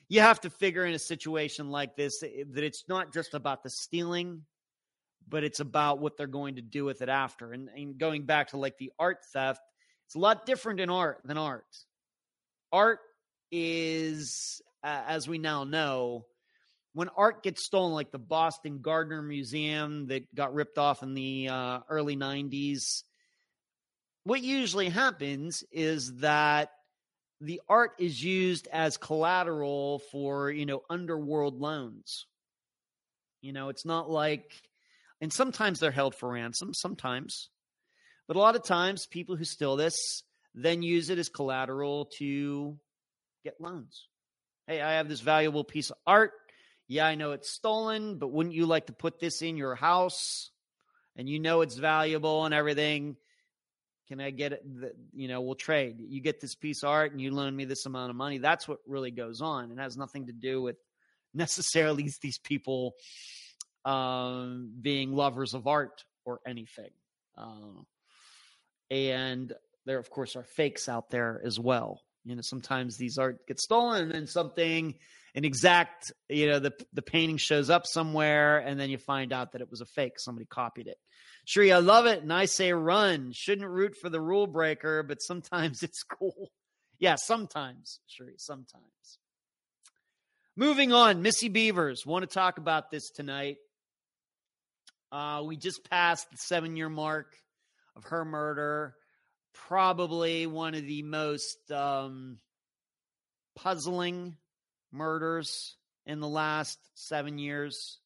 [0.10, 3.64] You have to figure in a situation like this eh, that it's not just about
[3.64, 4.44] the stealing,
[5.28, 7.54] but it's about what they're going to do with it after.
[7.54, 9.62] And, and going back to like the art theft,
[10.08, 11.66] it's a lot different in art than art.
[12.72, 13.00] Art
[13.52, 16.26] is, uh, as we now know,
[16.94, 21.50] when art gets stolen, like the Boston Gardner Museum that got ripped off in the
[21.50, 23.04] uh, early 90s,
[24.24, 26.72] what usually happens is that
[27.42, 32.26] the art is used as collateral for, you know, underworld loans.
[33.42, 34.52] You know, it's not like,
[35.22, 37.50] and sometimes they're held for ransom, sometimes.
[38.28, 40.24] But a lot of times, people who steal this
[40.54, 42.78] then use it as collateral to
[43.44, 44.09] get loans.
[44.70, 46.32] Hey, I have this valuable piece of art.
[46.88, 50.52] Yeah, I know it's stolen, but wouldn't you like to put this in your house?
[51.16, 53.16] And you know it's valuable and everything.
[54.10, 54.64] Can I get it?
[55.12, 55.96] You know, we'll trade.
[56.00, 58.38] You get this piece of art and you loan me this amount of money.
[58.38, 59.72] That's what really goes on.
[59.72, 60.76] It has nothing to do with
[61.34, 62.94] necessarily these people
[63.86, 66.92] um, being lovers of art or anything.
[67.36, 67.82] Uh,
[68.92, 69.52] and
[69.88, 72.04] there, of course, are fakes out there as well.
[72.26, 74.96] You know, sometimes these art get stolen and then something,
[75.36, 79.54] an exact, you know, the the painting shows up somewhere, and then you find out
[79.54, 80.20] that it was a fake.
[80.20, 80.98] Somebody copied it.
[81.46, 82.22] Shree, I love it.
[82.22, 83.32] And I say run.
[83.34, 86.52] Shouldn't root for the rule breaker, but sometimes it's cool.
[87.00, 88.84] Yeah, sometimes, Shree, sometimes.
[90.56, 92.06] Moving on, Missy Bevers.
[92.06, 93.58] Want to talk about this tonight.
[95.12, 97.34] Uh, we just passed the seven year mark
[97.96, 98.94] of her murder.
[99.54, 102.38] Probably one of the most um,
[103.56, 104.38] puzzling
[104.92, 108.00] murders in the last seven years.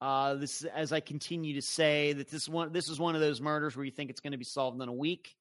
[0.00, 3.40] Uh, this, as I continue to say, that this one, this is one of those
[3.40, 5.34] murders where you think it's going to be solved in a week,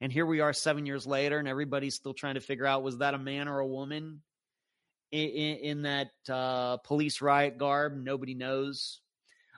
[0.00, 2.98] and here we are, seven years later, and everybody's still trying to figure out was
[2.98, 4.20] that a man or a woman
[5.10, 7.96] in, in, in that uh, police riot garb?
[7.96, 9.00] Nobody knows.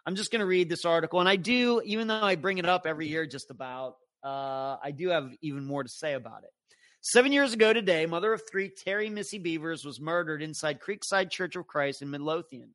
[0.06, 2.66] I'm just going to read this article, and I do, even though I bring it
[2.66, 6.50] up every year, just about, uh, I do have even more to say about it.
[7.00, 11.56] Seven years ago today, mother of three, Terry Missy Bevers was murdered inside Creekside Church
[11.56, 12.74] of Christ in Midlothian.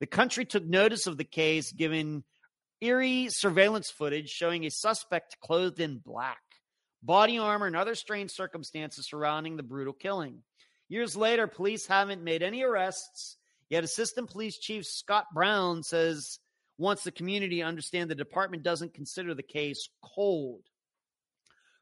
[0.00, 2.24] The country took notice of the case, given
[2.82, 6.42] eerie surveillance footage showing a suspect clothed in black,
[7.02, 10.42] body armor, and other strange circumstances surrounding the brutal killing.
[10.90, 13.38] Years later, police haven't made any arrests,
[13.70, 16.38] yet Assistant Police Chief Scott Brown says
[16.76, 20.60] wants the community understand the department doesn't consider the case cold.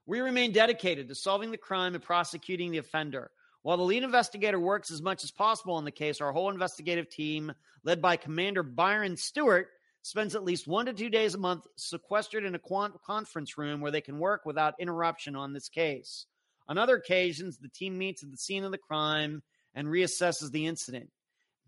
[0.06, 3.30] We remain dedicated to solving the crime and prosecuting the offender.
[3.62, 7.08] While the lead investigator works as much as possible on the case, our whole investigative
[7.08, 7.52] team,
[7.84, 9.68] led by Commander Byron Stewart,
[10.02, 13.92] spends at least one to two days a month sequestered in a conference room where
[13.92, 16.26] they can work without interruption on this case.
[16.68, 19.42] On other occasions, the team meets at the scene of the crime
[19.74, 21.10] and reassesses the incident.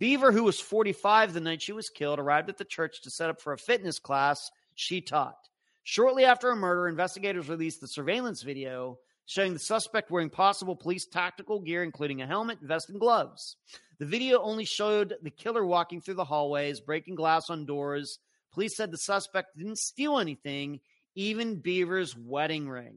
[0.00, 3.30] Beaver, who was 45 the night she was killed, arrived at the church to set
[3.30, 5.38] up for a fitness class she taught.
[5.84, 11.06] Shortly after a murder, investigators released the surveillance video showing the suspect wearing possible police
[11.06, 13.56] tactical gear, including a helmet, vest, and gloves.
[13.98, 18.18] The video only showed the killer walking through the hallways, breaking glass on doors.
[18.52, 20.80] Police said the suspect didn't steal anything,
[21.14, 22.96] even Beaver's wedding ring.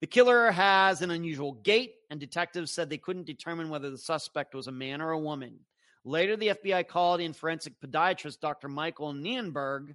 [0.00, 4.54] The killer has an unusual gait, and detectives said they couldn't determine whether the suspect
[4.54, 5.60] was a man or a woman.
[6.04, 8.68] Later, the FBI called in forensic podiatrist Dr.
[8.68, 9.94] Michael Nirenberg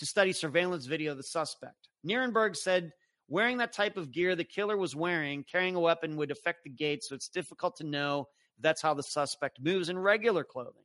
[0.00, 1.88] to study surveillance video of the suspect.
[2.06, 2.92] Nirenberg said
[3.28, 6.70] wearing that type of gear the killer was wearing, carrying a weapon would affect the
[6.70, 10.82] gait, so it's difficult to know if that's how the suspect moves in regular clothing.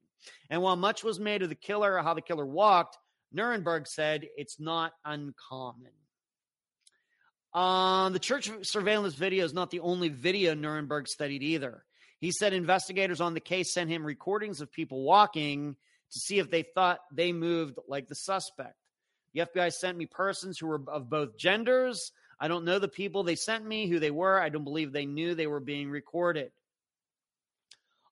[0.50, 2.98] And while much was made of the killer or how the killer walked,
[3.34, 5.92] Nirenberg said it's not uncommon.
[7.54, 11.86] Um, the church surveillance video is not the only video Nirenberg studied either.
[12.20, 15.78] He said investigators on the case sent him recordings of people walking
[16.12, 18.76] to see if they thought they moved like the suspect.
[19.36, 22.14] The FBI sent me persons who were of both genders.
[22.40, 24.40] I don't know the people they sent me, who they were.
[24.40, 26.52] I don't believe they knew they were being recorded.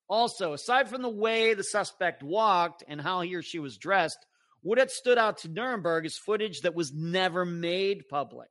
[0.09, 4.17] Also, aside from the way the suspect walked and how he or she was dressed,
[4.63, 8.49] what had stood out to Nirenberg is footage that was never made public.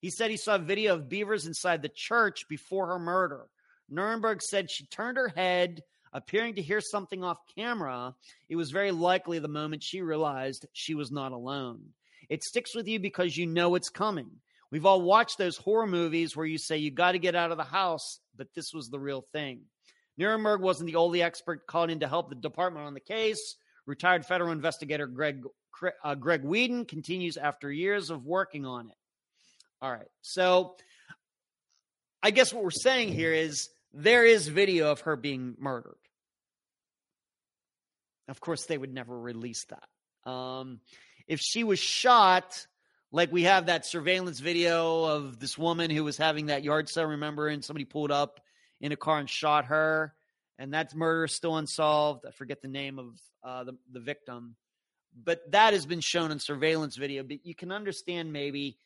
[0.00, 3.46] He said he saw a video of Bevers inside the church before her murder.
[3.92, 8.14] Nirenberg said she turned her head, appearing to hear something off camera.
[8.48, 11.80] It was very likely the moment she realized she was not alone.
[12.28, 14.30] It sticks with you because you know it's coming.
[14.70, 17.56] We've all watched those horror movies where you say you got to get out of
[17.56, 19.60] the house, but this was the real thing.
[20.18, 23.56] Nirenberg wasn't the only expert called in to help the department on the case.
[23.86, 25.42] Retired federal investigator Greg
[26.02, 28.96] uh, Greg Whedon continues after years of working on it.
[29.82, 30.76] All right, so
[32.22, 35.96] I guess what we're saying here is there is video of her being murdered.
[38.28, 40.30] Of course, they would never release that.
[40.30, 40.80] Um,
[41.26, 42.66] if she was shot,
[43.10, 47.06] like we have that surveillance video of this woman who was having that yard sale,
[47.06, 48.40] remember, and somebody pulled up
[48.80, 50.14] in a car and shot her,
[50.58, 52.26] and that murder is still unsolved.
[52.26, 54.56] I forget the name of uh, the the victim,
[55.24, 57.22] but that has been shown in surveillance video.
[57.22, 58.76] But you can understand maybe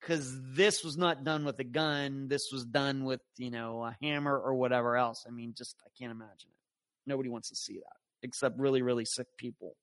[0.00, 2.28] because this was not done with a gun.
[2.28, 5.24] This was done with, you know, a hammer or whatever else.
[5.26, 7.08] I mean, just, I can't imagine it.
[7.08, 9.76] Nobody wants to see that except really, really sick people.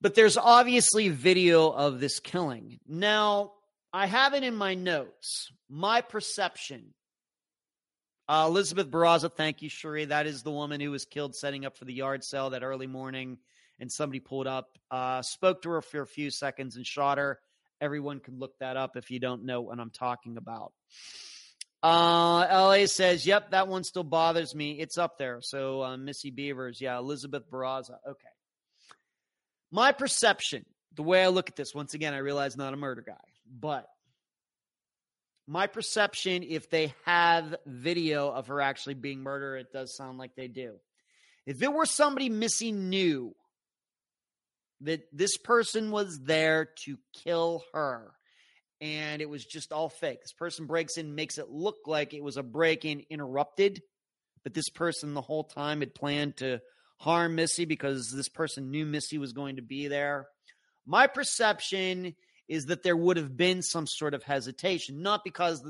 [0.00, 2.80] But there's obviously video of this killing.
[2.88, 3.52] Now,
[3.92, 5.52] I have it in my notes.
[5.68, 6.94] My perception.
[8.28, 10.08] Uh, Elizabeth Barraza, thank you, Sheree.
[10.08, 12.86] That is the woman who was killed setting up for the yard sale that early
[12.86, 13.38] morning
[13.82, 17.40] and somebody pulled up, uh, spoke to her for a few seconds and shot her.
[17.80, 20.72] Everyone can look that up if you don't know what I'm talking about.
[21.82, 24.78] Uh, LA says, yep, that one still bothers me.
[24.78, 25.40] It's up there.
[25.42, 27.96] So, uh, Missy Bevers, yeah, Elizabeth Barraza.
[28.08, 28.28] Okay.
[29.72, 30.64] My perception,
[30.94, 33.14] the way I look at this, once again, I realize not a murder guy,
[33.52, 33.88] but
[35.48, 40.36] my perception, if they have video of her actually being murdered, it does sound like
[40.36, 40.74] they do.
[41.46, 43.34] If it were somebody Missy knew
[44.82, 48.12] that this person was there to kill her
[48.82, 50.22] and it was just all fake.
[50.22, 53.80] This person breaks in, makes it look like it was a break in interrupted,
[54.42, 56.58] but this person the whole time had planned to
[56.98, 60.26] harm Missy because this person knew Missy was going to be there.
[60.84, 62.16] My perception
[62.48, 65.64] is that there would have been some sort of hesitation, not because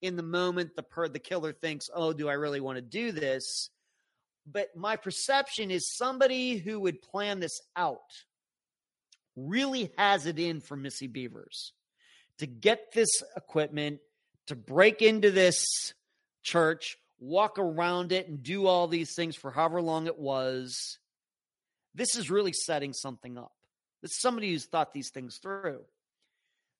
[0.00, 3.10] in the moment the per- the killer thinks, "Oh, do I really want to do
[3.10, 3.70] this?"
[4.46, 7.98] But my perception is somebody who would plan this out
[9.36, 11.70] really has it in for Missy Bevers
[12.38, 14.00] to get this equipment,
[14.46, 15.94] to break into this
[16.42, 20.98] church, walk around it, and do all these things for however long it was.
[21.94, 23.52] This is really setting something up.
[24.00, 25.80] This is somebody who's thought these things through.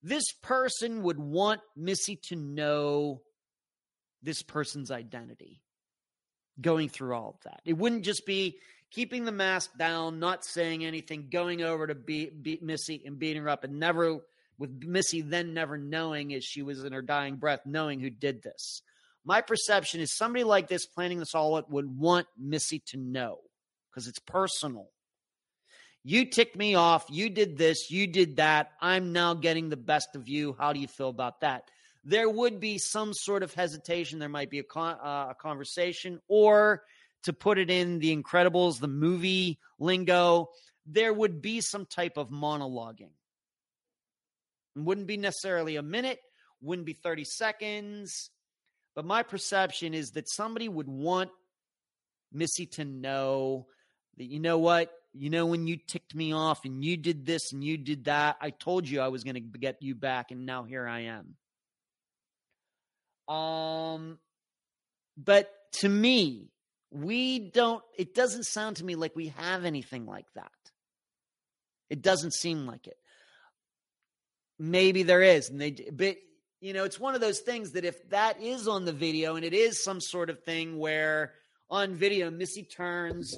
[0.03, 3.23] This person would want Missy to know
[4.23, 5.63] this person's identity
[6.61, 7.61] going through all of that.
[7.65, 8.59] It wouldn't just be
[8.93, 13.43] keeping the mask down, not saying anything, going over to beat, beat Missy and beating
[13.43, 14.21] her up, and never
[14.59, 18.43] with Missy then never knowing as she was in her dying breath, knowing who did
[18.43, 18.83] this.
[19.25, 23.39] My perception is somebody like this planning this all out would want Missy to know
[23.91, 24.89] because it's personal.
[26.05, 27.07] You ticked me off.
[27.11, 27.91] You did this.
[27.91, 28.73] You did that.
[28.81, 30.57] I'm now getting the best of you.
[30.59, 31.71] How do you feel about that?
[32.05, 34.19] There would be some sort of hesitation.
[34.19, 36.83] There might be a, con- uh, a conversation, or
[37.25, 40.51] to put it in the Incredibles, the movie lingo,
[40.87, 43.13] there would be some type of monologuing.
[44.75, 46.19] It wouldn't be necessarily a minute,
[46.61, 48.31] wouldn't be 30 seconds.
[48.95, 51.31] But my perception is that somebody would want
[52.33, 53.67] Missy to know
[54.17, 57.53] that, you know what, you know, when you ticked me off and you did this
[57.53, 60.47] and you did that, I told you I was going to get you back, and
[60.47, 61.23] now here I
[63.29, 63.35] am.
[63.35, 64.19] Um,
[65.17, 65.51] but
[65.81, 66.52] to me,
[66.93, 70.51] we don't, it doesn't sound to me like we have anything like that.
[71.91, 72.97] It doesn't seem like it.
[74.59, 76.17] Maybe there is, and they, but
[76.61, 79.45] you know, it's one of those things that if that is on the video and
[79.45, 81.33] it is some sort of thing where
[81.69, 83.37] on video, Missy turns,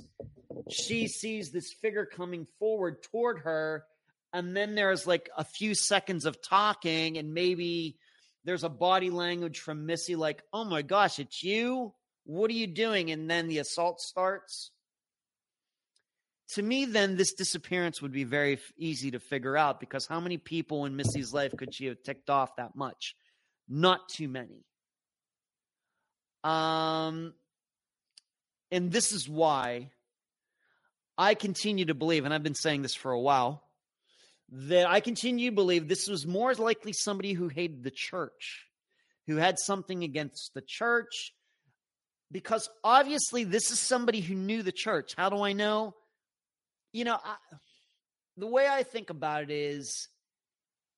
[0.70, 3.85] she sees this figure coming forward toward her,
[4.32, 7.97] and then there's like a few seconds of talking, and maybe
[8.44, 11.94] there's a body language from Missy, like, oh my gosh, it's you.
[12.24, 13.10] What are you doing?
[13.10, 14.70] And then the assault starts.
[16.51, 20.38] To me, then this disappearance would be very easy to figure out because how many
[20.38, 23.14] people in Missy's life could she have ticked off that much?
[23.68, 24.64] Not too many.
[26.42, 27.32] Um,
[28.70, 29.90] and this is why
[31.16, 33.62] I continue to believe, and I've been saying this for a while,
[34.51, 38.66] that I continue to believe this was more likely somebody who hated the church,
[39.26, 41.34] who had something against the church,
[42.30, 45.14] because obviously this is somebody who knew the church.
[45.16, 45.94] How do I know?
[46.92, 47.36] You know, I,
[48.36, 50.09] the way I think about it is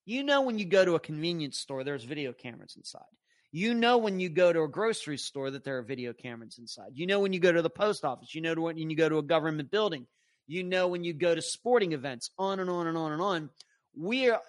[0.07, 3.03] you know, when you go to a convenience store, there's video cameras inside.
[3.51, 6.90] You know, when you go to a grocery store, that there are video cameras inside.
[6.94, 9.19] You know, when you go to the post office, you know, when you go to
[9.19, 10.07] a government building,
[10.47, 13.51] you know, when you go to sporting events, on and on and on and on.
[13.97, 14.40] We are,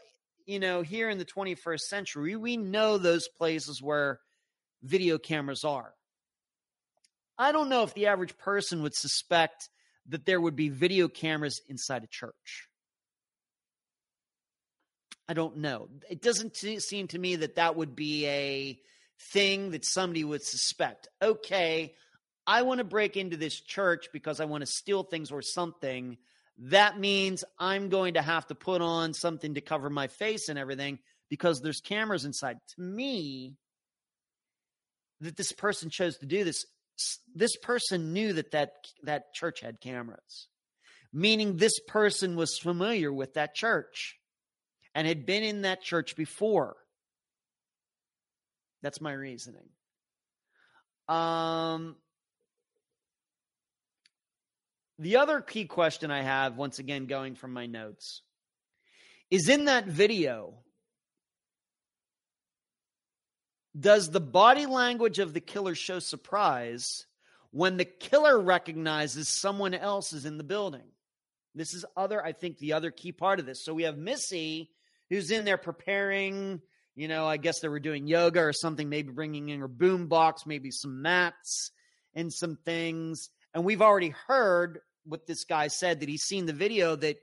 [0.46, 4.20] you know, here in the 21st century, we know those places where
[4.84, 5.94] video cameras are.
[7.38, 9.70] I don't know if the average person would suspect
[10.10, 12.68] that there would be video cameras inside a church.
[15.30, 15.90] I don't know.
[16.10, 18.80] It doesn't seem to me that that would be a
[19.20, 21.10] thing that somebody would suspect.
[21.22, 21.94] Okay,
[22.46, 26.18] I want to break into this church because I want to steal things or something.
[26.60, 30.58] That means I'm going to have to put on something to cover my face and
[30.58, 31.00] everything
[31.30, 32.58] because there's cameras inside.
[32.76, 33.58] To me,
[35.20, 36.66] that this person chose to do this
[37.36, 38.72] this person knew that that
[39.04, 40.48] that church had cameras
[41.14, 44.18] meaning this person was familiar with that church
[44.94, 46.76] and had been in that church before.
[48.82, 49.70] That's my reasoning.
[51.08, 51.96] Um
[55.00, 58.24] the other key question i have once again going from my notes
[59.30, 60.56] is in that video
[63.80, 67.06] Does the body language of the killer show surprise
[67.52, 70.88] when the killer recognizes someone else is in the building?
[71.54, 73.64] This is other, I think, the other key part of this.
[73.64, 74.72] So we have Missy
[75.10, 76.62] who's in there preparing.
[76.96, 80.08] You know, I guess they were doing yoga or something, maybe bringing in her boom
[80.08, 81.72] box, maybe some mats
[82.16, 83.30] and some things.
[83.54, 87.18] And we've already heard what this guy said that he's seen the video that,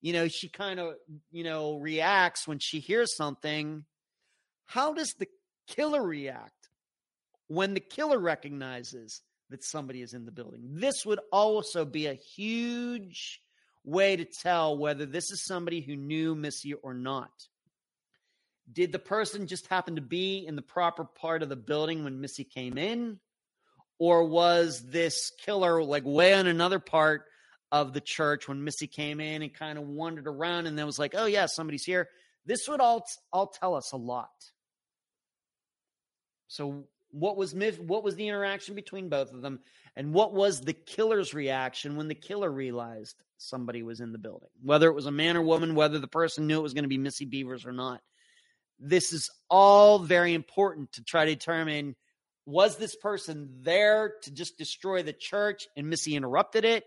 [0.00, 0.94] you know, she kind of,
[1.30, 3.84] you know, reacts when she hears something.
[4.66, 5.26] How does the
[5.70, 6.68] killer react
[7.48, 10.60] when the killer recognizes that somebody is in the building.
[10.64, 13.40] This would also be a huge
[13.84, 17.30] way to tell whether this is somebody who knew Missy or not.
[18.72, 22.20] Did the person just happen to be in the proper part of the building when
[22.20, 23.18] Missy came in?
[23.98, 27.24] Or was this killer like way on another part
[27.72, 30.98] of the church when Missy came in and kind of wandered around and then was
[30.98, 32.08] like, oh, yeah, somebody's here?
[32.46, 34.30] This would all, all tell us a lot.
[36.50, 36.82] So
[37.12, 39.60] what was what was the interaction between both of them?
[39.94, 44.48] And what was the killer's reaction when the killer realized somebody was in the building?
[44.60, 46.88] Whether it was a man or woman whether the person knew it was going to
[46.88, 48.00] be missy bevers or not.
[48.80, 51.94] This is all very important to try to determine
[52.46, 56.82] was this person there to just destroy the church and missy interrupted it?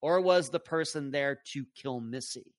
[0.00, 2.54] Or was the person there to kill missy?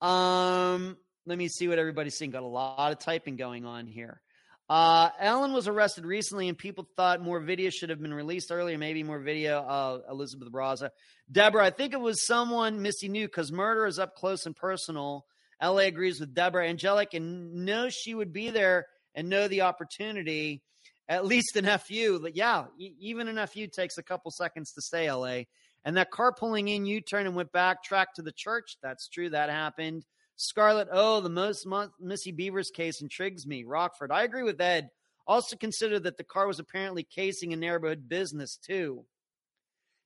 [0.00, 0.96] Um
[1.26, 2.30] let me see what everybody's seeing.
[2.30, 4.20] got a lot of typing going on here
[4.68, 8.78] uh, Ellen was arrested recently, and people thought more video should have been released earlier.
[8.78, 9.58] Maybe more video.
[9.60, 10.90] Uh, Elizabeth Braza,
[11.30, 11.66] Deborah.
[11.66, 15.26] I think it was someone Missy knew because murder is up close and personal.
[15.62, 16.66] La agrees with Deborah.
[16.66, 20.62] Angelic and knows she would be there and know the opportunity.
[21.08, 22.20] At least an FU.
[22.20, 25.42] But yeah, even an FU takes a couple seconds to say LA.
[25.84, 28.78] And that car pulling in U turn and went back track to the church.
[28.82, 29.28] That's true.
[29.28, 30.06] That happened.
[30.36, 31.66] Scarlett, oh, the most
[32.00, 33.64] Missy Bevers case intrigues me.
[33.64, 34.90] Rockford, I agree with Ed.
[35.26, 39.04] Also consider that the car was apparently casing a neighborhood business too.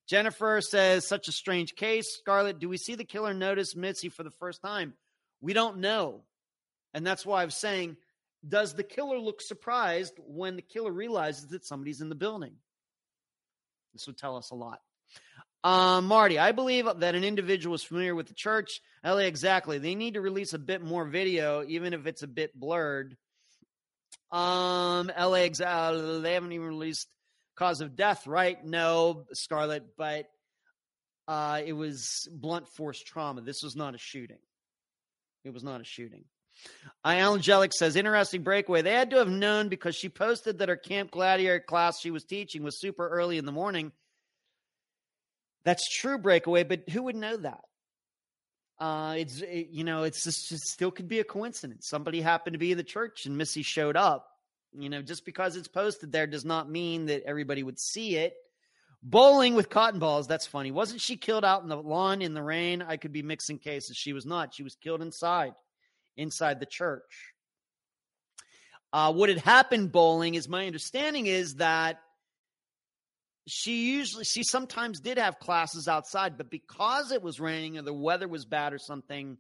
[0.09, 2.16] Jennifer says, such a strange case.
[2.18, 4.94] Scarlett, do we see the killer notice Mitzi for the first time?
[5.40, 6.22] We don't know.
[6.94, 7.96] And that's why I'm saying,
[8.46, 12.55] does the killer look surprised when the killer realizes that somebody's in the building?
[13.92, 14.80] This would tell us a lot.
[15.64, 18.80] Um, Marty, I believe that an individual is familiar with the church.
[19.05, 19.78] LA, exactly.
[19.78, 23.16] They need to release a bit more video, even if it's a bit blurred.
[24.30, 26.20] Um, LA, exactly.
[26.20, 27.09] They haven't even released
[27.56, 28.64] cause of death, right?
[28.64, 30.26] No, Scarlet, but
[31.26, 33.40] uh, it was blunt force trauma.
[33.40, 34.39] This was not a shooting.
[35.44, 36.24] It was not a shooting.
[37.05, 38.82] Uh, Angelic says, interesting breakaway.
[38.82, 42.24] They had to have known because she posted that her Camp Gladiator class she was
[42.24, 43.93] teaching was super early in the morning.
[45.68, 47.60] That's true, breakaway, but who would know that?
[48.80, 51.86] Uh, it's it, you know, it's just, it still could be a coincidence.
[51.86, 54.30] Somebody happened to be in the church and Missy showed up.
[54.72, 58.32] You know, just because it's posted there does not mean that everybody would see it.
[59.02, 60.26] Bowling with cotton balls.
[60.26, 60.70] That's funny.
[60.70, 62.80] Wasn't she killed out in the lawn in the rain?
[62.80, 63.94] I could be mixing cases.
[63.94, 64.54] She was not.
[64.54, 65.52] She was killed inside,
[66.16, 67.34] inside the church.
[68.90, 72.00] Uh, what had happened bowling is my understanding is that
[73.48, 77.92] she usually she sometimes did have classes outside but because it was raining or the
[77.92, 79.38] weather was bad or something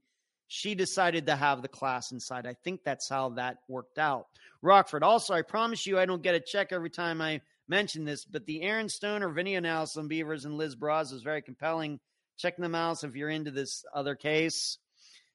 [0.50, 2.46] she decided to have the class inside.
[2.46, 4.26] I think that's how that worked out.
[4.62, 8.24] Rockford also i promise you i don't get a check every time i mention this
[8.24, 12.00] but the aaron stoner video analysis on bevers and liz braz is very compelling.
[12.38, 14.78] Check them out if you're into this other case.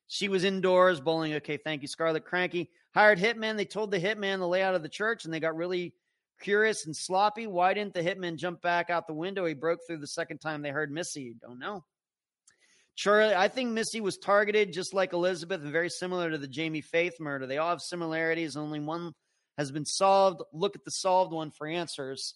[0.08, 1.36] She was indoors bowling.
[1.36, 2.70] Okay thank you scarlet cranky.
[2.94, 3.58] Hired hitman.
[3.58, 5.94] They told the hitman the layout of the church and they got really
[6.42, 7.48] curious and sloppy.
[7.48, 9.46] Why didn't the hitman jump back out the window?
[9.46, 11.36] He broke through the second time they heard Missy.
[11.42, 11.84] Don't know.
[12.96, 16.82] Charlie, I think Missy was targeted just like Elizabeth and very similar to the Jamie
[16.82, 17.48] Faith murder.
[17.48, 18.56] They all have similarities.
[18.56, 19.14] Only one
[19.58, 20.42] has been solved.
[20.54, 22.36] Look at the solved one for answers.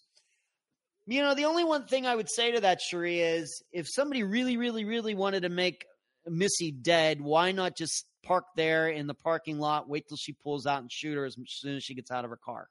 [1.06, 4.24] You know, the only one thing I would say to that, Cherie, is if somebody
[4.24, 5.86] really, really, really wanted to make
[6.26, 10.66] Missy dead, why not just park there in the parking lot, wait till she pulls
[10.66, 12.68] out and shoot her as soon as she gets out of her car?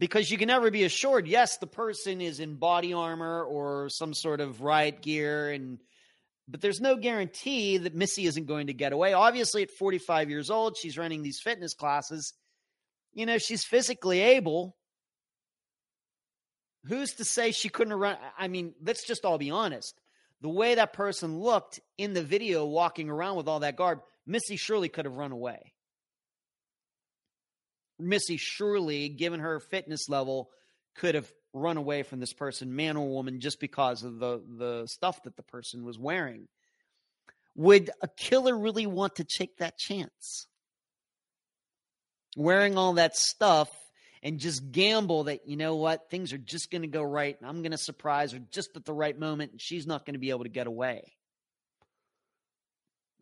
[0.00, 1.28] Because you can never be assured.
[1.28, 5.78] Yes, the person is in body armor or some sort of riot gear, and
[6.48, 9.12] but there's no guarantee that Missy isn't going to get away.
[9.12, 12.32] Obviously, at 45 years old, she's running these fitness classes.
[13.12, 14.74] You know, she's physically able.
[16.86, 18.16] Who's to say she couldn't run?
[18.38, 20.00] I mean, let's just all be honest.
[20.40, 24.56] The way that person looked in the video walking around with all that garb, Missy
[24.56, 25.74] surely could have run away.
[28.00, 30.50] Missy surely, given her fitness level,
[30.94, 34.86] could have run away from this person, man or woman, just because of the the
[34.86, 36.48] stuff that the person was wearing.
[37.56, 40.46] Would a killer really want to take that chance?
[42.36, 43.70] Wearing all that stuff
[44.22, 47.48] and just gamble that, you know what, things are just going to go right and
[47.48, 50.20] I'm going to surprise her just at the right moment and she's not going to
[50.20, 51.12] be able to get away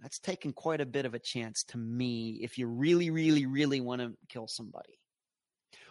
[0.03, 3.81] that's taking quite a bit of a chance to me if you really, really, really
[3.81, 4.99] want to kill somebody.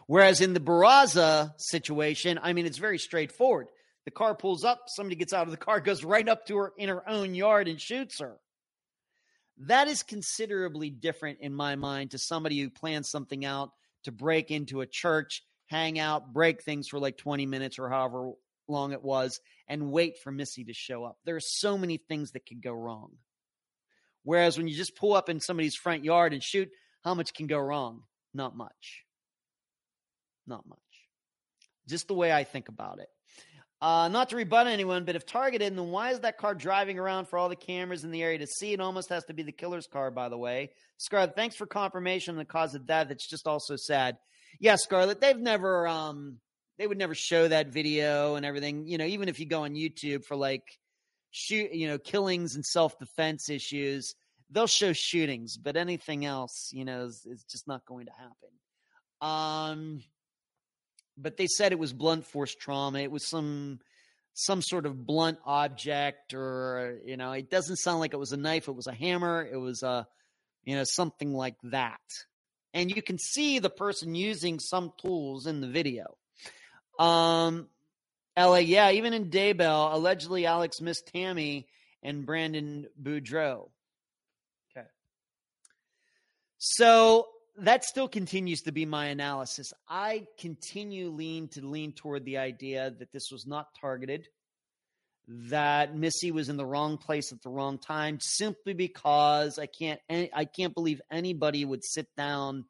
[0.07, 3.67] Whereas in the Barraza situation, I mean, it's very straightforward.
[4.05, 6.73] The car pulls up, somebody gets out of the car, goes right up to her
[6.77, 8.37] in her own yard and shoots her.
[9.61, 13.71] That is considerably different in my mind to somebody who plans something out
[14.03, 18.31] to break into a church, hang out, break things for like 20 minutes or however
[18.69, 21.17] long it was, and wait for Missy to show up.
[21.25, 23.11] There are so many things that could go wrong.
[24.27, 26.69] Whereas when you just pull up in somebody's front yard and shoot,
[27.01, 28.01] how much can go wrong?
[28.33, 29.05] Not much.
[30.45, 30.79] Not much.
[31.87, 33.07] Just the way I think about it.
[33.81, 37.29] Uh, not to rebut anyone, but if targeted, then why is that car driving around
[37.29, 38.73] for all the cameras in the area to see?
[38.73, 40.71] It almost has to be the killer's car, by the way.
[40.97, 43.11] Scarlett, thanks for confirmation on the cause of death.
[43.11, 44.17] It's just also sad.
[44.59, 46.39] Yeah, Scarlett, they've never, um,
[46.77, 48.87] they would never show that video and everything.
[48.87, 50.65] You know, even if you go on YouTube for like
[51.31, 54.15] shoot, you know, killings and self defense issues.
[54.49, 58.49] They'll show shootings, but anything else, you know, is, is just not going to happen.
[59.19, 60.03] Um,
[61.17, 62.99] but they said it was blunt force trauma.
[62.99, 63.79] It was some
[64.33, 68.37] some sort of blunt object, or you know, it doesn't sound like it was a
[68.37, 68.67] knife.
[68.67, 69.47] It was a hammer.
[69.51, 70.07] It was a,
[70.63, 71.99] you know, something like that.
[72.73, 76.15] And you can see the person using some tools in the video.
[76.99, 77.67] Um,
[78.37, 81.67] LA, yeah, even in Daybell, allegedly Alex missed Tammy
[82.03, 83.69] and Brandon Boudreaux.
[84.71, 84.87] Okay.
[86.59, 87.25] So
[87.57, 89.73] that still continues to be my analysis.
[89.89, 94.27] I continue lean to lean toward the idea that this was not targeted,
[95.27, 99.99] that Missy was in the wrong place at the wrong time, simply because I can't
[100.09, 102.65] I can't believe anybody would sit down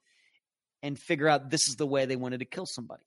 [0.82, 3.04] and figure out this is the way they wanted to kill somebody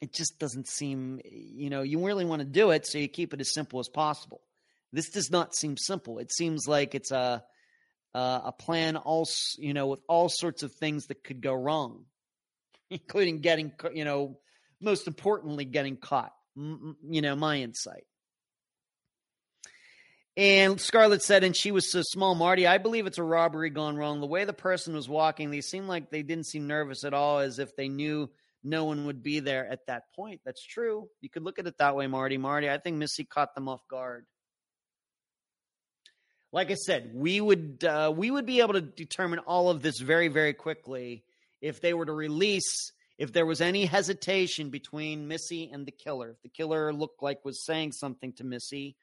[0.00, 3.34] it just doesn't seem, you know, you really want to do it, so you keep
[3.34, 4.40] it as simple as possible.
[4.92, 6.18] This does not seem simple.
[6.18, 7.44] It seems like it's a
[8.12, 9.28] uh, a plan, all
[9.58, 12.06] you know, with all sorts of things that could go wrong,
[12.90, 14.38] including getting, you know,
[14.80, 16.32] most importantly, getting caught.
[16.56, 18.04] M- you know, my insight.
[20.36, 23.96] And Scarlett said, and she was so small, Marty, I believe it's a robbery gone
[23.96, 24.20] wrong.
[24.20, 27.40] The way the person was walking, they seemed like they didn't seem nervous at all,
[27.40, 28.30] as if they knew
[28.62, 30.40] no one would be there at that point.
[30.44, 31.08] That's true.
[31.20, 32.36] You could look at it that way, Marty.
[32.36, 34.26] Marty, I think Missy caught them off guard.
[36.52, 39.98] Like I said, we would uh, we would be able to determine all of this
[40.00, 41.22] very very quickly
[41.60, 46.30] if they were to release if there was any hesitation between Missy and the killer.
[46.30, 48.96] If the killer looked like was saying something to Missy,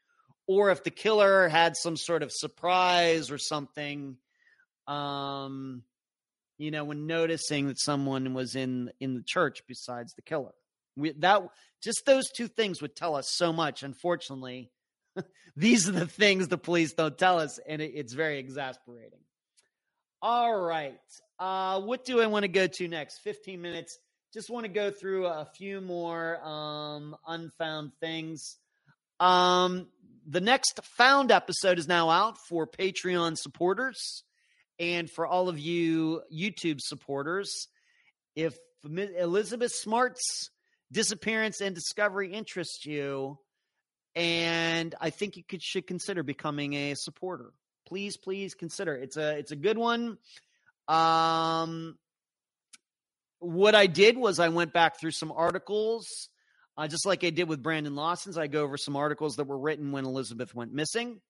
[0.45, 4.17] or if the killer had some sort of surprise or something.
[4.87, 5.83] Um,
[6.57, 10.53] you know, when noticing that someone was in in the church besides the killer.
[10.95, 11.43] We, that
[11.83, 13.83] just those two things would tell us so much.
[13.83, 14.71] Unfortunately,
[15.55, 19.19] these are the things the police don't tell us, and it, it's very exasperating.
[20.21, 20.99] All right,
[21.39, 23.19] uh, what do I want to go to next?
[23.19, 23.97] Fifteen minutes.
[24.33, 28.57] Just want to go through a few more um, unfound things.
[29.19, 29.87] Um,
[30.27, 34.23] the next found episode is now out for Patreon supporters.
[34.79, 37.67] And for all of you YouTube supporters,
[38.35, 40.51] if Elizabeth Smart's
[40.91, 43.39] disappearance and discovery interests you,
[44.15, 47.51] and I think you could should consider becoming a supporter.
[47.87, 48.95] Please, please consider.
[48.95, 50.17] It's a it's a good one.
[50.87, 51.97] Um,
[53.39, 56.29] what I did was I went back through some articles,
[56.77, 58.37] uh, just like I did with Brandon Lawson's.
[58.37, 61.21] I go over some articles that were written when Elizabeth went missing.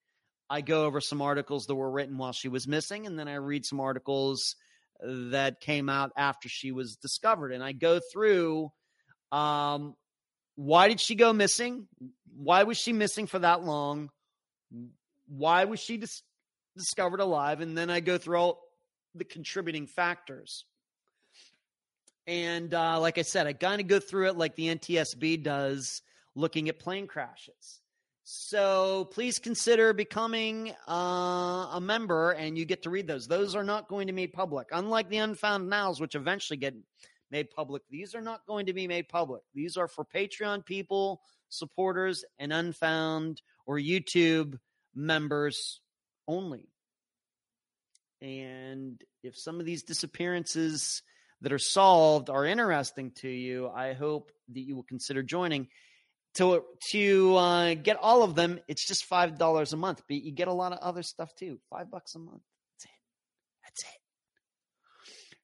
[0.49, 3.35] I go over some articles that were written while she was missing, and then I
[3.35, 4.55] read some articles
[5.01, 7.51] that came out after she was discovered.
[7.51, 8.71] And I go through
[9.31, 9.95] um,
[10.55, 11.87] why did she go missing?
[12.35, 14.09] Why was she missing for that long?
[15.27, 16.23] Why was she dis-
[16.75, 17.61] discovered alive?
[17.61, 18.61] And then I go through all
[19.13, 20.65] the contributing factors.
[22.25, 26.01] And uh, like I said, I kind of go through it like the NTSB does,
[26.35, 27.81] looking at plane crashes.
[28.29, 33.25] So please consider becoming uh, a member, and you get to read those.
[33.25, 36.75] Those are not going to be public, unlike the unfound nows, which eventually get
[37.31, 37.83] made public.
[37.89, 39.43] These are not going to be made public.
[39.55, 44.59] These are for Patreon people, supporters, and unfound or YouTube
[44.93, 45.79] members
[46.27, 46.67] only.
[48.21, 51.01] And if some of these disappearances
[51.39, 55.69] that are solved are interesting to you, I hope that you will consider joining
[56.37, 60.01] to to uh, get all of them, it's just five dollars a month.
[60.07, 61.59] But you get a lot of other stuff too.
[61.69, 62.41] Five bucks a month.
[62.73, 62.91] That's it.
[63.63, 63.99] That's it.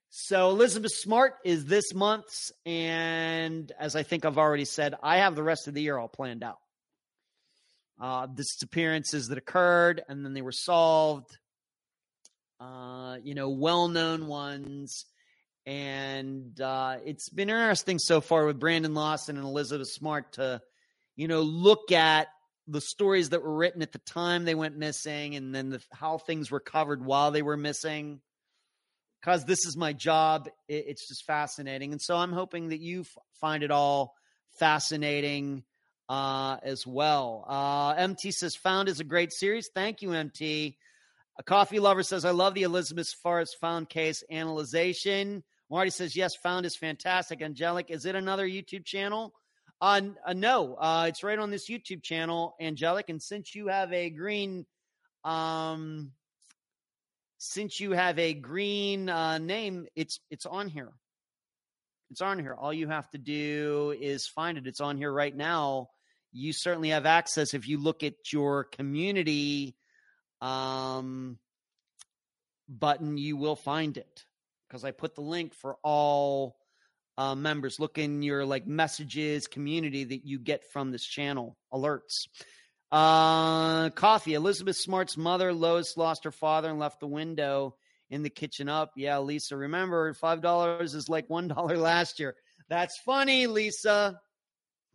[0.10, 5.36] So Elizabeth Smart is this month's, and as I think I've already said, I have
[5.36, 6.60] the rest of the year all planned out.
[8.00, 11.38] Uh, disappearances that occurred and then they were solved.
[12.60, 15.06] Uh, you know, well-known ones,
[15.66, 20.62] and uh, it's been interesting so far with Brandon Lawson and Elizabeth Smart to
[21.16, 22.28] you know, look at
[22.68, 26.18] the stories that were written at the time they went missing and then the, how
[26.18, 28.22] things were covered while they were missing.
[29.22, 31.92] Because this is my job, it, it's just fascinating.
[31.92, 34.14] And so I'm hoping that you f- find it all
[34.60, 35.64] fascinating
[36.10, 37.46] uh, as well.
[37.48, 39.70] Uh, MT says, Found is a great series.
[39.74, 40.78] Thank you, MT.
[41.40, 45.44] A coffee lover says, I love the Elizabeth Forrest Found case analyzation.
[45.70, 47.42] Marty says, Yes, Found is fantastic.
[47.42, 49.34] Angelic, is it another YouTube channel?
[49.84, 53.10] Uh, uh, no, uh, it's right on this YouTube channel, Angelic.
[53.10, 54.66] And since you have a green,
[55.26, 56.14] um,
[57.38, 60.94] since you have a green uh, name, it's it's on here.
[62.12, 62.56] It's on here.
[62.58, 64.68] All you have to do is find it.
[64.68, 65.90] It's on here right now.
[66.32, 69.76] You certainly have access if you look at your community
[70.40, 71.40] um,
[72.70, 73.18] button.
[73.18, 74.24] You will find it
[74.70, 76.56] because I put the link for all
[77.18, 77.80] uh, members.
[77.80, 82.28] Look in your like messages community that you get from this channel alerts.
[82.92, 84.36] Uh, coffee.
[84.36, 87.76] Elizabeth Smart's mother, Lois, lost her father and left the window
[88.10, 88.92] in the kitchen up.
[88.96, 92.36] Yeah, Lisa, remember $5 is like $1 last year.
[92.70, 94.20] That's funny, Lisa.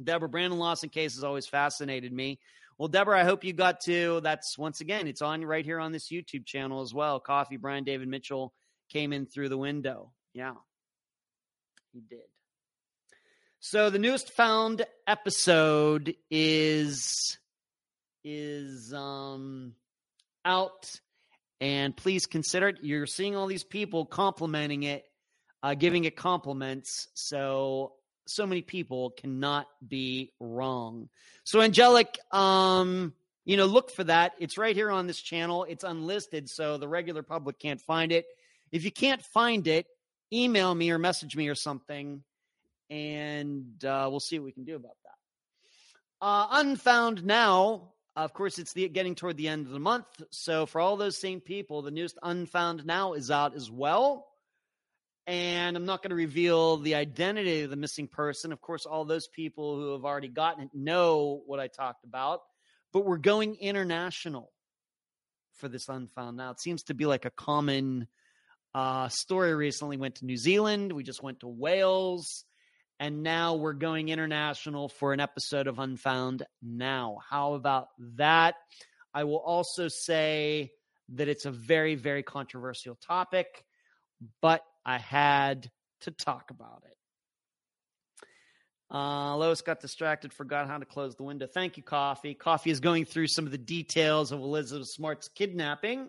[0.02, 2.38] Deborah Brandon Lawson case has always fascinated me.
[2.78, 4.20] Well, Deborah, I hope you got to.
[4.20, 7.18] That's once again, it's on right here on this YouTube channel as well.
[7.18, 8.54] Coffee, Brian David Mitchell
[8.90, 10.12] came in through the window.
[10.32, 10.54] Yeah
[11.93, 12.20] he did.
[13.60, 17.39] So the newest found episode is
[18.24, 19.74] is um
[20.44, 21.01] out
[21.60, 22.78] and please consider it.
[22.82, 25.05] You're seeing all these people complimenting it,
[25.62, 27.09] uh, giving it compliments.
[27.15, 27.94] So
[28.27, 31.09] so many people cannot be wrong.
[31.44, 34.32] So angelic, um, you know, look for that.
[34.39, 35.65] It's right here on this channel.
[35.65, 38.27] It's unlisted, so the regular public can't find it.
[38.70, 39.86] If you can't find it,
[40.32, 42.22] email me or message me or something
[42.90, 46.26] and uh, we'll see what we can do about that.
[46.26, 50.06] Uh, Unfound Now, of course, it's the, getting toward the end of the month.
[50.30, 54.26] So for all those same people, the newest Unfound Now is out as well.
[55.26, 58.50] And I'm not going to reveal the identity of the missing person.
[58.50, 62.40] Of course, all those people who have already gotten it know what I talked about.
[62.92, 64.50] But we're going international
[65.56, 66.50] for this Unfound Now.
[66.50, 68.09] It seems to be like a common
[68.74, 69.96] uh, story recently.
[69.96, 70.92] Went to New Zealand.
[70.92, 72.44] We just went to Wales.
[73.00, 77.18] And now we're going international for an episode of Unfound Now.
[77.28, 78.56] How about that?
[79.14, 80.72] I will also say
[81.14, 83.64] that it's a very, very controversial topic,
[84.42, 85.70] but I had
[86.02, 86.96] to talk about it.
[88.90, 91.46] Uh, Lois got distracted, forgot how to close the window.
[91.46, 92.34] Thank you, Coffee.
[92.34, 96.08] Coffee is going through some of the details of Elizabeth Smart's kidnapping.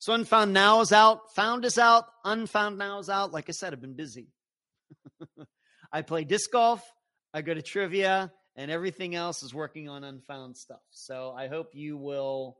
[0.00, 1.34] So Unfound Now is out.
[1.34, 2.06] Found is out.
[2.24, 3.32] Unfound Now is out.
[3.32, 4.28] Like I said, I've been busy.
[5.92, 6.82] I play disc golf.
[7.32, 10.80] I go to trivia, and everything else is working on Unfound stuff.
[10.90, 12.56] So I hope you will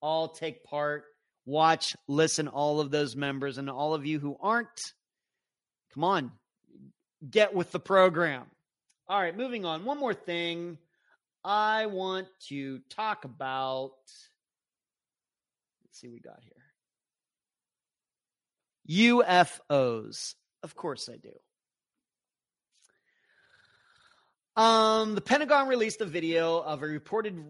[0.00, 1.04] all take part
[1.46, 4.80] watch, listen, all of those members, and all of you who aren't,
[5.92, 6.32] come on,
[7.28, 8.44] get with the program.
[9.08, 9.84] All right, moving on.
[9.84, 10.78] One more thing
[11.44, 13.92] I want to talk about.
[15.84, 16.63] Let's see what we got here.
[18.90, 20.34] UFOs.
[20.62, 21.32] Of course I do.
[24.56, 27.42] Um, the Pentagon released a video of a reported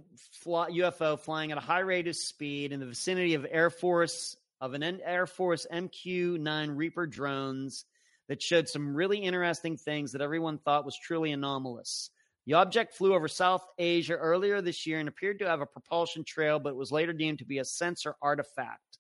[0.47, 4.73] UFO flying at a high rate of speed in the vicinity of Air Force of
[4.73, 7.85] an Air Force MQ-9 Reaper drones
[8.29, 12.09] that showed some really interesting things that everyone thought was truly anomalous.
[12.47, 16.25] The object flew over South Asia earlier this year and appeared to have a propulsion
[16.25, 18.94] trail, but was later deemed to be a sensor artifact.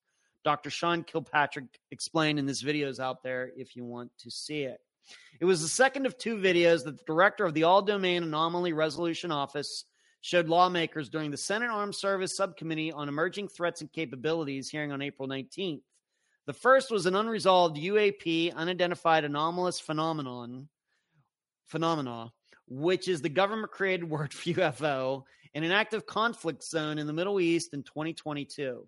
[0.44, 0.70] Dr.
[0.70, 4.78] Sean Kirkpatrick explained in this video is out there if you want to see it.
[5.40, 8.72] It was the second of two videos that the director of the All Domain Anomaly
[8.72, 9.84] Resolution Office
[10.20, 15.02] showed lawmakers during the Senate Armed Service Subcommittee on Emerging Threats and Capabilities hearing on
[15.02, 15.82] April 19th.
[16.46, 20.68] The first was an unresolved UAP, unidentified anomalous phenomenon,
[21.64, 22.32] phenomena,
[22.68, 27.12] which is the government created word for UFO, in an active conflict zone in the
[27.12, 28.86] Middle East in 2022.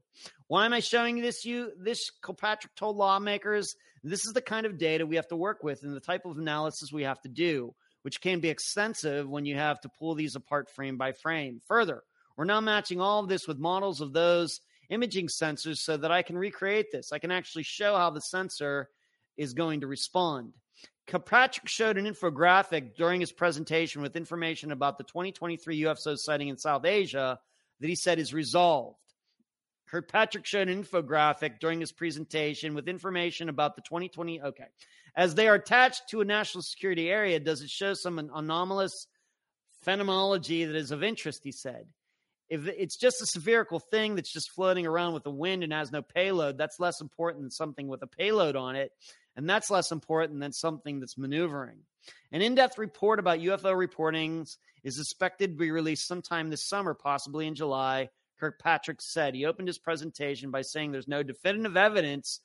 [0.49, 4.77] Why am I showing this you this Kirkpatrick told lawmakers this is the kind of
[4.77, 7.75] data we have to work with and the type of analysis we have to do,
[8.03, 11.61] which can be extensive when you have to pull these apart frame by frame.
[11.69, 12.03] Further,
[12.37, 14.61] we're now matching all of this with models of those
[14.91, 17.13] imaging sensors so that I can recreate this.
[17.13, 18.89] I can actually show how the sensor
[19.37, 20.53] is going to respond.
[21.07, 26.57] Kirkpatrick showed an infographic during his presentation with information about the 2023 UFO sighting in
[26.57, 27.39] South Asia
[27.81, 28.99] that he said is resolved.
[29.89, 34.43] Kirkpatrick showed an infographic during his presentation with information about the 2020.
[34.43, 34.67] Okay.
[35.15, 39.07] As they are attached to a national security area, does it show some anomalous
[39.83, 41.43] phenomenology that is of interest?
[41.45, 41.87] He said.
[42.49, 45.91] If it's just a spherical thing that's just floating around with the wind and has
[45.91, 48.93] no payload, that's less important than something with a payload on it.
[49.37, 51.81] And that's less important than something that's maneuvering.
[52.33, 56.95] An in depth report about UFO reportings is expected to be released sometime this summer,
[56.95, 58.09] possibly in July,
[58.41, 59.35] Kirkpatrick said.
[59.35, 62.41] He opened his presentation by saying there's no definitive evidence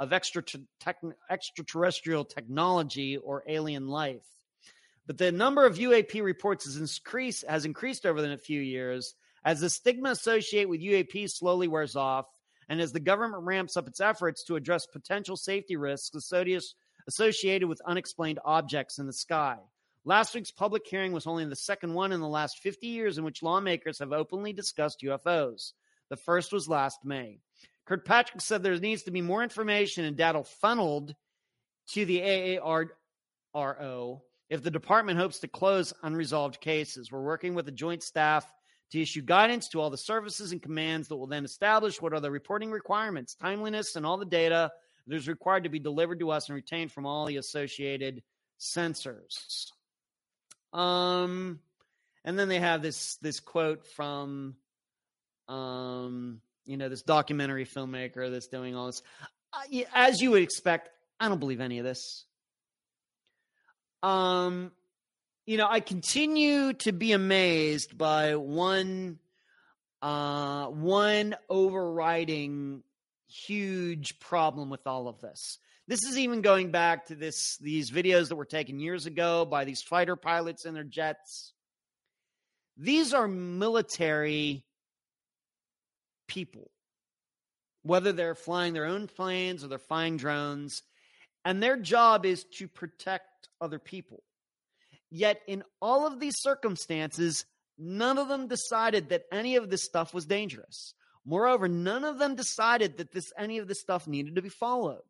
[0.00, 4.26] of extraterrestrial technology or alien life.
[5.06, 9.14] But the number of UAP reports has increased, has increased over the few years
[9.44, 12.26] as the stigma associated with UAP slowly wears off
[12.68, 16.10] and as the government ramps up its efforts to address potential safety risks
[17.06, 19.58] associated with unexplained objects in the sky.
[20.04, 23.24] Last week's public hearing was only the second one in the last 50 years in
[23.24, 25.72] which lawmakers have openly discussed UFOs.
[26.10, 27.40] The first was last May.
[27.86, 31.14] Kirkpatrick said there needs to be more information and data funneled
[31.88, 32.20] to the
[33.54, 34.20] AARO
[34.50, 37.10] if the department hopes to close unresolved cases.
[37.10, 38.50] We're working with the joint staff
[38.94, 42.20] to issue guidance to all the services and commands that will then establish what are
[42.20, 44.70] the reporting requirements, timeliness, and all the data
[45.06, 48.22] that is required to be delivered to us and retained from all the associated
[48.58, 49.66] sensors.
[50.72, 51.58] Um,
[52.24, 54.54] and then they have this this quote from,
[55.48, 59.02] um, you know, this documentary filmmaker that's doing all this.
[59.52, 60.88] Uh, as you would expect,
[61.18, 62.24] I don't believe any of this.
[64.04, 64.70] Um,
[65.46, 69.18] you know, I continue to be amazed by one,
[70.00, 72.82] uh, one overriding
[73.28, 75.58] huge problem with all of this.
[75.86, 79.64] This is even going back to this these videos that were taken years ago by
[79.64, 81.52] these fighter pilots in their jets.
[82.78, 84.64] These are military
[86.26, 86.70] people,
[87.82, 90.80] whether they're flying their own planes or they're flying drones,
[91.44, 94.23] and their job is to protect other people.
[95.16, 97.44] Yet, in all of these circumstances,
[97.78, 100.92] none of them decided that any of this stuff was dangerous.
[101.24, 105.04] Moreover, none of them decided that this any of this stuff needed to be followed.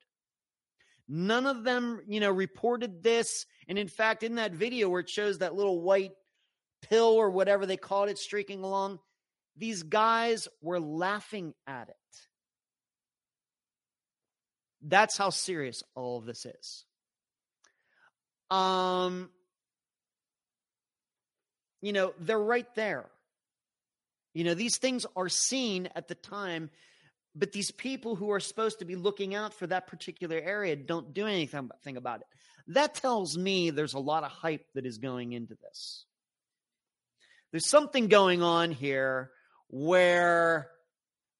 [1.08, 3.46] None of them, you know, reported this.
[3.66, 6.12] And in fact, in that video where it shows that little white
[6.82, 8.98] pill or whatever they called it streaking along,
[9.56, 11.96] these guys were laughing at it.
[14.82, 16.84] That's how serious all of this is.
[18.50, 19.30] Um,
[21.84, 23.10] you know, they're right there.
[24.32, 26.70] You know, these things are seen at the time,
[27.36, 31.12] but these people who are supposed to be looking out for that particular area don't
[31.12, 32.26] do anything about it.
[32.68, 36.06] That tells me there's a lot of hype that is going into this.
[37.52, 39.30] There's something going on here
[39.68, 40.70] where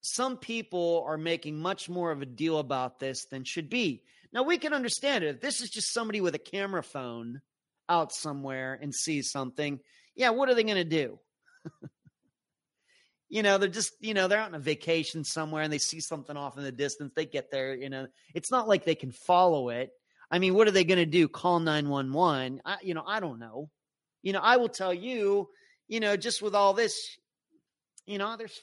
[0.02, 4.02] some people are making much more of a deal about this than should be.
[4.30, 5.36] Now, we can understand it.
[5.36, 7.40] If this is just somebody with a camera phone
[7.88, 9.80] out somewhere and sees something,
[10.14, 11.18] yeah, what are they going to do?
[13.28, 16.00] you know, they're just, you know, they're out on a vacation somewhere and they see
[16.00, 17.12] something off in the distance.
[17.14, 19.90] They get there, you know, it's not like they can follow it.
[20.30, 21.28] I mean, what are they going to do?
[21.28, 22.62] Call 911?
[22.64, 23.70] I, you know, I don't know.
[24.22, 25.48] You know, I will tell you,
[25.86, 27.16] you know, just with all this,
[28.06, 28.58] you know, there's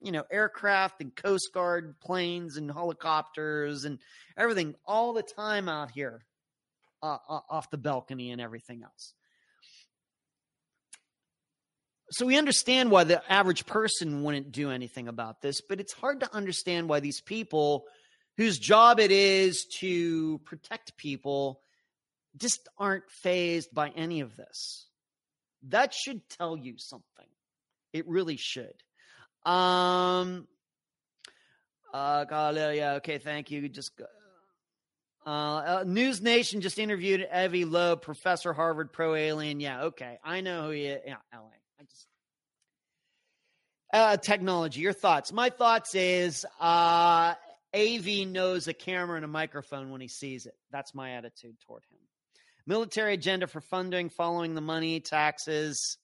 [0.00, 3.98] you know, aircraft and Coast Guard planes and helicopters and
[4.36, 6.24] everything all the time out here
[7.02, 9.14] uh, uh, off the balcony and everything else.
[12.12, 16.20] So we understand why the average person wouldn't do anything about this, but it's hard
[16.20, 17.84] to understand why these people
[18.36, 21.60] whose job it is to protect people
[22.36, 24.86] just aren't phased by any of this.
[25.68, 27.26] That should tell you something.
[27.92, 28.74] It really should.
[29.44, 30.46] Um.
[31.92, 32.24] Uh,
[32.74, 32.94] yeah.
[32.94, 33.18] Okay.
[33.18, 33.68] Thank you.
[33.68, 33.92] Just.
[35.26, 39.60] Uh, uh, News Nation just interviewed Avi Loeb, professor, Harvard, pro alien.
[39.60, 39.84] Yeah.
[39.84, 40.18] Okay.
[40.24, 41.02] I know who he is.
[41.06, 41.16] Yeah.
[41.34, 41.59] LA.
[41.80, 42.06] I just.
[43.92, 44.80] Uh, technology.
[44.80, 45.32] Your thoughts?
[45.32, 47.34] My thoughts is uh,
[47.74, 50.54] Av knows a camera and a microphone when he sees it.
[50.70, 51.98] That's my attitude toward him.
[52.66, 55.98] Military agenda for funding, following the money, taxes.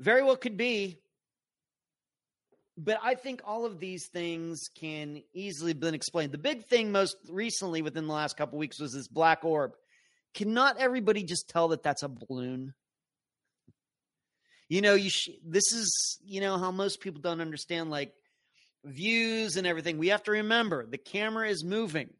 [0.00, 0.98] Very well could be.
[2.78, 6.32] But I think all of these things can easily been explained.
[6.32, 9.72] The big thing most recently within the last couple weeks was this black orb.
[10.34, 12.74] Cannot everybody just tell that that's a balloon?
[14.68, 18.12] You know, you sh- this is, you know, how most people don't understand like
[18.84, 19.98] views and everything.
[19.98, 22.10] We have to remember the camera is moving.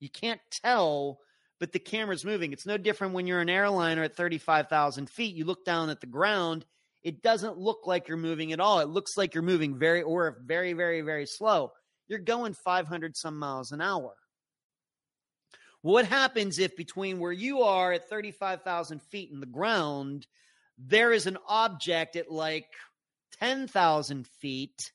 [0.00, 1.20] You can't tell
[1.60, 2.52] but the camera's moving.
[2.52, 5.34] It's no different when you're an airliner at 35,000 feet.
[5.34, 6.66] You look down at the ground,
[7.02, 8.80] it doesn't look like you're moving at all.
[8.80, 11.72] It looks like you're moving very, or very, very, very slow.
[12.08, 14.14] You're going 500 some miles an hour.
[15.80, 20.26] What happens if between where you are at 35,000 feet in the ground,
[20.78, 22.68] there is an object at like
[23.40, 24.92] 10,000 feet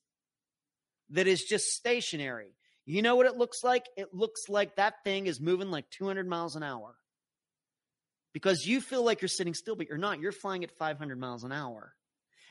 [1.12, 2.56] that is just stationary?
[2.86, 3.86] You know what it looks like?
[3.98, 6.96] It looks like that thing is moving like 200 miles an hour
[8.34, 10.20] because you feel like you're sitting still, but you're not.
[10.20, 11.94] You're flying at 500 miles an hour.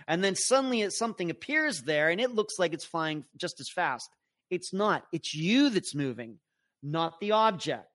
[0.06, 4.08] And then suddenly something appears there and it looks like it's flying just as fast.
[4.50, 5.04] It's not.
[5.12, 6.38] It's you that's moving,
[6.82, 7.86] not the object.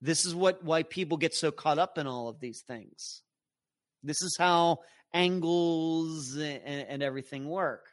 [0.00, 3.22] This is what why people get so caught up in all of these things.
[4.02, 4.78] This is how
[5.14, 7.86] angles and, and everything work.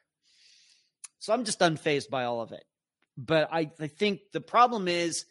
[1.20, 2.64] So I'm just unfazed by all of it.
[3.18, 5.26] But I, I think the problem is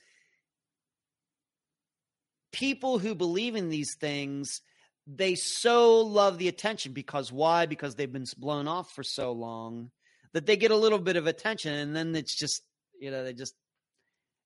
[2.53, 4.61] people who believe in these things,
[5.07, 7.67] they so love the attention because why?
[7.67, 9.91] Because they've been blown off for so long
[10.35, 12.63] that they get a little bit of attention and then it's just,
[13.01, 13.55] you know, they just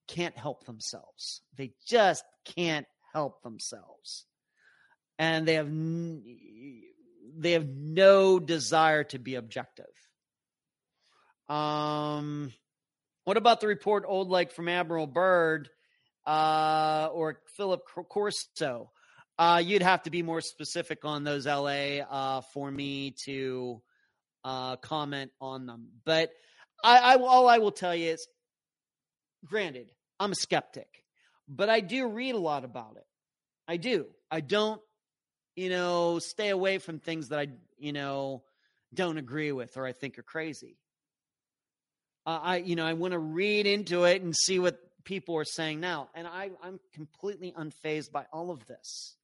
[0.06, 1.42] can't help themselves.
[1.56, 2.24] They just
[2.56, 4.26] can't help themselves.
[5.22, 6.22] And they have n-
[7.36, 9.86] they have no desire to be objective.
[11.48, 12.52] Um
[13.24, 15.68] what about the report old like from Admiral Byrd
[16.26, 18.90] uh, or Philip Corso?
[19.38, 23.80] Uh, you'd have to be more specific on those LA uh, for me to
[24.44, 25.88] uh, comment on them.
[26.04, 26.30] But
[26.82, 28.26] I, I, all I will tell you is,
[29.44, 29.86] granted,
[30.18, 30.88] I'm a skeptic,
[31.48, 33.06] but I do read a lot about it.
[33.68, 34.06] I do.
[34.30, 34.80] I don't,
[35.56, 37.48] you know, stay away from things that I,
[37.78, 38.42] you know,
[38.94, 40.76] don't agree with or I think are crazy
[42.26, 45.44] uh, I you know I want to read into it and see what people are
[45.44, 49.16] saying now, and I I'm completely unfazed by all of this.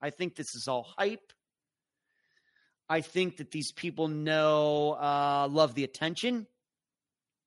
[0.00, 1.32] I think this is all hype.
[2.88, 6.46] I think that these people know uh, love the attention.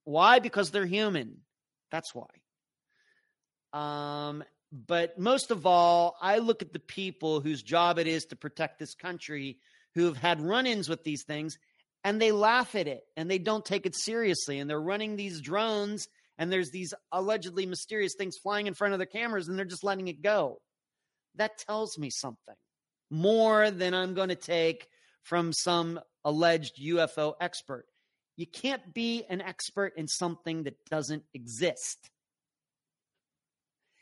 [0.05, 0.39] Why?
[0.39, 1.41] Because they're human.
[1.91, 2.27] That's why.
[3.73, 8.35] Um, but most of all, I look at the people whose job it is to
[8.35, 9.57] protect this country
[9.93, 11.57] who have had run ins with these things
[12.03, 14.59] and they laugh at it and they don't take it seriously.
[14.59, 18.99] And they're running these drones and there's these allegedly mysterious things flying in front of
[18.99, 20.59] their cameras and they're just letting it go.
[21.35, 22.55] That tells me something
[23.09, 24.87] more than I'm going to take
[25.23, 27.85] from some alleged UFO expert.
[28.35, 32.09] You can't be an expert in something that doesn't exist.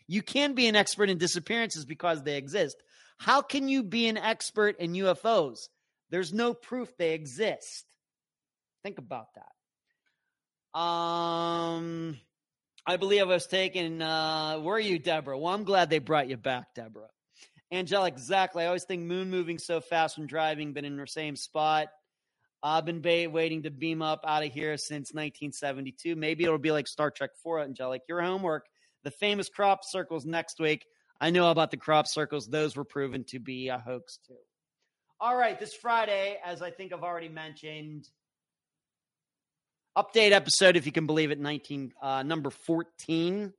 [0.08, 2.78] You can be an expert in disappearances because they exist.
[3.18, 5.68] How can you be an expert in UFOs?
[6.10, 7.86] There's no proof they exist.
[8.84, 10.80] Think about that.
[10.80, 12.18] Um,
[12.86, 14.02] I believe I was taken.
[14.02, 15.38] Uh, were you, Deborah?
[15.38, 17.10] Well, I'm glad they brought you back, Deborah.
[17.72, 18.64] Angelic, exactly.
[18.64, 21.88] I always think moon moving so fast when driving, been in the same spot.
[22.62, 26.16] I've been waiting to beam up out of here since 1972.
[26.16, 28.04] Maybe it'll be like Star Trek 4, Angelic.
[28.08, 28.68] Your homework,
[29.04, 30.86] the famous crop circles next week.
[31.20, 32.48] I know about the crop circles.
[32.48, 34.36] Those were proven to be a hoax, too.
[35.20, 38.10] All right, this Friday, as I think I've already mentioned,
[39.98, 43.54] update episode, if you can believe it, 19, uh, number 14.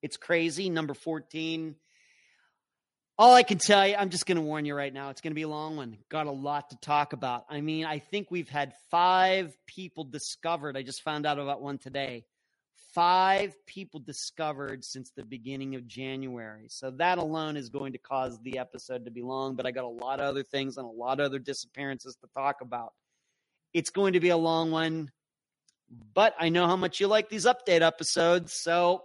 [0.00, 0.70] It's crazy.
[0.70, 1.74] Number 14
[3.18, 5.32] all I can tell you, I'm just going to warn you right now, it's going
[5.32, 5.98] to be a long one.
[6.08, 7.46] Got a lot to talk about.
[7.50, 10.76] I mean, I think we've had five people discovered.
[10.76, 12.24] I just found out about one today.
[12.98, 16.64] Five people discovered since the beginning of January.
[16.66, 19.84] So that alone is going to cause the episode to be long, but I got
[19.84, 22.94] a lot of other things and a lot of other disappearances to talk about.
[23.72, 25.12] It's going to be a long one,
[26.12, 28.52] but I know how much you like these update episodes.
[28.52, 29.04] So,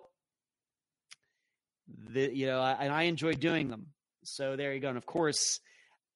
[2.10, 3.90] the, you know, I, and I enjoy doing them.
[4.24, 4.90] So there you go.
[4.90, 5.60] And of course,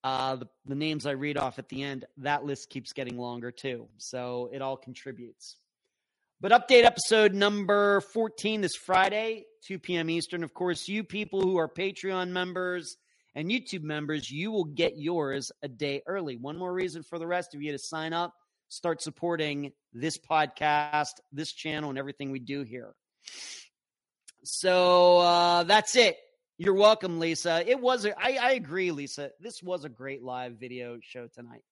[0.03, 3.51] uh, the, the names I read off at the end, that list keeps getting longer
[3.51, 3.87] too.
[3.97, 5.57] So it all contributes.
[6.39, 10.07] But update episode number 14 this Friday, 2 p.m.
[10.07, 10.43] Eastern.
[10.43, 12.95] Of course, you people who are Patreon members
[13.34, 16.38] and YouTube members, you will get yours a day early.
[16.38, 18.35] One more reason for the rest of you to sign up,
[18.68, 22.93] start supporting this podcast, this channel, and everything we do here.
[24.43, 26.18] So uh, that's it.
[26.59, 27.68] You're welcome, Lisa.
[27.68, 29.31] It was, a, I, I agree, Lisa.
[29.39, 31.64] This was a great live video show tonight.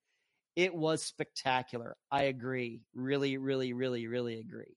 [0.56, 1.98] It was spectacular.
[2.12, 2.82] I agree.
[2.94, 4.76] Really, really, really, really agree.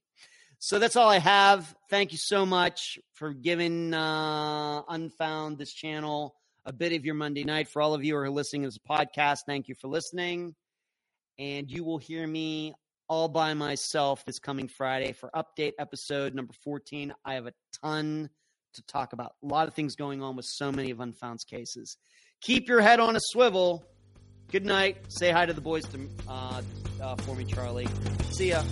[0.59, 1.73] So that's all I have.
[1.89, 6.35] Thank you so much for giving uh, Unfound this channel
[6.65, 7.69] a bit of your Monday night.
[7.69, 10.57] For all of you who are listening to this podcast, thank you for listening.
[11.39, 12.75] And you will hear me
[13.09, 17.15] all by myself this coming Friday for update episode number 14.
[17.25, 18.29] I have a ton
[18.75, 19.33] to talk about.
[19.45, 21.97] A lot of things going on with so many of Unfound's cases.
[22.41, 23.87] Keep your head on a swivel.
[24.51, 24.97] Good night.
[25.09, 26.63] Say hi to the boys to, uh,
[27.03, 27.87] uh, for me, Charlie.
[28.31, 28.63] See ya.